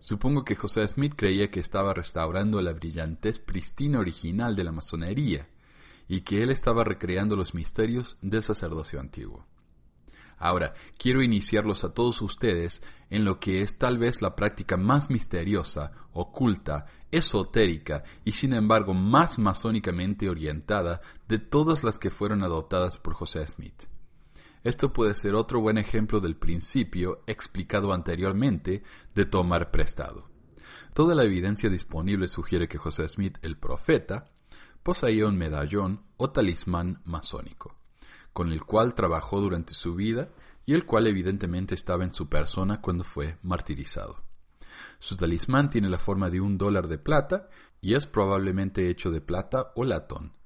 Supongo 0.07 0.45
que 0.45 0.55
José 0.55 0.87
Smith 0.87 1.15
creía 1.17 1.51
que 1.51 1.59
estaba 1.59 1.93
restaurando 1.93 2.61
la 2.61 2.71
brillantez 2.71 3.39
pristina 3.39 3.99
original 3.99 4.55
de 4.55 4.63
la 4.63 4.71
masonería, 4.71 5.49
y 6.07 6.21
que 6.21 6.41
él 6.41 6.49
estaba 6.49 6.85
recreando 6.85 7.35
los 7.35 7.53
misterios 7.53 8.17
del 8.21 8.41
sacerdocio 8.41 9.01
antiguo. 9.01 9.45
Ahora, 10.37 10.73
quiero 10.97 11.21
iniciarlos 11.21 11.83
a 11.83 11.93
todos 11.93 12.21
ustedes 12.21 12.81
en 13.09 13.25
lo 13.25 13.41
que 13.41 13.61
es 13.61 13.77
tal 13.77 13.97
vez 13.97 14.21
la 14.21 14.33
práctica 14.33 14.77
más 14.77 15.09
misteriosa, 15.09 15.91
oculta, 16.13 16.85
esotérica 17.11 18.05
y 18.23 18.31
sin 18.31 18.53
embargo 18.53 18.93
más 18.93 19.37
masónicamente 19.39 20.29
orientada 20.29 21.01
de 21.27 21.37
todas 21.37 21.83
las 21.83 21.99
que 21.99 22.11
fueron 22.11 22.43
adoptadas 22.43 22.97
por 22.97 23.13
José 23.13 23.45
Smith. 23.45 23.89
Esto 24.67 24.91
puede 24.91 25.15
ser 25.15 25.33
otro 25.33 25.61
buen 25.61 25.77
ejemplo 25.77 26.19
del 26.19 26.35
principio 26.35 27.23
explicado 27.25 27.93
anteriormente 27.93 28.83
de 29.15 29.23
tomar 29.23 29.71
prestado. 29.71 30.27
Toda 30.93 31.15
la 31.15 31.23
evidencia 31.23 31.69
disponible 31.69 32.27
sugiere 32.27 32.67
que 32.67 32.77
José 32.77 33.07
Smith, 33.07 33.37
el 33.43 33.55
profeta, 33.55 34.29
poseía 34.83 35.25
un 35.25 35.37
medallón 35.37 36.03
o 36.17 36.31
talismán 36.31 37.01
masónico 37.05 37.77
con 38.33 38.51
el 38.51 38.65
cual 38.65 38.93
trabajó 38.93 39.39
durante 39.39 39.73
su 39.73 39.95
vida 39.95 40.31
y 40.65 40.73
el 40.73 40.85
cual 40.85 41.07
evidentemente 41.07 41.73
estaba 41.73 42.03
en 42.03 42.13
su 42.13 42.27
persona 42.27 42.81
cuando 42.81 43.05
fue 43.05 43.37
martirizado. 43.43 44.21
Su 44.99 45.15
talismán 45.15 45.69
tiene 45.69 45.87
la 45.87 45.97
forma 45.97 46.29
de 46.29 46.41
un 46.41 46.57
dólar 46.57 46.89
de 46.89 46.97
plata 46.97 47.47
y 47.79 47.93
es 47.93 48.05
probablemente 48.05 48.89
hecho 48.89 49.11
de 49.11 49.21
plata 49.21 49.71
o 49.75 49.85
latón. 49.85 50.36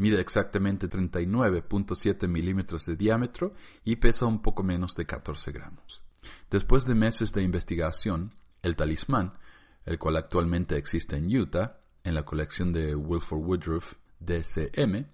Mide 0.00 0.18
exactamente 0.18 0.88
39.7 0.88 2.26
milímetros 2.26 2.86
de 2.86 2.96
diámetro 2.96 3.52
y 3.84 3.96
pesa 3.96 4.24
un 4.24 4.40
poco 4.40 4.62
menos 4.62 4.94
de 4.94 5.04
14 5.04 5.52
gramos. 5.52 6.00
Después 6.50 6.86
de 6.86 6.94
meses 6.94 7.34
de 7.34 7.42
investigación, 7.42 8.34
el 8.62 8.76
talismán, 8.76 9.34
el 9.84 9.98
cual 9.98 10.16
actualmente 10.16 10.78
existe 10.78 11.16
en 11.16 11.26
Utah, 11.36 11.80
en 12.02 12.14
la 12.14 12.24
colección 12.24 12.72
de 12.72 12.96
Wilford 12.96 13.40
Woodruff 13.40 13.96
DCM, 14.20 15.04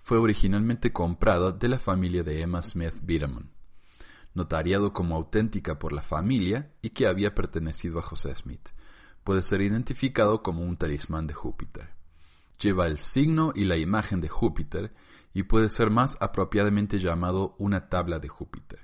fue 0.00 0.18
originalmente 0.18 0.92
comprada 0.92 1.52
de 1.52 1.68
la 1.68 1.78
familia 1.78 2.24
de 2.24 2.40
Emma 2.40 2.64
Smith 2.64 2.96
Biderman, 3.00 3.48
notariado 4.34 4.92
como 4.92 5.14
auténtica 5.14 5.78
por 5.78 5.92
la 5.92 6.02
familia 6.02 6.72
y 6.82 6.90
que 6.90 7.06
había 7.06 7.32
pertenecido 7.36 8.00
a 8.00 8.02
José 8.02 8.34
Smith. 8.34 8.70
Puede 9.22 9.42
ser 9.42 9.60
identificado 9.60 10.42
como 10.42 10.64
un 10.64 10.76
talismán 10.76 11.28
de 11.28 11.34
Júpiter. 11.34 12.01
Lleva 12.60 12.86
el 12.86 12.98
signo 12.98 13.52
y 13.54 13.64
la 13.64 13.76
imagen 13.76 14.20
de 14.20 14.28
Júpiter 14.28 14.94
y 15.34 15.44
puede 15.44 15.70
ser 15.70 15.90
más 15.90 16.16
apropiadamente 16.20 16.98
llamado 16.98 17.54
una 17.58 17.88
tabla 17.88 18.18
de 18.18 18.28
Júpiter. 18.28 18.80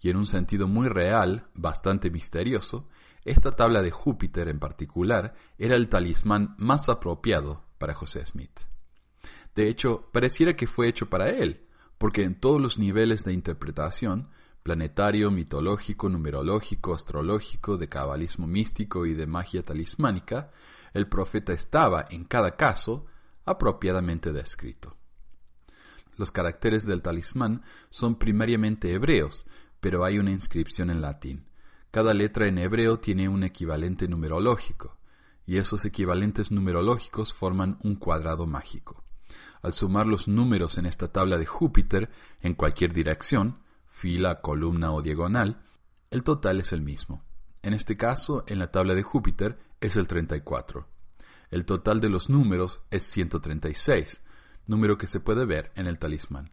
Y 0.00 0.10
en 0.10 0.16
un 0.16 0.26
sentido 0.26 0.68
muy 0.68 0.88
real, 0.88 1.48
bastante 1.54 2.10
misterioso, 2.10 2.88
esta 3.24 3.56
tabla 3.56 3.82
de 3.82 3.90
Júpiter 3.90 4.48
en 4.48 4.58
particular 4.58 5.34
era 5.58 5.74
el 5.74 5.88
talismán 5.88 6.54
más 6.58 6.88
apropiado 6.88 7.64
para 7.78 7.94
José 7.94 8.24
Smith. 8.24 8.60
De 9.54 9.68
hecho, 9.68 10.08
pareciera 10.12 10.54
que 10.54 10.66
fue 10.66 10.88
hecho 10.88 11.10
para 11.10 11.30
él, 11.30 11.66
porque 11.98 12.22
en 12.22 12.38
todos 12.38 12.60
los 12.60 12.78
niveles 12.78 13.24
de 13.24 13.32
interpretación, 13.32 14.28
planetario, 14.62 15.30
mitológico, 15.30 16.08
numerológico, 16.08 16.94
astrológico, 16.94 17.76
de 17.76 17.88
cabalismo 17.88 18.46
místico 18.46 19.06
y 19.06 19.14
de 19.14 19.26
magia 19.26 19.62
talismánica, 19.62 20.50
el 20.98 21.08
profeta 21.08 21.52
estaba, 21.52 22.06
en 22.10 22.24
cada 22.24 22.56
caso, 22.56 23.06
apropiadamente 23.44 24.32
descrito. 24.32 24.96
Los 26.16 26.32
caracteres 26.32 26.84
del 26.84 27.00
talismán 27.00 27.62
son 27.90 28.16
primariamente 28.16 28.92
hebreos, 28.92 29.46
pero 29.80 30.04
hay 30.04 30.18
una 30.18 30.32
inscripción 30.32 30.90
en 30.90 31.00
latín. 31.00 31.46
Cada 31.90 32.12
letra 32.12 32.48
en 32.48 32.58
hebreo 32.58 32.98
tiene 32.98 33.28
un 33.28 33.44
equivalente 33.44 34.08
numerológico, 34.08 34.98
y 35.46 35.56
esos 35.56 35.84
equivalentes 35.84 36.50
numerológicos 36.50 37.32
forman 37.32 37.78
un 37.82 37.96
cuadrado 37.96 38.46
mágico. 38.46 39.04
Al 39.62 39.72
sumar 39.72 40.06
los 40.06 40.28
números 40.28 40.76
en 40.76 40.86
esta 40.86 41.10
tabla 41.10 41.38
de 41.38 41.46
Júpiter 41.46 42.10
en 42.40 42.54
cualquier 42.54 42.92
dirección, 42.92 43.62
fila, 43.86 44.40
columna 44.40 44.92
o 44.92 45.00
diagonal, 45.00 45.62
el 46.10 46.22
total 46.22 46.60
es 46.60 46.72
el 46.72 46.82
mismo. 46.82 47.24
En 47.62 47.74
este 47.74 47.96
caso, 47.96 48.44
en 48.46 48.58
la 48.58 48.70
tabla 48.70 48.94
de 48.94 49.02
Júpiter 49.02 49.58
es 49.80 49.96
el 49.96 50.06
34. 50.06 50.86
El 51.50 51.64
total 51.64 52.00
de 52.00 52.08
los 52.08 52.28
números 52.28 52.82
es 52.90 53.04
136, 53.04 54.20
número 54.66 54.98
que 54.98 55.06
se 55.06 55.20
puede 55.20 55.46
ver 55.46 55.72
en 55.76 55.86
el 55.86 55.98
talismán. 55.98 56.50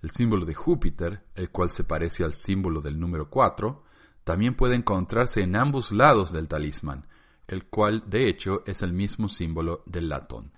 El 0.00 0.10
símbolo 0.10 0.44
de 0.44 0.54
Júpiter, 0.54 1.24
el 1.34 1.50
cual 1.50 1.70
se 1.70 1.84
parece 1.84 2.24
al 2.24 2.34
símbolo 2.34 2.80
del 2.80 2.98
número 2.98 3.30
4, 3.30 3.84
también 4.24 4.54
puede 4.54 4.76
encontrarse 4.76 5.42
en 5.42 5.56
ambos 5.56 5.92
lados 5.92 6.32
del 6.32 6.48
talismán, 6.48 7.06
el 7.46 7.66
cual 7.66 8.04
de 8.06 8.28
hecho 8.28 8.62
es 8.66 8.82
el 8.82 8.92
mismo 8.92 9.28
símbolo 9.28 9.82
del 9.86 10.08
latón. 10.08 10.52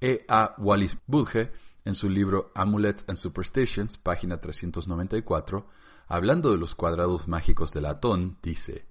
E. 0.00 0.24
A. 0.28 0.54
Wallis 0.58 0.98
Budge, 1.06 1.50
en 1.84 1.94
su 1.94 2.08
libro 2.08 2.52
Amulets 2.54 3.04
and 3.08 3.16
Superstitions, 3.16 3.98
página 3.98 4.38
394, 4.38 5.68
hablando 6.06 6.50
de 6.50 6.58
los 6.58 6.74
cuadrados 6.74 7.28
mágicos 7.28 7.72
de 7.72 7.80
latón, 7.80 8.38
dice, 8.42 8.86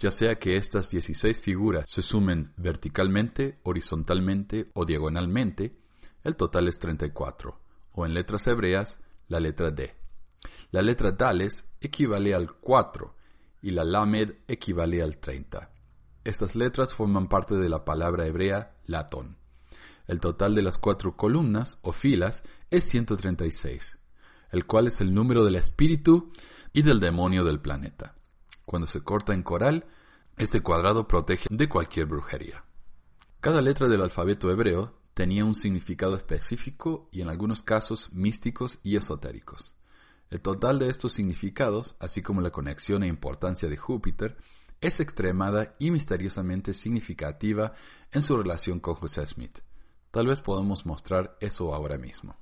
ya 0.00 0.10
sea 0.10 0.38
que 0.38 0.56
estas 0.56 0.88
16 0.88 1.42
figuras 1.42 1.84
se 1.86 2.00
sumen 2.00 2.54
verticalmente, 2.56 3.60
horizontalmente 3.64 4.70
o 4.72 4.86
diagonalmente, 4.86 5.76
el 6.24 6.36
total 6.36 6.68
es 6.68 6.78
34, 6.78 7.60
o 7.92 8.06
en 8.06 8.14
letras 8.14 8.46
hebreas, 8.46 8.98
la 9.28 9.40
letra 9.40 9.70
D. 9.70 9.94
La 10.70 10.80
letra 10.80 11.12
Dales 11.12 11.68
equivale 11.82 12.34
al 12.34 12.54
4 12.54 13.14
y 13.60 13.72
la 13.72 13.84
Lamed 13.84 14.36
equivale 14.48 15.02
al 15.02 15.18
30. 15.18 15.70
Estas 16.24 16.56
letras 16.56 16.94
forman 16.94 17.28
parte 17.28 17.56
de 17.56 17.68
la 17.68 17.84
palabra 17.84 18.26
hebrea 18.26 18.76
latón. 18.86 19.36
El 20.06 20.18
total 20.18 20.54
de 20.54 20.62
las 20.62 20.78
cuatro 20.78 21.14
columnas 21.14 21.78
o 21.82 21.92
filas 21.92 22.42
es 22.70 22.84
136, 22.84 23.98
el 24.50 24.64
cual 24.64 24.86
es 24.86 25.02
el 25.02 25.12
número 25.12 25.44
del 25.44 25.56
espíritu 25.56 26.32
y 26.72 26.82
del 26.82 27.00
demonio 27.00 27.44
del 27.44 27.60
planeta. 27.60 28.14
Cuando 28.70 28.86
se 28.86 29.00
corta 29.00 29.34
en 29.34 29.42
coral, 29.42 29.84
este 30.36 30.60
cuadrado 30.60 31.08
protege 31.08 31.48
de 31.50 31.68
cualquier 31.68 32.06
brujería. 32.06 32.64
Cada 33.40 33.60
letra 33.60 33.88
del 33.88 34.00
alfabeto 34.00 34.48
hebreo 34.48 34.94
tenía 35.12 35.44
un 35.44 35.56
significado 35.56 36.14
específico 36.14 37.08
y 37.10 37.20
en 37.20 37.30
algunos 37.30 37.64
casos 37.64 38.12
místicos 38.12 38.78
y 38.84 38.94
esotéricos. 38.94 39.74
El 40.28 40.40
total 40.40 40.78
de 40.78 40.88
estos 40.88 41.14
significados, 41.14 41.96
así 41.98 42.22
como 42.22 42.42
la 42.42 42.52
conexión 42.52 43.02
e 43.02 43.08
importancia 43.08 43.68
de 43.68 43.76
Júpiter, 43.76 44.36
es 44.80 45.00
extremada 45.00 45.72
y 45.80 45.90
misteriosamente 45.90 46.72
significativa 46.72 47.72
en 48.12 48.22
su 48.22 48.36
relación 48.36 48.78
con 48.78 48.94
José 48.94 49.26
Smith. 49.26 49.58
Tal 50.12 50.28
vez 50.28 50.42
podamos 50.42 50.86
mostrar 50.86 51.36
eso 51.40 51.74
ahora 51.74 51.98
mismo. 51.98 52.36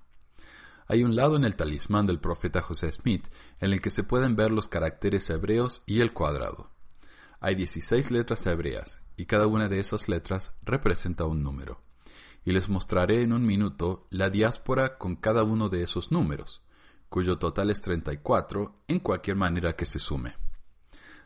Hay 0.91 1.05
un 1.05 1.15
lado 1.15 1.37
en 1.37 1.45
el 1.45 1.55
talismán 1.55 2.07
del 2.07 2.19
profeta 2.19 2.63
José 2.63 2.91
Smith 2.91 3.29
en 3.61 3.75
el 3.75 3.83
que 3.83 3.91
se 3.91 4.05
pueden 4.05 4.37
ver 4.37 4.51
los 4.51 4.69
caracteres 4.69 5.29
hebreos 5.29 5.83
y 5.85 6.01
el 6.01 6.15
cuadrado. 6.15 6.71
Hay 7.41 7.57
16 7.57 8.11
letras 8.11 8.47
hebreas 8.47 9.03
y 9.15 9.27
cada 9.27 9.47
una 9.47 9.69
de 9.69 9.81
esas 9.81 10.09
letras 10.09 10.53
representa 10.63 11.27
un 11.27 11.43
número. 11.43 11.83
Y 12.43 12.53
les 12.53 12.71
mostraré 12.71 13.23
en 13.23 13.35
un 13.35 13.45
minuto 13.45 14.07
la 14.09 14.31
diáspora 14.31 14.97
con 14.97 15.17
cada 15.17 15.43
uno 15.43 15.69
de 15.69 15.83
esos 15.83 16.11
números, 16.11 16.63
cuyo 17.11 17.39
total 17.39 17.69
es 17.69 17.83
34 17.83 18.85
en 18.89 19.01
cualquier 19.01 19.37
manera 19.37 19.77
que 19.77 19.85
se 19.85 19.99
sume. 19.99 20.37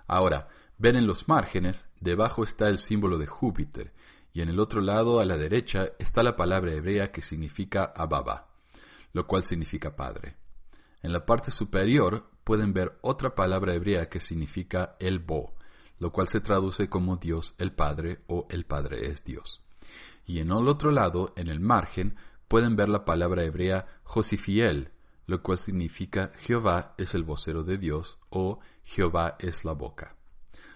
Ahora, 0.08 0.48
ven 0.76 0.96
en 0.96 1.06
los 1.06 1.28
márgenes, 1.28 1.86
debajo 2.00 2.42
está 2.42 2.68
el 2.68 2.78
símbolo 2.78 3.16
de 3.16 3.26
Júpiter, 3.28 3.92
y 4.32 4.40
en 4.40 4.48
el 4.48 4.58
otro 4.58 4.80
lado 4.80 5.20
a 5.20 5.24
la 5.24 5.36
derecha 5.36 5.90
está 6.00 6.24
la 6.24 6.34
palabra 6.34 6.72
hebrea 6.72 7.12
que 7.12 7.22
significa 7.22 7.92
Ababa, 7.94 8.51
lo 9.12 9.26
cual 9.26 9.42
significa 9.42 9.96
padre. 9.96 10.36
En 11.02 11.12
la 11.12 11.26
parte 11.26 11.50
superior 11.50 12.30
pueden 12.44 12.72
ver 12.72 12.98
otra 13.02 13.34
palabra 13.34 13.74
hebrea 13.74 14.08
que 14.08 14.20
significa 14.20 14.96
el 14.98 15.18
Bo, 15.18 15.54
lo 15.98 16.12
cual 16.12 16.28
se 16.28 16.40
traduce 16.40 16.88
como 16.88 17.16
Dios 17.16 17.54
el 17.58 17.72
Padre 17.72 18.22
o 18.26 18.46
el 18.50 18.64
Padre 18.64 19.06
es 19.06 19.24
Dios. 19.24 19.62
Y 20.24 20.40
en 20.40 20.50
el 20.50 20.68
otro 20.68 20.90
lado, 20.90 21.32
en 21.36 21.48
el 21.48 21.60
margen, 21.60 22.16
pueden 22.48 22.76
ver 22.76 22.88
la 22.88 23.04
palabra 23.04 23.44
hebrea 23.44 23.86
Josifiel, 24.04 24.92
lo 25.26 25.42
cual 25.42 25.58
significa 25.58 26.32
Jehová 26.36 26.94
es 26.98 27.14
el 27.14 27.22
vocero 27.22 27.62
de 27.62 27.78
Dios 27.78 28.18
o 28.30 28.60
Jehová 28.82 29.36
es 29.38 29.64
la 29.64 29.72
boca. 29.72 30.16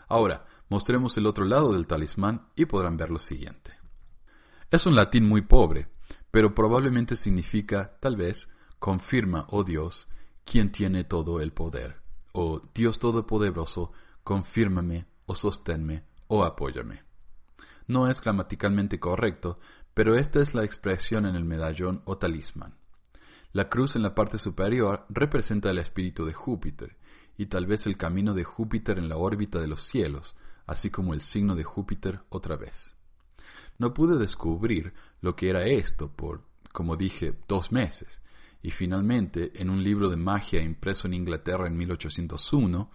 Ahora, 0.09 0.47
mostremos 0.69 1.17
el 1.17 1.27
otro 1.27 1.45
lado 1.45 1.73
del 1.73 1.87
talismán 1.87 2.49
y 2.55 2.67
podrán 2.67 2.97
ver 2.97 3.11
lo 3.11 3.19
siguiente. 3.19 3.73
Es 4.71 4.87
un 4.87 4.95
latín 4.95 5.29
muy 5.29 5.43
pobre, 5.43 5.89
pero 6.37 6.55
probablemente 6.55 7.17
significa, 7.17 7.97
tal 7.99 8.15
vez, 8.15 8.51
confirma, 8.79 9.47
oh 9.49 9.65
Dios, 9.65 10.07
quien 10.45 10.71
tiene 10.71 11.03
todo 11.03 11.41
el 11.41 11.51
poder, 11.51 12.03
o 12.33 12.61
Dios 12.75 12.99
Todopoderoso, 12.99 13.93
confírmame, 14.23 15.07
o 15.25 15.35
sosténme, 15.35 16.05
o 16.27 16.45
apóyame. 16.45 17.05
No 17.87 18.07
es 18.07 18.21
gramaticalmente 18.21 19.01
correcto, 19.01 19.59
pero 19.95 20.15
esta 20.15 20.41
es 20.41 20.55
la 20.55 20.63
expresión 20.63 21.25
en 21.25 21.37
el 21.37 21.47
medallón 21.47 22.03
o 22.05 22.19
talismán. 22.19 22.75
La 23.53 23.71
cruz 23.71 23.97
en 23.97 24.03
la 24.03 24.15
parte 24.15 24.37
superior 24.37 25.07
representa 25.09 25.71
el 25.71 25.79
espíritu 25.79 26.27
de 26.27 26.35
Júpiter, 26.35 26.99
y 27.39 27.47
tal 27.47 27.65
vez 27.65 27.87
el 27.87 27.97
camino 27.97 28.35
de 28.35 28.45
Júpiter 28.45 28.99
en 28.99 29.09
la 29.09 29.17
órbita 29.17 29.59
de 29.59 29.69
los 29.69 29.85
cielos, 29.85 30.37
así 30.67 30.91
como 30.91 31.15
el 31.15 31.23
signo 31.23 31.55
de 31.55 31.65
Júpiter 31.65 32.21
otra 32.29 32.57
vez. 32.57 32.96
No 33.79 33.95
pude 33.95 34.19
descubrir 34.19 34.95
lo 35.21 35.37
que 35.37 35.51
era 35.51 35.65
esto 35.65 36.11
por, 36.11 36.43
como 36.73 36.97
dije, 36.97 37.35
dos 37.49 37.73
meses, 37.73 38.21
y 38.63 38.71
finalmente, 38.71 39.53
en 39.55 39.71
un 39.71 39.83
libro 39.83 40.09
de 40.09 40.17
magia 40.17 40.61
impreso 40.61 41.07
en 41.07 41.15
Inglaterra 41.15 41.67
en 41.67 41.77
1801, 41.77 42.91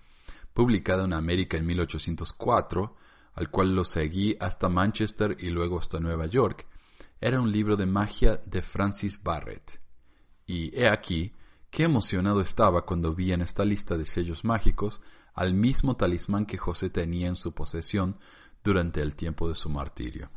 publicado 0.53 1.05
en 1.05 1.13
América 1.13 1.57
en 1.57 1.65
1804, 1.65 2.95
al 3.35 3.49
cual 3.49 3.75
lo 3.75 3.85
seguí 3.85 4.35
hasta 4.39 4.69
Manchester 4.69 5.37
y 5.39 5.49
luego 5.49 5.79
hasta 5.79 5.99
Nueva 5.99 6.25
York, 6.25 6.67
era 7.21 7.39
un 7.39 7.51
libro 7.51 7.77
de 7.77 7.85
magia 7.85 8.41
de 8.45 8.61
Francis 8.61 9.21
Barrett. 9.21 9.79
Y 10.45 10.75
he 10.77 10.89
aquí 10.89 11.33
qué 11.69 11.83
emocionado 11.83 12.41
estaba 12.41 12.85
cuando 12.85 13.13
vi 13.13 13.31
en 13.31 13.41
esta 13.41 13.63
lista 13.63 13.97
de 13.97 14.05
sellos 14.05 14.43
mágicos 14.43 15.01
al 15.33 15.53
mismo 15.53 15.95
talismán 15.95 16.45
que 16.45 16.57
José 16.57 16.89
tenía 16.89 17.27
en 17.27 17.35
su 17.35 17.53
posesión 17.53 18.17
durante 18.63 19.01
el 19.01 19.15
tiempo 19.15 19.47
de 19.47 19.55
su 19.55 19.69
martirio. 19.69 20.29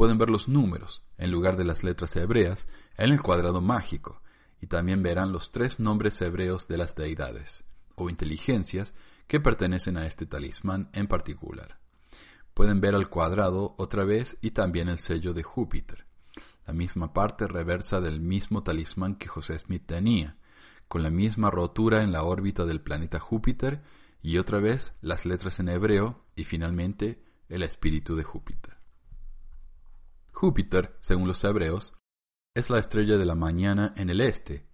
Pueden 0.00 0.16
ver 0.16 0.30
los 0.30 0.48
números, 0.48 1.04
en 1.18 1.30
lugar 1.30 1.58
de 1.58 1.64
las 1.66 1.84
letras 1.84 2.16
hebreas, 2.16 2.66
en 2.96 3.10
el 3.10 3.20
cuadrado 3.20 3.60
mágico, 3.60 4.22
y 4.58 4.66
también 4.66 5.02
verán 5.02 5.30
los 5.30 5.50
tres 5.50 5.78
nombres 5.78 6.22
hebreos 6.22 6.68
de 6.68 6.78
las 6.78 6.94
deidades, 6.94 7.64
o 7.96 8.08
inteligencias, 8.08 8.94
que 9.26 9.40
pertenecen 9.40 9.98
a 9.98 10.06
este 10.06 10.24
talismán 10.24 10.88
en 10.94 11.06
particular. 11.06 11.80
Pueden 12.54 12.80
ver 12.80 12.94
al 12.94 13.10
cuadrado 13.10 13.74
otra 13.76 14.04
vez 14.04 14.38
y 14.40 14.52
también 14.52 14.88
el 14.88 14.98
sello 14.98 15.34
de 15.34 15.42
Júpiter, 15.42 16.06
la 16.66 16.72
misma 16.72 17.12
parte 17.12 17.46
reversa 17.46 18.00
del 18.00 18.22
mismo 18.22 18.62
talismán 18.62 19.16
que 19.16 19.28
José 19.28 19.58
Smith 19.58 19.84
tenía, 19.84 20.38
con 20.88 21.02
la 21.02 21.10
misma 21.10 21.50
rotura 21.50 22.02
en 22.02 22.10
la 22.10 22.22
órbita 22.22 22.64
del 22.64 22.80
planeta 22.80 23.18
Júpiter 23.18 23.82
y 24.22 24.38
otra 24.38 24.60
vez 24.60 24.94
las 25.02 25.26
letras 25.26 25.60
en 25.60 25.68
hebreo 25.68 26.24
y 26.36 26.44
finalmente 26.44 27.22
el 27.50 27.62
espíritu 27.62 28.16
de 28.16 28.24
Júpiter. 28.24 28.79
Júpiter, 30.40 30.96
según 31.00 31.28
los 31.28 31.44
hebreos, 31.44 31.98
es 32.54 32.70
la 32.70 32.78
estrella 32.78 33.18
de 33.18 33.26
la 33.26 33.34
mañana 33.34 33.92
en 33.94 34.08
el 34.08 34.22
este 34.22 34.66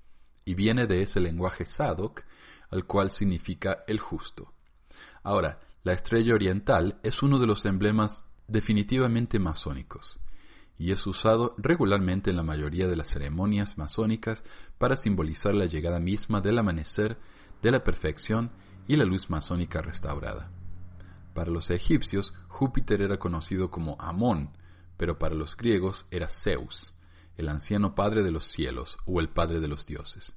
y 0.44 0.54
viene 0.54 0.86
de 0.86 1.02
ese 1.02 1.18
lenguaje 1.18 1.66
Sadok, 1.66 2.22
al 2.70 2.84
cual 2.84 3.10
significa 3.10 3.78
el 3.88 3.98
justo. 3.98 4.54
Ahora, 5.24 5.58
la 5.82 5.92
estrella 5.92 6.34
oriental 6.34 7.00
es 7.02 7.20
uno 7.20 7.40
de 7.40 7.48
los 7.48 7.64
emblemas 7.66 8.26
definitivamente 8.46 9.40
masónicos 9.40 10.20
y 10.78 10.92
es 10.92 11.04
usado 11.04 11.52
regularmente 11.58 12.30
en 12.30 12.36
la 12.36 12.44
mayoría 12.44 12.86
de 12.86 12.94
las 12.94 13.08
ceremonias 13.08 13.76
masónicas 13.76 14.44
para 14.78 14.94
simbolizar 14.94 15.52
la 15.52 15.66
llegada 15.66 15.98
misma 15.98 16.40
del 16.40 16.58
amanecer, 16.60 17.18
de 17.60 17.72
la 17.72 17.82
perfección 17.82 18.52
y 18.86 18.94
la 18.94 19.04
luz 19.04 19.30
masónica 19.30 19.82
restaurada. 19.82 20.48
Para 21.34 21.50
los 21.50 21.70
egipcios, 21.70 22.34
Júpiter 22.46 23.02
era 23.02 23.18
conocido 23.18 23.72
como 23.72 23.96
Amón, 23.98 24.55
pero 24.96 25.18
para 25.18 25.34
los 25.34 25.56
griegos 25.56 26.06
era 26.10 26.28
Zeus, 26.28 26.94
el 27.36 27.48
anciano 27.48 27.94
padre 27.94 28.22
de 28.22 28.30
los 28.30 28.46
cielos 28.46 28.98
o 29.04 29.20
el 29.20 29.28
padre 29.28 29.60
de 29.60 29.68
los 29.68 29.86
dioses. 29.86 30.36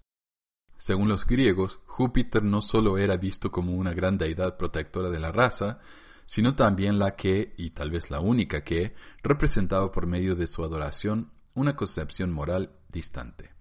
Según 0.78 1.10
los 1.10 1.26
griegos, 1.26 1.80
Júpiter 1.86 2.43
no 2.43 2.62
solo 2.62 2.97
era 2.97 3.18
visto 3.18 3.51
como 3.51 3.74
una 3.74 3.93
gran 3.93 4.18
deidad 4.18 4.57
protectora 4.57 5.10
de 5.10 5.20
la 5.20 5.32
raza, 5.32 5.80
sino 6.26 6.55
también 6.55 6.99
la 6.99 7.16
que, 7.16 7.53
y 7.57 7.72
tal 7.72 7.91
vez 7.91 8.12
la 8.12 8.20
única 8.20 8.64
que, 8.64 8.93
representaba 9.24 9.91
por 9.91 10.07
medio 10.07 10.36
de 10.36 10.47
su 10.47 10.64
adoración 10.64 11.34
una 11.53 11.76
concepción 11.76 12.32
moral 12.32 12.72
distante. 12.88 13.51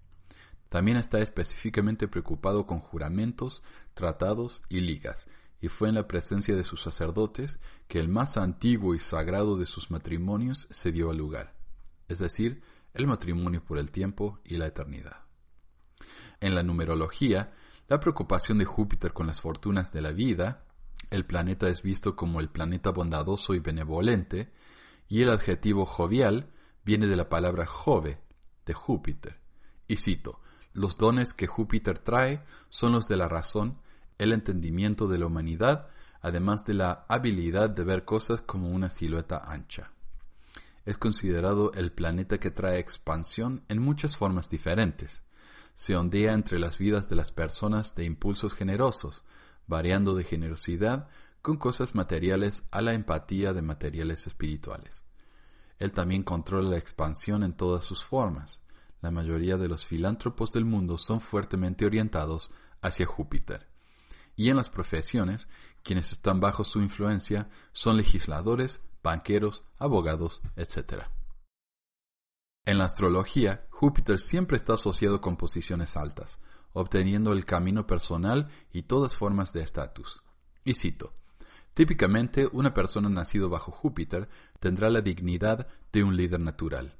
También 0.69 0.97
está 0.97 1.19
específicamente 1.19 2.07
preocupado 2.07 2.67
con 2.67 2.79
juramentos, 2.79 3.63
tratados 3.95 4.61
y 4.69 4.81
ligas, 4.81 5.27
y 5.61 5.67
fue 5.67 5.89
en 5.89 5.95
la 5.95 6.07
presencia 6.07 6.55
de 6.55 6.63
sus 6.63 6.81
sacerdotes 6.81 7.59
que 7.87 7.99
el 7.99 8.07
más 8.07 8.37
antiguo 8.37 8.95
y 8.95 8.99
sagrado 8.99 9.57
de 9.57 9.65
sus 9.65 9.91
matrimonios 9.91 10.67
se 10.71 10.91
dio 10.91 11.11
lugar, 11.13 11.55
es 12.07 12.19
decir, 12.19 12.61
el 12.93 13.07
matrimonio 13.07 13.63
por 13.63 13.77
el 13.77 13.91
tiempo 13.91 14.39
y 14.43 14.57
la 14.57 14.67
eternidad. 14.67 15.23
En 16.39 16.55
la 16.55 16.63
numerología, 16.63 17.53
la 17.87 17.99
preocupación 17.99 18.57
de 18.57 18.65
Júpiter 18.65 19.13
con 19.13 19.27
las 19.27 19.41
fortunas 19.41 19.91
de 19.91 20.01
la 20.01 20.11
vida, 20.11 20.65
el 21.09 21.25
planeta 21.25 21.67
es 21.67 21.81
visto 21.81 22.15
como 22.15 22.39
el 22.39 22.49
planeta 22.49 22.91
bondadoso 22.91 23.53
y 23.53 23.59
benevolente, 23.59 24.51
y 25.07 25.21
el 25.23 25.29
adjetivo 25.29 25.85
jovial 25.85 26.51
viene 26.85 27.07
de 27.07 27.15
la 27.15 27.29
palabra 27.29 27.65
jove, 27.65 28.21
de 28.65 28.73
Júpiter. 28.73 29.39
Y 29.87 29.97
cito, 29.97 30.39
los 30.73 30.97
dones 30.97 31.33
que 31.33 31.47
Júpiter 31.47 31.97
trae 31.97 32.43
son 32.69 32.91
los 32.91 33.07
de 33.07 33.17
la 33.17 33.27
razón, 33.27 33.79
el 34.19 34.33
entendimiento 34.33 35.07
de 35.07 35.17
la 35.17 35.25
humanidad, 35.25 35.87
además 36.21 36.65
de 36.65 36.75
la 36.75 37.05
habilidad 37.07 37.69
de 37.69 37.83
ver 37.83 38.05
cosas 38.05 38.41
como 38.41 38.69
una 38.69 38.89
silueta 38.91 39.37
ancha. 39.51 39.91
Es 40.85 40.97
considerado 40.97 41.71
el 41.73 41.91
planeta 41.91 42.39
que 42.39 42.51
trae 42.51 42.79
expansión 42.79 43.63
en 43.67 43.79
muchas 43.79 44.17
formas 44.17 44.49
diferentes. 44.49 45.23
Se 45.75 45.95
ondea 45.95 46.33
entre 46.33 46.59
las 46.59 46.77
vidas 46.77 47.09
de 47.09 47.15
las 47.15 47.31
personas 47.31 47.95
de 47.95 48.05
impulsos 48.05 48.53
generosos, 48.53 49.23
variando 49.67 50.15
de 50.15 50.23
generosidad 50.23 51.07
con 51.41 51.57
cosas 51.57 51.95
materiales 51.95 52.63
a 52.71 52.81
la 52.81 52.93
empatía 52.93 53.53
de 53.53 53.61
materiales 53.61 54.27
espirituales. 54.27 55.03
Él 55.77 55.93
también 55.93 56.23
controla 56.23 56.71
la 56.71 56.77
expansión 56.77 57.43
en 57.43 57.53
todas 57.53 57.85
sus 57.85 58.03
formas. 58.03 58.61
La 59.01 59.11
mayoría 59.11 59.55
de 59.55 59.69
los 59.69 59.85
filántropos 59.85 60.51
del 60.51 60.65
mundo 60.65 60.97
son 60.97 61.21
fuertemente 61.21 61.85
orientados 61.85 62.51
hacia 62.81 63.05
Júpiter. 63.05 63.67
Y 64.39 64.49
en 64.49 64.55
las 64.55 64.69
profesiones, 64.69 65.49
quienes 65.83 66.13
están 66.13 66.39
bajo 66.39 66.63
su 66.63 66.79
influencia 66.79 67.49
son 67.73 67.97
legisladores, 67.97 68.79
banqueros, 69.03 69.65
abogados, 69.77 70.41
etc. 70.55 71.03
En 72.63 72.77
la 72.77 72.85
astrología, 72.85 73.67
Júpiter 73.69 74.17
siempre 74.17 74.55
está 74.55 74.75
asociado 74.75 75.19
con 75.19 75.35
posiciones 75.35 75.97
altas, 75.97 76.39
obteniendo 76.71 77.33
el 77.33 77.43
camino 77.43 77.85
personal 77.85 78.47
y 78.71 78.83
todas 78.83 79.13
formas 79.13 79.51
de 79.51 79.59
estatus. 79.59 80.23
Y 80.63 80.75
cito, 80.75 81.13
Típicamente, 81.73 82.47
una 82.53 82.73
persona 82.73 83.09
nacida 83.09 83.47
bajo 83.47 83.73
Júpiter 83.73 84.29
tendrá 84.61 84.89
la 84.89 85.01
dignidad 85.01 85.67
de 85.91 86.05
un 86.05 86.15
líder 86.15 86.39
natural. 86.39 86.95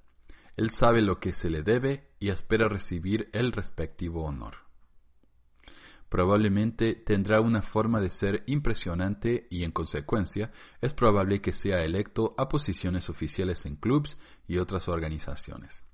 Él 0.57 0.71
sabe 0.71 1.01
lo 1.01 1.21
que 1.21 1.31
se 1.31 1.49
le 1.49 1.63
debe 1.63 2.11
y 2.19 2.31
espera 2.31 2.67
recibir 2.67 3.29
el 3.31 3.53
respectivo 3.53 4.25
honor. 4.25 4.68
Probablemente 6.09 6.95
tendrá 6.95 7.39
una 7.39 7.61
forma 7.61 8.01
de 8.01 8.09
ser 8.09 8.43
impresionante 8.47 9.47
y 9.51 9.63
en 9.63 9.71
consecuencia 9.71 10.51
es 10.81 10.93
probable 10.93 11.39
que 11.39 11.53
sea 11.53 11.83
electo 11.83 12.33
a 12.37 12.49
posiciones 12.49 13.09
oficiales 13.09 13.65
en 13.67 13.75
clubs 13.75 14.17
y 14.47 14.57
otras 14.57 14.89
organizaciones. 14.89 15.85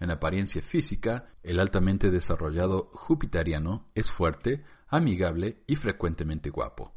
En 0.00 0.10
apariencia 0.10 0.62
física, 0.62 1.26
el 1.44 1.60
altamente 1.60 2.10
desarrollado 2.10 2.90
jupiteriano 2.92 3.86
es 3.94 4.10
fuerte, 4.10 4.64
amigable 4.88 5.62
y 5.68 5.76
frecuentemente 5.76 6.50
guapo. 6.50 6.92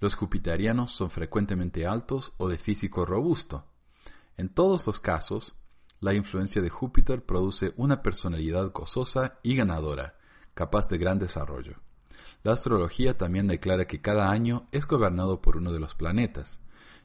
Los 0.00 0.14
jupiterianos 0.14 0.92
son 0.92 1.10
frecuentemente 1.10 1.86
altos 1.86 2.32
o 2.38 2.48
de 2.48 2.56
físico 2.56 3.04
robusto. 3.04 3.66
En 4.38 4.48
todos 4.48 4.86
los 4.86 5.00
casos, 5.00 5.54
la 6.00 6.14
influencia 6.14 6.62
de 6.62 6.70
Júpiter 6.70 7.26
produce 7.26 7.74
una 7.76 8.00
personalidad 8.00 8.72
gozosa 8.72 9.38
y 9.42 9.54
ganadora, 9.54 10.16
capaz 10.54 10.88
de 10.88 10.96
gran 10.96 11.18
desarrollo. 11.18 11.76
La 12.42 12.52
astrología 12.52 13.16
también 13.16 13.46
declara 13.46 13.86
que 13.86 14.00
cada 14.00 14.30
año 14.30 14.68
es 14.72 14.86
gobernado 14.86 15.42
por 15.42 15.56
uno 15.56 15.72
de 15.72 15.80
los 15.80 15.94
planetas, 15.94 16.60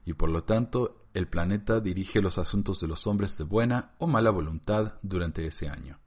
y 0.06 0.14
por 0.14 0.30
lo 0.30 0.44
tanto 0.44 1.08
el 1.14 1.28
planeta 1.28 1.80
dirige 1.80 2.22
los 2.22 2.38
asuntos 2.38 2.80
de 2.80 2.88
los 2.88 3.08
hombres 3.08 3.38
de 3.38 3.44
buena 3.44 3.96
o 3.98 4.08
mala 4.08 4.30
voluntad 4.30 4.96
durante 5.02 5.46
ese 5.46 5.70
año. 5.70 6.00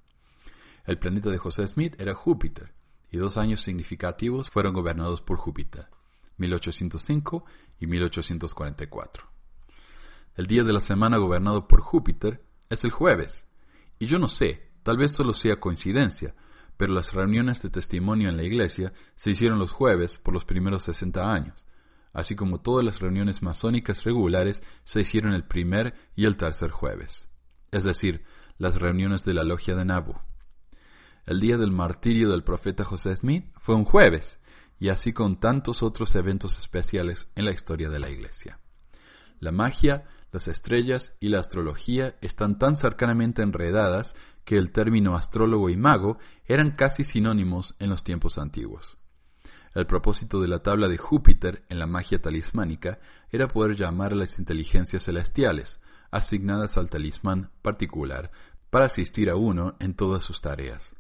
El 0.85 0.99
planeta 0.99 1.31
de 1.31 1.39
José 1.39 1.67
Smith 1.69 2.01
era 2.01 2.15
Júpiter, 2.15 2.73
y 3.11 3.19
dos 3.19 3.37
años 3.37 3.63
significativos 3.63 4.51
fueron 4.51 4.75
gobernados 4.75 5.21
por 5.21 5.39
Júpiter, 5.39 5.89
1805 6.37 7.45
y 7.81 7.87
1844. 7.87 9.27
El 10.37 10.47
día 10.47 10.63
de 10.63 10.73
la 10.73 10.81
semana 10.81 11.17
gobernado 11.17 11.67
por 11.67 11.81
Júpiter 11.81 12.45
es 12.71 12.85
el 12.85 12.91
jueves, 12.91 13.47
y 13.99 14.07
yo 14.07 14.19
no 14.19 14.29
sé, 14.29 14.71
tal 14.83 14.97
vez 14.97 15.13
solo 15.13 15.35
sea 15.35 15.59
coincidencia, 15.59 16.35
pero 16.79 16.95
las 16.95 17.13
reuniones 17.13 17.61
de 17.61 17.69
testimonio 17.69 18.31
en 18.31 18.39
la 18.39 18.45
iglesia 18.45 18.95
se 19.17 19.33
hicieron 19.33 19.59
los 19.59 19.73
jueves 19.73 20.17
por 20.17 20.33
los 20.33 20.47
primeros 20.47 20.85
60 20.85 21.31
años, 21.31 21.67
así 22.15 22.35
como 22.37 22.61
todas 22.61 22.85
las 22.85 23.01
reuniones 23.01 23.43
masónicas 23.43 24.05
regulares 24.05 24.63
se 24.85 25.03
hicieron 25.03 25.35
el 25.35 25.45
primer 25.45 25.95
y 26.17 26.25
el 26.25 26.37
tercer 26.37 26.71
jueves, 26.71 27.29
es 27.73 27.85
decir, 27.85 28.25
las 28.57 28.81
reuniones 28.81 29.25
de 29.25 29.35
la 29.35 29.45
logia 29.45 29.75
de 29.75 29.85
Nabu. 29.85 30.15
El 31.27 31.41
día 31.41 31.59
del 31.59 31.73
martirio 31.73 32.31
del 32.31 32.45
profeta 32.45 32.85
José 32.85 33.15
Smith 33.15 33.45
fue 33.59 33.75
un 33.75 33.85
jueves, 33.85 34.39
y 34.79 34.89
así 34.91 35.13
con 35.13 35.41
tantos 35.41 35.83
otros 35.83 36.15
eventos 36.15 36.59
especiales 36.59 37.29
en 37.35 37.45
la 37.45 37.51
historia 37.51 37.91
de 37.91 37.99
la 37.99 38.09
Iglesia. 38.09 38.61
La 39.41 39.53
magia, 39.53 40.05
las 40.31 40.49
estrellas 40.49 41.17
y 41.21 41.29
la 41.29 41.41
astrología 41.41 42.17
están 42.21 42.59
tan 42.59 42.77
cercanamente 42.77 43.43
enredadas 43.43 44.15
que 44.49 44.57
el 44.57 44.73
término 44.73 45.15
astrólogo 45.15 45.69
y 45.69 45.77
mago 45.77 46.17
eran 46.47 46.71
casi 46.71 47.05
sinónimos 47.05 47.75
en 47.81 47.91
los 47.91 48.03
tiempos 48.03 48.39
antiguos. 48.39 48.97
El 49.75 49.87
propósito 49.87 50.41
de 50.41 50.49
la 50.49 50.63
tabla 50.63 50.89
de 50.89 50.97
Júpiter 50.97 51.67
en 51.69 51.79
la 51.79 51.87
magia 51.87 52.23
talismánica 52.23 52.99
era 53.31 53.49
poder 53.49 53.77
llamar 53.77 54.13
a 54.13 54.17
las 54.17 54.39
inteligencias 54.39 55.05
celestiales, 55.05 55.81
asignadas 56.11 56.79
al 56.79 56.89
talismán 56.89 57.51
particular, 57.61 58.31
para 58.71 58.87
asistir 58.87 59.29
a 59.29 59.37
uno 59.37 59.77
en 59.81 59.93
todas 59.93 60.25
sus 60.25 60.41
tareas 60.41 60.95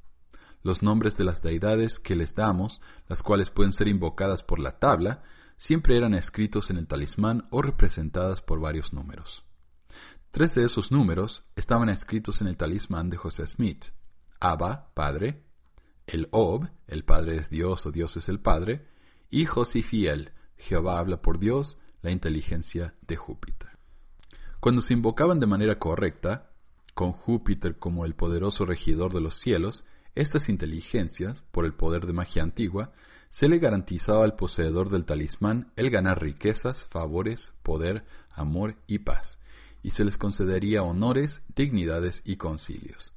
los 0.62 0.82
nombres 0.82 1.16
de 1.16 1.24
las 1.24 1.40
deidades 1.40 2.00
que 2.00 2.16
les 2.16 2.34
damos, 2.34 2.82
las 3.06 3.22
cuales 3.22 3.48
pueden 3.48 3.72
ser 3.72 3.88
invocadas 3.88 4.42
por 4.42 4.58
la 4.58 4.78
tabla, 4.78 5.22
siempre 5.56 5.96
eran 5.96 6.12
escritos 6.12 6.68
en 6.68 6.76
el 6.76 6.88
talismán 6.88 7.46
o 7.50 7.62
representadas 7.62 8.42
por 8.42 8.60
varios 8.60 8.92
números. 8.92 9.44
Tres 10.30 10.54
de 10.54 10.64
esos 10.64 10.92
números 10.92 11.44
estaban 11.56 11.88
escritos 11.88 12.40
en 12.42 12.48
el 12.48 12.56
talismán 12.56 13.08
de 13.08 13.16
José 13.16 13.46
Smith. 13.46 13.86
Abba, 14.40 14.92
Padre, 14.94 15.44
el 16.06 16.28
Ob, 16.30 16.68
el 16.86 17.04
Padre 17.04 17.36
es 17.36 17.50
Dios 17.50 17.86
o 17.86 17.92
Dios 17.92 18.16
es 18.16 18.28
el 18.28 18.38
Padre, 18.38 18.86
y 19.30 19.46
Josifiel, 19.46 20.32
Jehová 20.56 20.98
habla 20.98 21.22
por 21.22 21.38
Dios, 21.38 21.78
la 22.02 22.10
inteligencia 22.10 22.94
de 23.06 23.16
Júpiter. 23.16 23.78
Cuando 24.60 24.82
se 24.82 24.92
invocaban 24.92 25.40
de 25.40 25.46
manera 25.46 25.78
correcta, 25.78 26.50
con 26.94 27.12
Júpiter 27.12 27.78
como 27.78 28.04
el 28.04 28.14
poderoso 28.14 28.64
regidor 28.64 29.12
de 29.14 29.20
los 29.20 29.34
cielos, 29.34 29.84
estas 30.14 30.48
inteligencias, 30.48 31.42
por 31.52 31.64
el 31.64 31.74
poder 31.74 32.06
de 32.06 32.12
magia 32.12 32.42
antigua, 32.42 32.92
se 33.28 33.48
le 33.48 33.58
garantizaba 33.58 34.24
al 34.24 34.34
poseedor 34.34 34.88
del 34.90 35.04
talismán 35.04 35.72
el 35.76 35.90
ganar 35.90 36.22
riquezas, 36.22 36.86
favores, 36.86 37.52
poder, 37.62 38.04
amor 38.34 38.76
y 38.86 38.98
paz, 38.98 39.38
y 39.82 39.90
se 39.90 40.04
les 40.04 40.18
concedería 40.18 40.82
honores, 40.82 41.42
dignidades 41.54 42.22
y 42.24 42.36
concilios. 42.36 43.12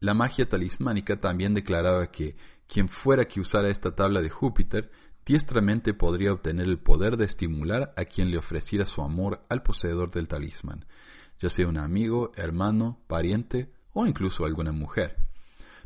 La 0.00 0.14
magia 0.14 0.48
talismánica 0.48 1.20
también 1.20 1.54
declaraba 1.54 2.10
que 2.10 2.36
quien 2.68 2.88
fuera 2.88 3.26
que 3.26 3.40
usara 3.40 3.68
esta 3.68 3.94
tabla 3.94 4.22
de 4.22 4.30
Júpiter 4.30 4.90
diestramente 5.24 5.94
podría 5.94 6.32
obtener 6.32 6.66
el 6.66 6.78
poder 6.78 7.16
de 7.16 7.24
estimular 7.24 7.92
a 7.96 8.04
quien 8.04 8.30
le 8.30 8.38
ofreciera 8.38 8.86
su 8.86 9.02
amor 9.02 9.42
al 9.48 9.62
poseedor 9.62 10.12
del 10.12 10.28
talismán, 10.28 10.84
ya 11.40 11.50
sea 11.50 11.66
un 11.66 11.78
amigo, 11.78 12.30
hermano, 12.36 13.00
pariente 13.06 13.72
o 13.92 14.06
incluso 14.06 14.44
alguna 14.44 14.72
mujer. 14.72 15.16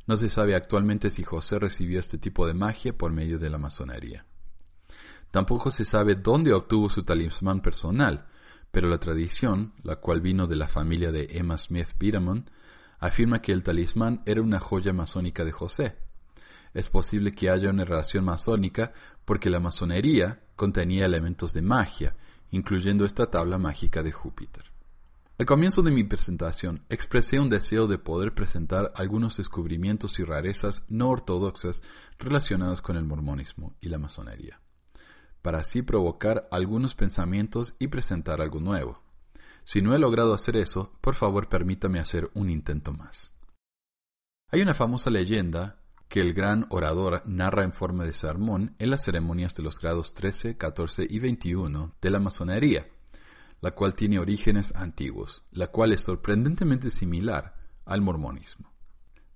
No 0.07 0.17
se 0.17 0.29
sabe 0.29 0.55
actualmente 0.55 1.11
si 1.11 1.23
José 1.23 1.59
recibió 1.59 2.01
este 2.01 2.19
tipo 2.19 2.47
de 2.47 2.55
magia 2.55 2.97
por 2.97 3.13
medio 3.13 3.39
de 3.39 3.49
la 3.49 3.59
masonería. 3.59 4.27
Tampoco 5.31 5.71
se 5.71 5.85
sabe 5.85 6.17
dónde 6.17 6.53
obtuvo 6.53 6.89
su 6.89 7.05
talismán 7.05 7.61
personal, 7.61 8.27
pero 8.71 8.89
la 8.89 8.99
tradición, 8.99 9.75
la 9.83 9.97
cual 9.97 10.21
vino 10.21 10.47
de 10.47 10.57
la 10.57 10.69
familia 10.69 11.13
de 11.13 11.29
Emma 11.31 11.59
Smith 11.59 11.89
Biramon, 11.99 12.51
afirma 12.99 13.43
que 13.43 13.53
el 13.53 13.63
talismán 13.63 14.23
era 14.27 14.43
una 14.43 14.61
joya 14.61 14.93
masónica 14.93 15.45
de 15.45 15.53
José. 15.53 15.97
Es 16.73 16.89
posible 16.89 17.33
que 17.33 17.51
haya 17.51 17.71
una 17.71 17.85
relación 17.85 18.25
masónica 18.25 18.93
porque 19.25 19.51
la 19.51 19.59
masonería 19.59 20.41
contenía 20.55 21.07
elementos 21.07 21.53
de 21.53 21.63
magia, 21.63 22.15
incluyendo 22.51 23.05
esta 23.05 23.31
tabla 23.31 23.59
mágica 23.59 24.03
de 24.03 24.13
Júpiter. 24.13 24.65
Al 25.39 25.47
comienzo 25.47 25.81
de 25.81 25.91
mi 25.91 26.05
presentación 26.05 26.85
expresé 26.91 27.41
un 27.41 27.49
deseo 27.49 27.87
de 27.87 27.97
poder 27.97 28.35
presentar 28.35 28.93
algunos 28.95 29.39
descubrimientos 29.39 30.19
y 30.19 30.23
rarezas 30.25 30.85
no 30.89 31.09
ortodoxas 31.09 31.83
relacionados 32.19 32.83
con 32.83 32.97
el 32.99 33.05
mormonismo 33.05 33.75
y 33.81 33.89
la 33.89 33.97
masonería, 33.97 34.61
para 35.43 35.59
así 35.59 35.83
provocar 35.83 36.49
algunos 36.51 36.95
pensamientos 36.95 37.75
y 37.79 37.89
presentar 37.89 38.41
algo 38.41 38.61
nuevo. 38.61 39.03
Si 39.65 39.83
no 39.83 39.95
he 39.95 39.99
logrado 39.99 40.35
hacer 40.35 40.57
eso, 40.57 40.93
por 41.01 41.15
favor 41.15 41.49
permítame 41.49 42.01
hacer 42.01 42.31
un 42.35 42.51
intento 42.51 42.93
más. 42.93 43.33
Hay 44.51 44.63
una 44.63 44.75
famosa 44.75 45.11
leyenda 45.11 45.79
que 46.09 46.21
el 46.21 46.35
gran 46.35 46.67
orador 46.71 47.23
narra 47.25 47.63
en 47.63 47.73
forma 47.73 48.05
de 48.05 48.13
sermón 48.13 48.75
en 48.79 48.91
las 48.91 49.05
ceremonias 49.05 49.55
de 49.55 49.63
los 49.63 49.79
grados 49.79 50.13
13, 50.15 50.57
14 50.57 51.07
y 51.09 51.19
21 51.21 51.95
de 52.01 52.11
la 52.11 52.19
masonería 52.19 52.87
la 53.61 53.73
cual 53.73 53.95
tiene 53.95 54.19
orígenes 54.19 54.75
antiguos, 54.75 55.45
la 55.53 55.69
cual 55.69 55.93
es 55.93 56.03
sorprendentemente 56.03 56.91
similar 56.91 57.55
al 57.85 58.01
mormonismo. 58.01 58.73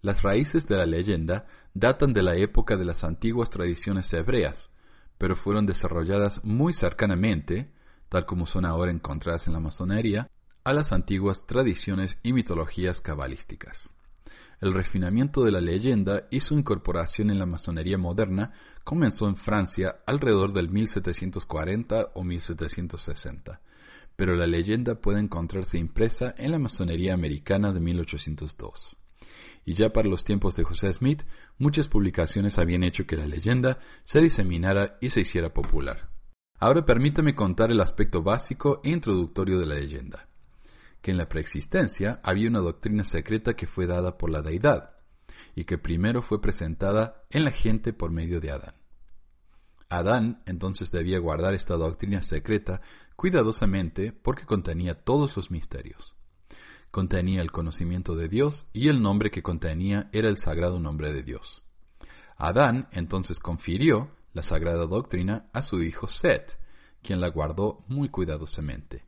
Las 0.01 0.23
raíces 0.23 0.67
de 0.67 0.77
la 0.77 0.87
leyenda 0.87 1.47
datan 1.73 2.13
de 2.13 2.23
la 2.23 2.37
época 2.37 2.77
de 2.77 2.85
las 2.85 3.05
antiguas 3.05 3.51
tradiciones 3.51 4.13
hebreas, 4.13 4.71
pero 5.19 5.37
fueron 5.37 5.67
desarrolladas 5.67 6.45
muy 6.45 6.73
cercanamente, 6.73 7.73
tal 8.09 8.27
como 8.27 8.47
son 8.47 8.65
ahora 8.65 8.91
encontradas 8.91 9.47
en 9.47 9.53
la 9.53 9.61
masonería, 9.61 10.29
a 10.65 10.73
las 10.73 10.93
antiguas 10.93 11.47
tradiciones 11.47 12.19
y 12.23 12.33
mitologías 12.33 13.01
cabalísticas. 13.01 13.95
El 14.61 14.73
refinamiento 14.73 15.45
de 15.45 15.53
la 15.53 15.61
leyenda 15.61 16.27
y 16.31 16.41
su 16.41 16.55
incorporación 16.55 17.31
en 17.31 17.39
la 17.39 17.47
masonería 17.47 17.99
moderna 17.99 18.53
comenzó 18.83 19.29
en 19.29 19.37
Francia 19.37 19.97
alrededor 20.07 20.53
del 20.53 20.71
1740 20.71 22.13
o 22.15 22.25
1760, 22.25 23.61
pero 24.17 24.35
la 24.37 24.47
leyenda 24.47 24.95
puede 24.95 25.21
encontrarse 25.21 25.77
impresa 25.77 26.35
en 26.39 26.53
la 26.53 26.59
masonería 26.59 27.13
americana 27.13 27.73
de 27.73 27.81
1802. 27.81 29.04
Y 29.65 29.75
ya 29.75 29.93
para 29.93 30.09
los 30.09 30.25
tiempos 30.25 30.57
de 30.57 30.65
José 30.65 30.93
Smith, 30.93 31.23
muchas 31.59 31.89
publicaciones 31.89 32.59
habían 32.59 32.83
hecho 32.83 33.07
que 33.07 33.17
la 33.17 33.27
leyenda 33.27 33.79
se 34.03 34.21
diseminara 34.21 34.99
y 35.01 35.11
se 35.11 35.23
hiciera 35.23 35.55
popular. 35.55 36.11
Ahora 36.59 36.85
permítame 36.85 37.35
contar 37.35 37.71
el 37.71 37.81
aspecto 37.81 38.23
básico 38.23 38.81
e 38.85 38.91
introductorio 38.91 39.59
de 39.59 39.67
la 39.67 39.75
leyenda, 39.75 40.29
que 41.01 41.11
en 41.11 41.17
la 41.17 41.29
preexistencia 41.29 42.21
había 42.23 42.49
una 42.49 42.61
doctrina 42.61 43.05
secreta 43.05 43.55
que 43.55 43.67
fue 43.67 43.87
dada 43.87 44.19
por 44.19 44.31
la 44.31 44.43
deidad, 44.43 44.95
y 45.55 45.65
que 45.65 45.79
primero 45.79 46.23
fue 46.23 46.41
presentada 46.41 47.25
en 47.31 47.45
la 47.45 47.51
gente 47.51 47.93
por 47.93 48.11
medio 48.11 48.41
de 48.41 48.51
Adán. 48.51 48.75
Adán 49.89 50.43
entonces 50.47 50.91
debía 50.91 51.19
guardar 51.19 51.55
esta 51.55 51.77
doctrina 51.77 52.23
secreta 52.23 52.81
cuidadosamente 53.17 54.13
porque 54.13 54.47
contenía 54.47 54.95
todos 54.95 55.37
los 55.37 55.51
misterios. 55.51 56.17
Contenía 56.95 57.43
el 57.43 57.51
conocimiento 57.51 58.15
de 58.15 58.29
Dios 58.29 58.67
y 58.73 58.87
el 58.87 59.03
nombre 59.03 59.33
que 59.33 59.43
contenía 59.43 60.09
era 60.13 60.29
el 60.29 60.37
sagrado 60.37 60.79
nombre 60.79 61.13
de 61.13 61.25
Dios. 61.25 61.65
Adán 62.37 62.87
entonces 62.93 63.41
confirió 63.41 64.11
la 64.33 64.45
sagrada 64.45 64.87
doctrina 64.87 65.49
a 65.53 65.63
su 65.63 65.83
hijo 65.83 66.07
Set, 66.07 66.57
quien 67.03 67.21
la 67.21 67.27
guardó 67.31 67.79
muy 67.89 68.11
cuidadosamente, 68.11 69.05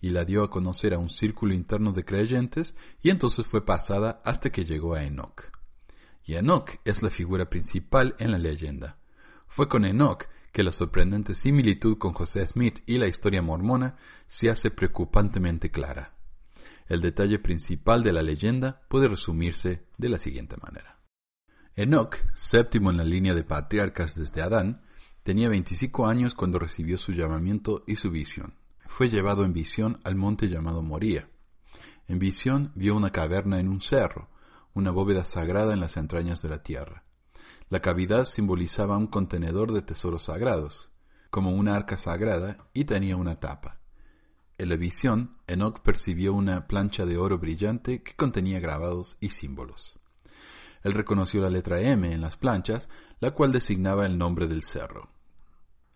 y 0.00 0.10
la 0.10 0.24
dio 0.24 0.44
a 0.44 0.50
conocer 0.52 0.94
a 0.94 1.00
un 1.00 1.10
círculo 1.10 1.54
interno 1.54 1.90
de 1.90 2.04
creyentes 2.04 2.76
y 3.02 3.10
entonces 3.10 3.44
fue 3.44 3.66
pasada 3.66 4.22
hasta 4.24 4.50
que 4.50 4.64
llegó 4.64 4.94
a 4.94 5.02
Enoch. 5.02 5.50
Y 6.24 6.36
Enoch 6.36 6.70
es 6.84 7.02
la 7.02 7.10
figura 7.10 7.50
principal 7.50 8.14
en 8.20 8.30
la 8.30 8.38
leyenda. 8.38 8.96
Fue 9.48 9.68
con 9.68 9.84
Enoch 9.84 10.26
que 10.52 10.62
la 10.62 10.70
sorprendente 10.70 11.34
similitud 11.34 11.98
con 11.98 12.12
José 12.12 12.46
Smith 12.46 12.78
y 12.86 12.98
la 12.98 13.08
historia 13.08 13.42
mormona 13.42 13.96
se 14.28 14.50
hace 14.50 14.70
preocupantemente 14.70 15.72
clara. 15.72 16.13
El 16.94 17.00
detalle 17.00 17.38
principal 17.40 18.02
de 18.02 18.12
la 18.12 18.22
leyenda 18.22 18.82
puede 18.88 19.08
resumirse 19.08 19.86
de 19.98 20.08
la 20.08 20.18
siguiente 20.18 20.56
manera. 20.62 21.00
Enoch, 21.74 22.16
séptimo 22.34 22.90
en 22.90 22.96
la 22.96 23.04
línea 23.04 23.34
de 23.34 23.42
patriarcas 23.42 24.14
desde 24.14 24.42
Adán, 24.42 24.84
Tenía 25.24 25.48
25 25.48 26.06
años 26.06 26.34
cuando 26.34 26.58
recibió 26.58 26.98
su 26.98 27.12
llamamiento 27.12 27.82
y 27.86 27.96
su 27.96 28.10
visión. 28.10 28.52
Fue 28.86 29.08
llevado 29.08 29.46
en 29.46 29.54
visión 29.54 29.98
al 30.04 30.16
monte 30.16 30.50
llamado 30.50 30.82
Moría. 30.82 31.30
En 32.08 32.18
visión 32.18 32.72
vio 32.74 32.94
una 32.94 33.08
caverna 33.08 33.58
en 33.58 33.70
un 33.70 33.80
cerro, 33.80 34.28
una 34.74 34.90
bóveda 34.90 35.24
sagrada 35.24 35.72
en 35.72 35.80
las 35.80 35.96
entrañas 35.96 36.42
de 36.42 36.50
la 36.50 36.62
tierra. 36.62 37.04
La 37.70 37.80
cavidad 37.80 38.24
simbolizaba 38.24 38.98
un 38.98 39.06
contenedor 39.06 39.72
de 39.72 39.80
tesoros 39.80 40.24
sagrados, 40.24 40.90
como 41.30 41.52
una 41.52 41.74
arca 41.74 41.96
sagrada, 41.96 42.68
y 42.74 42.84
tenía 42.84 43.16
una 43.16 43.40
tapa. 43.40 43.80
En 44.56 44.68
la 44.68 44.76
visión, 44.76 45.36
Enoch 45.48 45.80
percibió 45.80 46.32
una 46.32 46.68
plancha 46.68 47.04
de 47.04 47.18
oro 47.18 47.38
brillante 47.38 48.02
que 48.02 48.14
contenía 48.14 48.60
grabados 48.60 49.16
y 49.20 49.30
símbolos. 49.30 49.98
Él 50.82 50.92
reconoció 50.92 51.40
la 51.40 51.50
letra 51.50 51.80
M 51.80 52.12
en 52.12 52.20
las 52.20 52.36
planchas, 52.36 52.88
la 53.18 53.32
cual 53.32 53.52
designaba 53.52 54.06
el 54.06 54.16
nombre 54.16 54.46
del 54.46 54.62
cerro. 54.62 55.08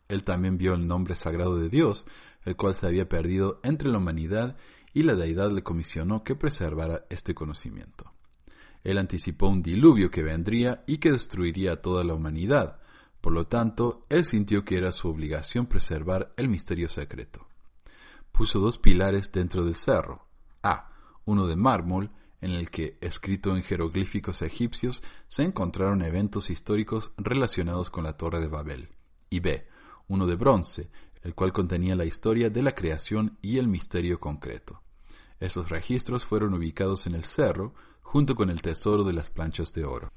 Él 0.09 0.25
también 0.25 0.57
vio 0.57 0.75
el 0.75 0.89
nombre 0.89 1.15
sagrado 1.15 1.57
de 1.57 1.69
Dios, 1.69 2.07
el 2.45 2.57
cual 2.57 2.75
se 2.75 2.87
había 2.87 3.09
perdido 3.09 3.61
entre 3.63 3.91
la 3.91 3.99
humanidad 3.99 4.57
y 4.95 5.03
la 5.03 5.15
deidad 5.15 5.51
le 5.53 5.63
comisionó 5.63 6.25
que 6.25 6.35
preservara 6.35 7.05
este 7.11 7.35
conocimiento. 7.35 8.13
Él 8.83 8.99
anticipó 8.99 9.49
un 9.49 9.63
diluvio 9.63 10.11
que 10.11 10.23
vendría 10.23 10.83
y 10.87 10.99
que 10.99 11.13
destruiría 11.13 11.73
a 11.73 11.83
toda 11.83 12.05
la 12.05 12.15
humanidad. 12.15 12.81
Por 13.21 13.35
lo 13.35 13.47
tanto, 13.47 14.03
él 14.09 14.25
sintió 14.25 14.65
que 14.65 14.79
era 14.79 14.93
su 14.93 15.09
obligación 15.09 15.67
preservar 15.67 16.33
el 16.37 16.49
misterio 16.49 16.89
secreto. 16.89 17.48
Puso 18.39 18.61
dos 18.61 18.79
pilares 18.79 19.33
dentro 19.33 19.65
del 19.65 19.75
cerro. 19.75 20.29
A. 20.63 20.93
Uno 21.25 21.49
de 21.49 21.57
mármol, 21.57 22.13
en 22.41 22.53
el 22.53 22.71
que, 22.71 22.97
escrito 23.01 23.57
en 23.57 23.65
jeroglíficos 23.65 24.43
egipcios, 24.43 25.03
se 25.27 25.43
encontraron 25.43 26.03
eventos 26.03 26.49
históricos 26.49 27.11
relacionados 27.17 27.91
con 27.91 28.05
la 28.05 28.17
Torre 28.17 28.39
de 28.39 28.47
Babel. 28.47 28.91
Y 29.29 29.41
B. 29.41 29.67
Uno 30.07 30.29
de 30.29 30.37
bronce, 30.37 30.89
el 31.23 31.35
cual 31.35 31.53
contenía 31.53 31.97
la 31.97 32.05
historia 32.05 32.49
de 32.49 32.63
la 32.63 32.77
creación 32.77 33.37
y 33.43 33.59
el 33.59 33.67
misterio 33.67 34.21
concreto. 34.21 34.83
Esos 35.41 35.69
registros 35.69 36.25
fueron 36.25 36.55
ubicados 36.55 37.09
en 37.09 37.17
el 37.17 37.25
cerro, 37.25 37.75
junto 38.03 38.37
con 38.37 38.51
el 38.51 38.63
tesoro 38.63 39.03
de 39.03 39.15
las 39.15 39.31
planchas 39.31 39.73
de 39.73 39.85
oro. 39.85 40.13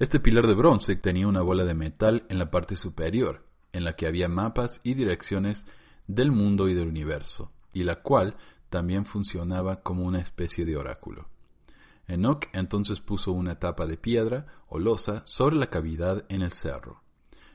Este 0.00 0.18
pilar 0.18 0.48
de 0.48 0.54
bronce 0.54 0.96
tenía 0.96 1.28
una 1.28 1.42
bola 1.42 1.64
de 1.64 1.76
metal 1.76 2.26
en 2.28 2.40
la 2.40 2.50
parte 2.50 2.74
superior, 2.74 3.46
en 3.72 3.84
la 3.84 3.94
que 3.94 4.08
había 4.08 4.28
mapas 4.28 4.80
y 4.82 4.94
direcciones 4.94 5.66
del 6.06 6.30
mundo 6.30 6.68
y 6.68 6.74
del 6.74 6.88
universo, 6.88 7.52
y 7.72 7.84
la 7.84 8.02
cual 8.02 8.36
también 8.70 9.06
funcionaba 9.06 9.82
como 9.82 10.04
una 10.04 10.20
especie 10.20 10.64
de 10.64 10.76
oráculo. 10.76 11.28
Enoch 12.06 12.46
entonces 12.52 13.00
puso 13.00 13.32
una 13.32 13.58
tapa 13.58 13.86
de 13.86 13.96
piedra 13.96 14.46
o 14.68 14.78
losa 14.78 15.22
sobre 15.26 15.56
la 15.56 15.70
cavidad 15.70 16.24
en 16.28 16.42
el 16.42 16.50
cerro. 16.50 17.02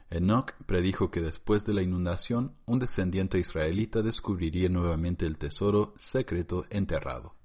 Enoch 0.10 0.54
predijo 0.66 1.12
que 1.12 1.22
después 1.22 1.66
de 1.66 1.74
la 1.74 1.84
inundación 1.84 2.56
un 2.66 2.80
descendiente 2.80 3.38
israelita 3.38 4.02
descubriría 4.02 4.70
nuevamente 4.70 5.26
el 5.26 5.38
tesoro 5.38 5.94
secreto 5.98 6.66
enterrado. 6.70 7.36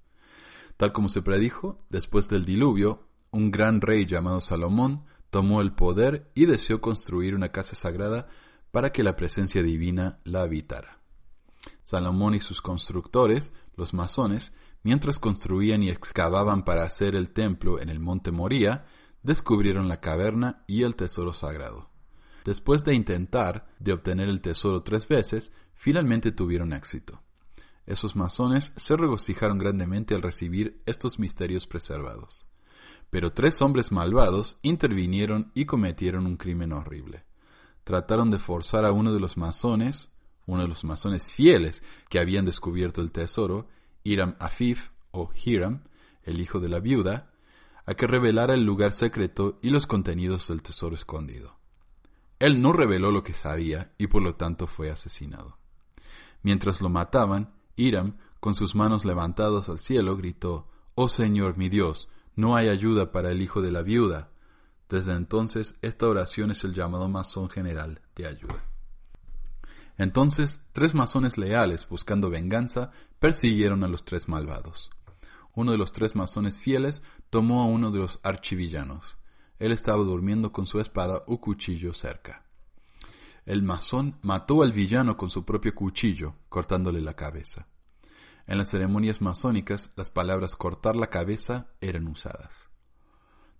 Tal 0.76 0.92
como 0.92 1.08
se 1.08 1.20
predijo, 1.20 1.84
después 1.90 2.28
del 2.28 2.44
diluvio, 2.44 3.06
un 3.30 3.50
gran 3.50 3.80
rey 3.80 4.06
llamado 4.06 4.40
Salomón 4.40 5.04
tomó 5.30 5.60
el 5.60 5.72
poder 5.72 6.30
y 6.34 6.46
deseó 6.46 6.80
construir 6.80 7.34
una 7.34 7.50
casa 7.50 7.74
sagrada 7.74 8.28
para 8.74 8.90
que 8.90 9.04
la 9.04 9.14
presencia 9.14 9.62
divina 9.62 10.18
la 10.24 10.42
habitara. 10.42 10.98
Salomón 11.84 12.34
y 12.34 12.40
sus 12.40 12.60
constructores, 12.60 13.52
los 13.76 13.94
masones, 13.94 14.50
mientras 14.82 15.20
construían 15.20 15.84
y 15.84 15.90
excavaban 15.90 16.64
para 16.64 16.82
hacer 16.82 17.14
el 17.14 17.30
templo 17.30 17.80
en 17.80 17.88
el 17.88 18.00
monte 18.00 18.32
Moría, 18.32 18.84
descubrieron 19.22 19.86
la 19.86 20.00
caverna 20.00 20.64
y 20.66 20.82
el 20.82 20.96
tesoro 20.96 21.32
sagrado. 21.32 21.88
Después 22.44 22.84
de 22.84 22.94
intentar 22.94 23.68
de 23.78 23.92
obtener 23.92 24.28
el 24.28 24.40
tesoro 24.40 24.82
tres 24.82 25.06
veces, 25.06 25.52
finalmente 25.74 26.32
tuvieron 26.32 26.72
éxito. 26.72 27.22
Esos 27.86 28.16
masones 28.16 28.72
se 28.74 28.96
regocijaron 28.96 29.58
grandemente 29.58 30.16
al 30.16 30.22
recibir 30.22 30.82
estos 30.84 31.20
misterios 31.20 31.68
preservados. 31.68 32.44
Pero 33.08 33.32
tres 33.32 33.62
hombres 33.62 33.92
malvados 33.92 34.58
intervinieron 34.62 35.52
y 35.54 35.64
cometieron 35.64 36.26
un 36.26 36.36
crimen 36.36 36.72
horrible. 36.72 37.24
Trataron 37.84 38.30
de 38.30 38.38
forzar 38.38 38.84
a 38.84 38.92
uno 38.92 39.12
de 39.12 39.20
los 39.20 39.36
masones, 39.36 40.10
uno 40.46 40.62
de 40.62 40.68
los 40.68 40.84
masones 40.84 41.30
fieles 41.30 41.82
que 42.08 42.18
habían 42.18 42.44
descubierto 42.44 43.00
el 43.00 43.12
tesoro, 43.12 43.68
Hiram 44.02 44.36
Afif 44.38 44.90
o 45.10 45.30
Hiram, 45.34 45.84
el 46.22 46.40
hijo 46.40 46.60
de 46.60 46.68
la 46.68 46.80
viuda, 46.80 47.30
a 47.86 47.94
que 47.94 48.06
revelara 48.06 48.54
el 48.54 48.64
lugar 48.64 48.92
secreto 48.92 49.58
y 49.62 49.70
los 49.70 49.86
contenidos 49.86 50.48
del 50.48 50.62
tesoro 50.62 50.94
escondido. 50.94 51.56
Él 52.38 52.60
no 52.60 52.72
reveló 52.72 53.10
lo 53.10 53.22
que 53.22 53.32
sabía 53.32 53.92
y 53.98 54.06
por 54.06 54.22
lo 54.22 54.34
tanto 54.34 54.66
fue 54.66 54.90
asesinado. 54.90 55.58
Mientras 56.42 56.80
lo 56.80 56.88
mataban, 56.88 57.54
Hiram, 57.76 58.16
con 58.40 58.54
sus 58.54 58.74
manos 58.74 59.04
levantadas 59.04 59.68
al 59.68 59.78
cielo, 59.78 60.16
gritó, 60.16 60.68
Oh 60.94 61.08
Señor 61.08 61.56
mi 61.56 61.68
Dios, 61.68 62.08
no 62.36 62.56
hay 62.56 62.68
ayuda 62.68 63.12
para 63.12 63.30
el 63.30 63.40
hijo 63.40 63.62
de 63.62 63.72
la 63.72 63.82
viuda. 63.82 64.30
Desde 64.88 65.14
entonces 65.14 65.76
esta 65.82 66.06
oración 66.06 66.50
es 66.50 66.64
el 66.64 66.74
llamado 66.74 67.08
masón 67.08 67.48
general 67.48 68.00
de 68.14 68.26
ayuda. 68.26 68.64
Entonces, 69.96 70.60
tres 70.72 70.94
masones 70.94 71.38
leales, 71.38 71.88
buscando 71.88 72.28
venganza, 72.28 72.90
persiguieron 73.18 73.84
a 73.84 73.88
los 73.88 74.04
tres 74.04 74.28
malvados. 74.28 74.90
Uno 75.54 75.72
de 75.72 75.78
los 75.78 75.92
tres 75.92 76.16
masones 76.16 76.58
fieles 76.58 77.02
tomó 77.30 77.62
a 77.62 77.66
uno 77.66 77.90
de 77.90 77.98
los 77.98 78.18
archivillanos. 78.24 79.18
Él 79.58 79.70
estaba 79.70 80.02
durmiendo 80.02 80.52
con 80.52 80.66
su 80.66 80.80
espada 80.80 81.22
o 81.26 81.40
cuchillo 81.40 81.94
cerca. 81.94 82.44
El 83.46 83.62
masón 83.62 84.18
mató 84.22 84.62
al 84.62 84.72
villano 84.72 85.16
con 85.16 85.30
su 85.30 85.44
propio 85.44 85.74
cuchillo, 85.74 86.34
cortándole 86.48 87.00
la 87.00 87.14
cabeza. 87.14 87.68
En 88.46 88.58
las 88.58 88.68
ceremonias 88.68 89.22
masónicas, 89.22 89.92
las 89.96 90.10
palabras 90.10 90.56
cortar 90.56 90.96
la 90.96 91.08
cabeza 91.08 91.68
eran 91.80 92.08
usadas. 92.08 92.68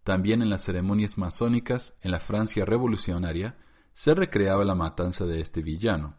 También 0.05 0.43
en 0.43 0.51
las 0.51 0.63
ceremonias 0.63 1.19
masónicas, 1.19 1.95
en 2.03 2.13
la 2.13 2.21
Francia 2.21 2.65
revolucionaria, 2.65 3.59
se 3.93 4.15
recreaba 4.15 4.65
la 4.65 4.75
matanza 4.75 5.25
de 5.25 5.41
este 5.41 5.63
villano. 5.63 6.19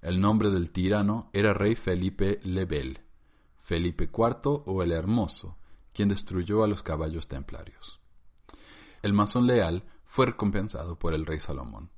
El 0.00 0.20
nombre 0.20 0.50
del 0.50 0.70
tirano 0.70 1.30
era 1.32 1.52
rey 1.52 1.74
Felipe 1.74 2.40
le 2.44 2.64
Bel, 2.64 3.00
Felipe 3.60 4.04
IV 4.04 4.62
o 4.66 4.82
el 4.82 4.92
Hermoso, 4.92 5.58
quien 5.92 6.08
destruyó 6.08 6.64
a 6.64 6.68
los 6.68 6.82
caballos 6.82 7.28
templarios. 7.28 8.00
El 9.02 9.12
masón 9.12 9.46
leal 9.46 9.84
fue 10.04 10.26
recompensado 10.26 10.98
por 10.98 11.12
el 11.12 11.26
rey 11.26 11.40
Salomón 11.40 11.90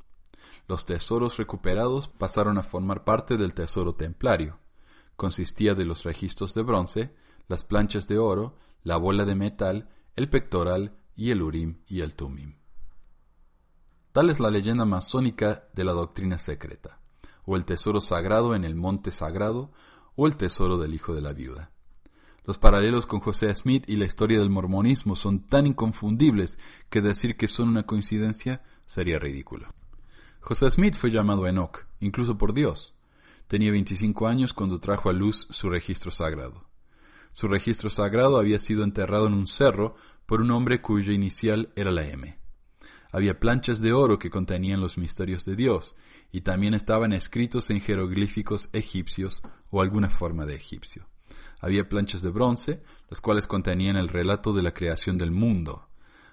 los 0.69 0.85
tesoros 0.85 1.37
recuperados 1.37 2.09
pasaron 2.09 2.59
a 2.59 2.63
formar 2.63 3.05
parte 3.05 3.37
del 3.37 3.55
tesoro 3.55 3.95
templario. 3.95 4.59
Consistía 5.17 5.75
de 5.75 5.85
los 5.85 6.03
registros 6.03 6.55
de 6.55 6.63
bronce, 6.63 7.15
las 7.49 7.63
planchas 7.63 8.09
de 8.09 8.19
oro, 8.19 8.57
la 8.83 8.97
bola 8.97 9.25
de 9.25 9.35
metal, 9.35 9.89
el 10.17 10.29
pectoral 10.29 10.97
y 11.17 11.31
el 11.31 11.43
urim 11.43 11.79
y 11.89 12.01
el 12.01 12.15
tumim. 12.15 12.55
Tal 14.13 14.31
es 14.31 14.41
la 14.41 14.51
leyenda 14.51 14.85
masónica 14.85 15.65
de 15.75 15.85
la 15.85 15.93
doctrina 15.93 16.39
secreta, 16.39 17.01
o 17.45 17.57
el 17.57 17.65
tesoro 17.65 18.01
sagrado 18.01 18.55
en 18.55 18.65
el 18.65 18.75
monte 18.75 19.11
sagrado, 19.11 19.73
o 20.15 20.27
el 20.27 20.37
tesoro 20.37 20.79
del 20.79 20.95
hijo 20.95 21.15
de 21.15 21.21
la 21.21 21.33
viuda. 21.33 21.71
Los 22.45 22.59
paralelos 22.59 23.07
con 23.07 23.21
José 23.21 23.53
Smith 23.55 23.85
y 23.89 23.97
la 23.97 24.05
historia 24.05 24.39
del 24.39 24.51
mormonismo 24.51 25.17
son 25.17 25.41
tan 25.49 25.67
inconfundibles 25.67 26.59
que 26.89 27.03
decir 27.03 27.37
que 27.37 27.49
son 27.49 27.69
una 27.69 27.83
coincidencia 27.83 28.63
sería 28.87 29.19
ridículo. 29.19 29.75
José 30.41 30.71
Smith 30.71 30.95
fue 30.95 31.11
llamado 31.11 31.47
Enoch, 31.49 31.87
incluso 31.99 32.39
por 32.39 32.55
Dios. 32.55 32.97
Tenía 33.49 33.73
25 33.73 34.29
años 34.29 34.55
cuando 34.55 34.79
trajo 34.79 35.11
a 35.11 35.13
luz 35.13 35.49
su 35.51 35.69
registro 35.69 36.13
sagrado. 36.13 36.69
Su 37.33 37.49
registro 37.49 37.91
sagrado 37.91 38.39
había 38.39 38.59
sido 38.59 38.85
enterrado 38.85 39.27
en 39.27 39.35
un 39.35 39.47
cerro 39.49 39.97
por 40.27 40.41
un 40.43 40.51
hombre 40.51 40.83
cuya 40.83 41.13
inicial 41.13 41.73
era 41.77 41.91
la 41.91 42.07
M. 42.07 42.39
Había 43.13 43.39
planchas 43.39 43.81
de 43.81 43.93
oro 43.93 44.19
que 44.19 44.31
contenían 44.31 44.81
los 44.81 44.99
misterios 44.99 45.45
de 45.45 45.57
Dios, 45.57 45.95
y 46.33 46.43
también 46.43 46.75
estaban 46.75 47.13
escritos 47.13 47.71
en 47.71 47.81
jeroglíficos 47.81 48.69
egipcios 48.73 49.43
o 49.71 49.81
alguna 49.81 50.11
forma 50.11 50.45
de 50.45 50.57
egipcio. 50.57 51.09
Había 51.61 51.89
planchas 51.89 52.23
de 52.23 52.31
bronce, 52.31 52.83
las 53.09 53.21
cuales 53.21 53.47
contenían 53.47 53.97
el 53.97 54.09
relato 54.09 54.53
de 54.53 54.63
la 54.63 54.75
creación 54.75 55.17
del 55.17 55.31
mundo. 55.31 55.89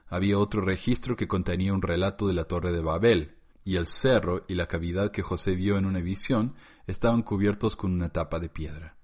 Había 0.08 0.38
otro 0.38 0.62
registro 0.62 1.16
que 1.16 1.28
contenía 1.28 1.74
un 1.74 1.82
relato 1.82 2.28
de 2.28 2.34
la 2.34 2.44
Torre 2.44 2.72
de 2.72 2.82
Babel, 2.82 3.36
y 3.64 3.78
el 3.78 3.88
cerro 3.88 4.44
y 4.50 4.56
la 4.56 4.68
cavidad 4.68 5.12
que 5.12 5.22
José 5.22 5.56
vio 5.56 5.78
en 5.78 5.86
una 5.86 6.02
visión 6.02 6.56
estaban 6.86 7.22
cubiertos 7.22 7.76
con 7.76 7.94
una 7.94 8.10
tapa 8.10 8.39
de 8.39 8.50
piedra. 8.50 8.98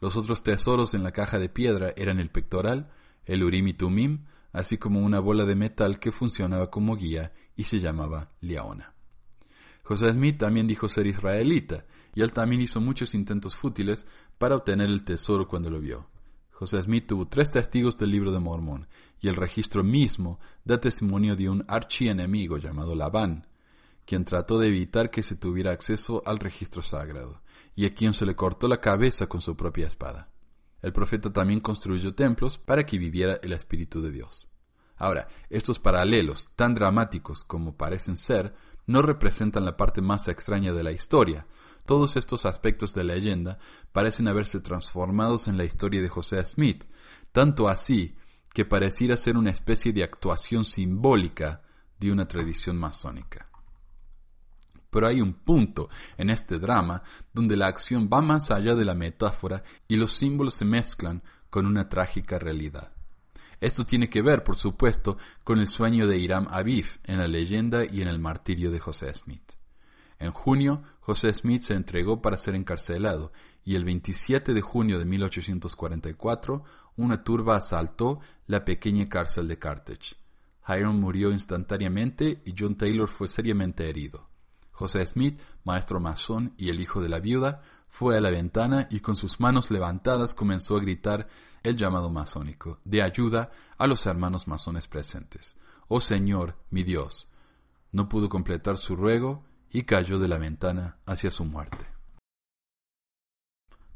Los 0.00 0.16
otros 0.16 0.42
tesoros 0.42 0.92
en 0.92 1.02
la 1.02 1.12
caja 1.12 1.38
de 1.38 1.48
piedra 1.48 1.94
eran 1.96 2.20
el 2.20 2.28
pectoral, 2.28 2.90
el 3.26 3.44
urim 3.44 3.68
y 3.68 3.74
tumim, 3.74 4.24
así 4.52 4.78
como 4.78 5.00
una 5.00 5.20
bola 5.20 5.44
de 5.44 5.54
metal 5.54 5.98
que 5.98 6.12
funcionaba 6.12 6.70
como 6.70 6.96
guía 6.96 7.32
y 7.54 7.64
se 7.64 7.80
llamaba 7.80 8.30
Liaona. 8.40 8.94
José 9.82 10.12
Smith 10.12 10.38
también 10.38 10.66
dijo 10.66 10.88
ser 10.88 11.06
israelita, 11.06 11.84
y 12.14 12.22
él 12.22 12.32
también 12.32 12.62
hizo 12.62 12.80
muchos 12.80 13.14
intentos 13.14 13.54
fútiles 13.54 14.06
para 14.38 14.56
obtener 14.56 14.88
el 14.88 15.04
tesoro 15.04 15.46
cuando 15.46 15.70
lo 15.70 15.80
vio. 15.80 16.08
José 16.50 16.82
Smith 16.82 17.06
tuvo 17.06 17.28
tres 17.28 17.50
testigos 17.50 17.98
del 17.98 18.10
libro 18.10 18.32
de 18.32 18.40
Mormón, 18.40 18.88
y 19.20 19.28
el 19.28 19.36
registro 19.36 19.84
mismo 19.84 20.40
da 20.64 20.80
testimonio 20.80 21.36
de 21.36 21.50
un 21.50 21.64
archienemigo 21.68 22.56
llamado 22.56 22.94
Labán, 22.94 23.46
quien 24.06 24.24
trató 24.24 24.58
de 24.58 24.68
evitar 24.68 25.10
que 25.10 25.22
se 25.22 25.36
tuviera 25.36 25.72
acceso 25.72 26.22
al 26.24 26.38
registro 26.38 26.80
sagrado, 26.80 27.42
y 27.74 27.84
a 27.84 27.94
quien 27.94 28.14
se 28.14 28.24
le 28.24 28.34
cortó 28.34 28.68
la 28.68 28.80
cabeza 28.80 29.26
con 29.26 29.40
su 29.40 29.56
propia 29.56 29.86
espada. 29.86 30.30
El 30.86 30.92
profeta 30.92 31.32
también 31.32 31.58
construyó 31.58 32.14
templos 32.14 32.58
para 32.58 32.86
que 32.86 32.96
viviera 32.96 33.40
el 33.42 33.52
Espíritu 33.52 34.00
de 34.00 34.12
Dios. 34.12 34.46
Ahora, 34.96 35.26
estos 35.50 35.80
paralelos, 35.80 36.50
tan 36.54 36.76
dramáticos 36.76 37.42
como 37.42 37.76
parecen 37.76 38.16
ser, 38.16 38.54
no 38.86 39.02
representan 39.02 39.64
la 39.64 39.76
parte 39.76 40.00
más 40.00 40.28
extraña 40.28 40.72
de 40.72 40.84
la 40.84 40.92
historia. 40.92 41.44
Todos 41.86 42.14
estos 42.14 42.46
aspectos 42.46 42.94
de 42.94 43.02
la 43.02 43.14
leyenda 43.14 43.58
parecen 43.90 44.28
haberse 44.28 44.60
transformados 44.60 45.48
en 45.48 45.56
la 45.56 45.64
historia 45.64 46.00
de 46.00 46.08
José 46.08 46.44
Smith, 46.44 46.84
tanto 47.32 47.68
así 47.68 48.14
que 48.54 48.64
pareciera 48.64 49.16
ser 49.16 49.36
una 49.36 49.50
especie 49.50 49.92
de 49.92 50.04
actuación 50.04 50.64
simbólica 50.64 51.62
de 51.98 52.12
una 52.12 52.28
tradición 52.28 52.76
masónica. 52.76 53.50
Pero 54.96 55.08
hay 55.08 55.20
un 55.20 55.34
punto 55.34 55.90
en 56.16 56.30
este 56.30 56.58
drama 56.58 57.02
donde 57.34 57.54
la 57.54 57.66
acción 57.66 58.08
va 58.10 58.22
más 58.22 58.50
allá 58.50 58.74
de 58.74 58.86
la 58.86 58.94
metáfora 58.94 59.62
y 59.86 59.96
los 59.96 60.14
símbolos 60.14 60.54
se 60.54 60.64
mezclan 60.64 61.22
con 61.50 61.66
una 61.66 61.90
trágica 61.90 62.38
realidad. 62.38 62.92
Esto 63.60 63.84
tiene 63.84 64.08
que 64.08 64.22
ver, 64.22 64.42
por 64.42 64.56
supuesto, 64.56 65.18
con 65.44 65.58
el 65.58 65.66
sueño 65.66 66.06
de 66.06 66.16
Hiram 66.16 66.48
Abif 66.50 66.96
en 67.04 67.18
la 67.18 67.28
leyenda 67.28 67.84
y 67.84 68.00
en 68.00 68.08
el 68.08 68.18
martirio 68.18 68.70
de 68.70 68.78
José 68.78 69.14
Smith. 69.14 69.52
En 70.18 70.30
junio, 70.30 70.82
José 71.00 71.34
Smith 71.34 71.64
se 71.64 71.74
entregó 71.74 72.22
para 72.22 72.38
ser 72.38 72.54
encarcelado 72.54 73.32
y 73.66 73.74
el 73.74 73.84
27 73.84 74.54
de 74.54 74.62
junio 74.62 74.98
de 74.98 75.04
1844 75.04 76.64
una 76.96 77.22
turba 77.22 77.58
asaltó 77.58 78.20
la 78.46 78.64
pequeña 78.64 79.06
cárcel 79.10 79.46
de 79.46 79.58
Carthage. 79.58 80.16
Hiram 80.66 80.98
murió 80.98 81.32
instantáneamente 81.32 82.40
y 82.46 82.54
John 82.58 82.76
Taylor 82.76 83.10
fue 83.10 83.28
seriamente 83.28 83.90
herido. 83.90 84.26
José 84.76 85.06
Smith, 85.06 85.40
maestro 85.64 86.00
masón 86.00 86.52
y 86.58 86.68
el 86.68 86.80
hijo 86.80 87.00
de 87.00 87.08
la 87.08 87.18
viuda, 87.18 87.62
fue 87.88 88.18
a 88.18 88.20
la 88.20 88.28
ventana 88.28 88.88
y 88.90 89.00
con 89.00 89.16
sus 89.16 89.40
manos 89.40 89.70
levantadas 89.70 90.34
comenzó 90.34 90.76
a 90.76 90.80
gritar 90.80 91.28
el 91.62 91.78
llamado 91.78 92.10
masónico 92.10 92.78
de 92.84 93.00
ayuda 93.00 93.50
a 93.78 93.86
los 93.86 94.04
hermanos 94.04 94.46
masones 94.48 94.86
presentes. 94.86 95.56
Oh 95.88 96.02
Señor, 96.02 96.56
mi 96.68 96.82
Dios. 96.82 97.28
No 97.90 98.10
pudo 98.10 98.28
completar 98.28 98.76
su 98.76 98.96
ruego 98.96 99.44
y 99.70 99.84
cayó 99.84 100.18
de 100.18 100.28
la 100.28 100.36
ventana 100.36 100.98
hacia 101.06 101.30
su 101.30 101.46
muerte. 101.46 101.86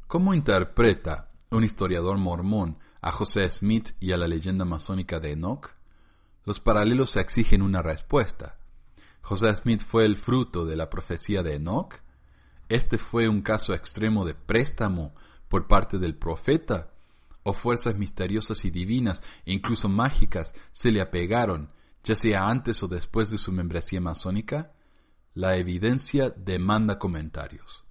¿Cómo 0.07 0.33
interpreta 0.33 1.29
un 1.51 1.63
historiador 1.63 2.17
mormón 2.17 2.79
a 3.01 3.11
José 3.11 3.47
Smith 3.51 3.91
y 3.99 4.13
a 4.13 4.17
la 4.17 4.27
leyenda 4.27 4.65
masónica 4.65 5.19
de 5.19 5.33
Enoch? 5.33 5.75
Los 6.43 6.59
paralelos 6.59 7.17
exigen 7.17 7.61
una 7.61 7.83
respuesta. 7.83 8.57
José 9.21 9.55
Smith 9.55 9.83
fue 9.85 10.05
el 10.05 10.17
fruto 10.17 10.65
de 10.65 10.75
la 10.75 10.89
profecía 10.89 11.43
de 11.43 11.55
Enoch. 11.55 11.95
Este 12.69 12.97
fue 12.97 13.29
un 13.29 13.41
caso 13.41 13.73
extremo 13.73 14.25
de 14.25 14.33
préstamo 14.33 15.13
por 15.47 15.67
parte 15.67 15.99
del 15.99 16.15
profeta, 16.15 16.91
o 17.43 17.53
fuerzas 17.53 17.97
misteriosas 17.97 18.65
y 18.65 18.71
divinas, 18.71 19.23
e 19.45 19.53
incluso 19.53 19.89
mágicas, 19.89 20.53
se 20.71 20.91
le 20.91 21.01
apegaron, 21.01 21.71
ya 22.03 22.15
sea 22.15 22.47
antes 22.47 22.81
o 22.83 22.87
después 22.87 23.31
de 23.31 23.37
su 23.37 23.51
membresía 23.51 24.01
masónica. 24.01 24.73
La 25.33 25.55
evidencia 25.55 26.29
demanda 26.29 26.99
comentarios. 26.99 27.85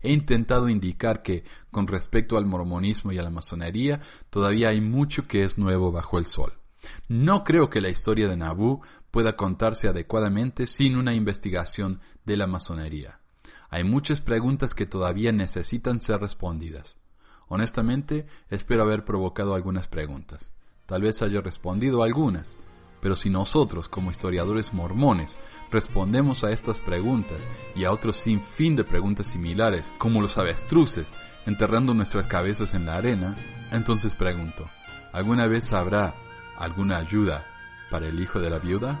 He 0.00 0.12
intentado 0.12 0.68
indicar 0.68 1.22
que, 1.22 1.44
con 1.70 1.86
respecto 1.86 2.36
al 2.36 2.46
mormonismo 2.46 3.12
y 3.12 3.18
a 3.18 3.22
la 3.22 3.30
masonería, 3.30 4.00
todavía 4.30 4.70
hay 4.70 4.80
mucho 4.80 5.28
que 5.28 5.44
es 5.44 5.58
nuevo 5.58 5.92
bajo 5.92 6.18
el 6.18 6.24
sol. 6.24 6.61
No 7.08 7.44
creo 7.44 7.70
que 7.70 7.80
la 7.80 7.88
historia 7.88 8.28
de 8.28 8.36
Nabú 8.36 8.82
pueda 9.10 9.36
contarse 9.36 9.88
adecuadamente 9.88 10.66
sin 10.66 10.96
una 10.96 11.14
investigación 11.14 12.00
de 12.24 12.36
la 12.36 12.46
masonería. 12.46 13.20
Hay 13.70 13.84
muchas 13.84 14.20
preguntas 14.20 14.74
que 14.74 14.86
todavía 14.86 15.32
necesitan 15.32 16.00
ser 16.00 16.20
respondidas. 16.20 16.98
Honestamente, 17.48 18.26
espero 18.50 18.82
haber 18.82 19.04
provocado 19.04 19.54
algunas 19.54 19.88
preguntas. 19.88 20.52
Tal 20.86 21.02
vez 21.02 21.22
haya 21.22 21.40
respondido 21.40 22.02
algunas, 22.02 22.56
pero 23.02 23.16
si 23.16 23.30
nosotros, 23.30 23.88
como 23.88 24.10
historiadores 24.10 24.72
mormones, 24.72 25.36
respondemos 25.70 26.44
a 26.44 26.52
estas 26.52 26.78
preguntas 26.78 27.48
y 27.74 27.84
a 27.84 27.92
otros 27.92 28.16
sin 28.16 28.40
fin 28.40 28.76
de 28.76 28.84
preguntas 28.84 29.26
similares, 29.26 29.92
como 29.98 30.22
los 30.22 30.38
avestruces, 30.38 31.12
enterrando 31.44 31.94
nuestras 31.94 32.26
cabezas 32.26 32.74
en 32.74 32.86
la 32.86 32.96
arena, 32.96 33.36
entonces 33.72 34.14
pregunto, 34.14 34.66
¿alguna 35.12 35.46
vez 35.46 35.72
habrá 35.72 36.14
alguna 36.56 36.98
ayuda 36.98 37.46
para 37.90 38.06
el 38.06 38.20
hijo 38.20 38.40
de 38.40 38.50
la 38.50 38.58
viuda? 38.58 39.00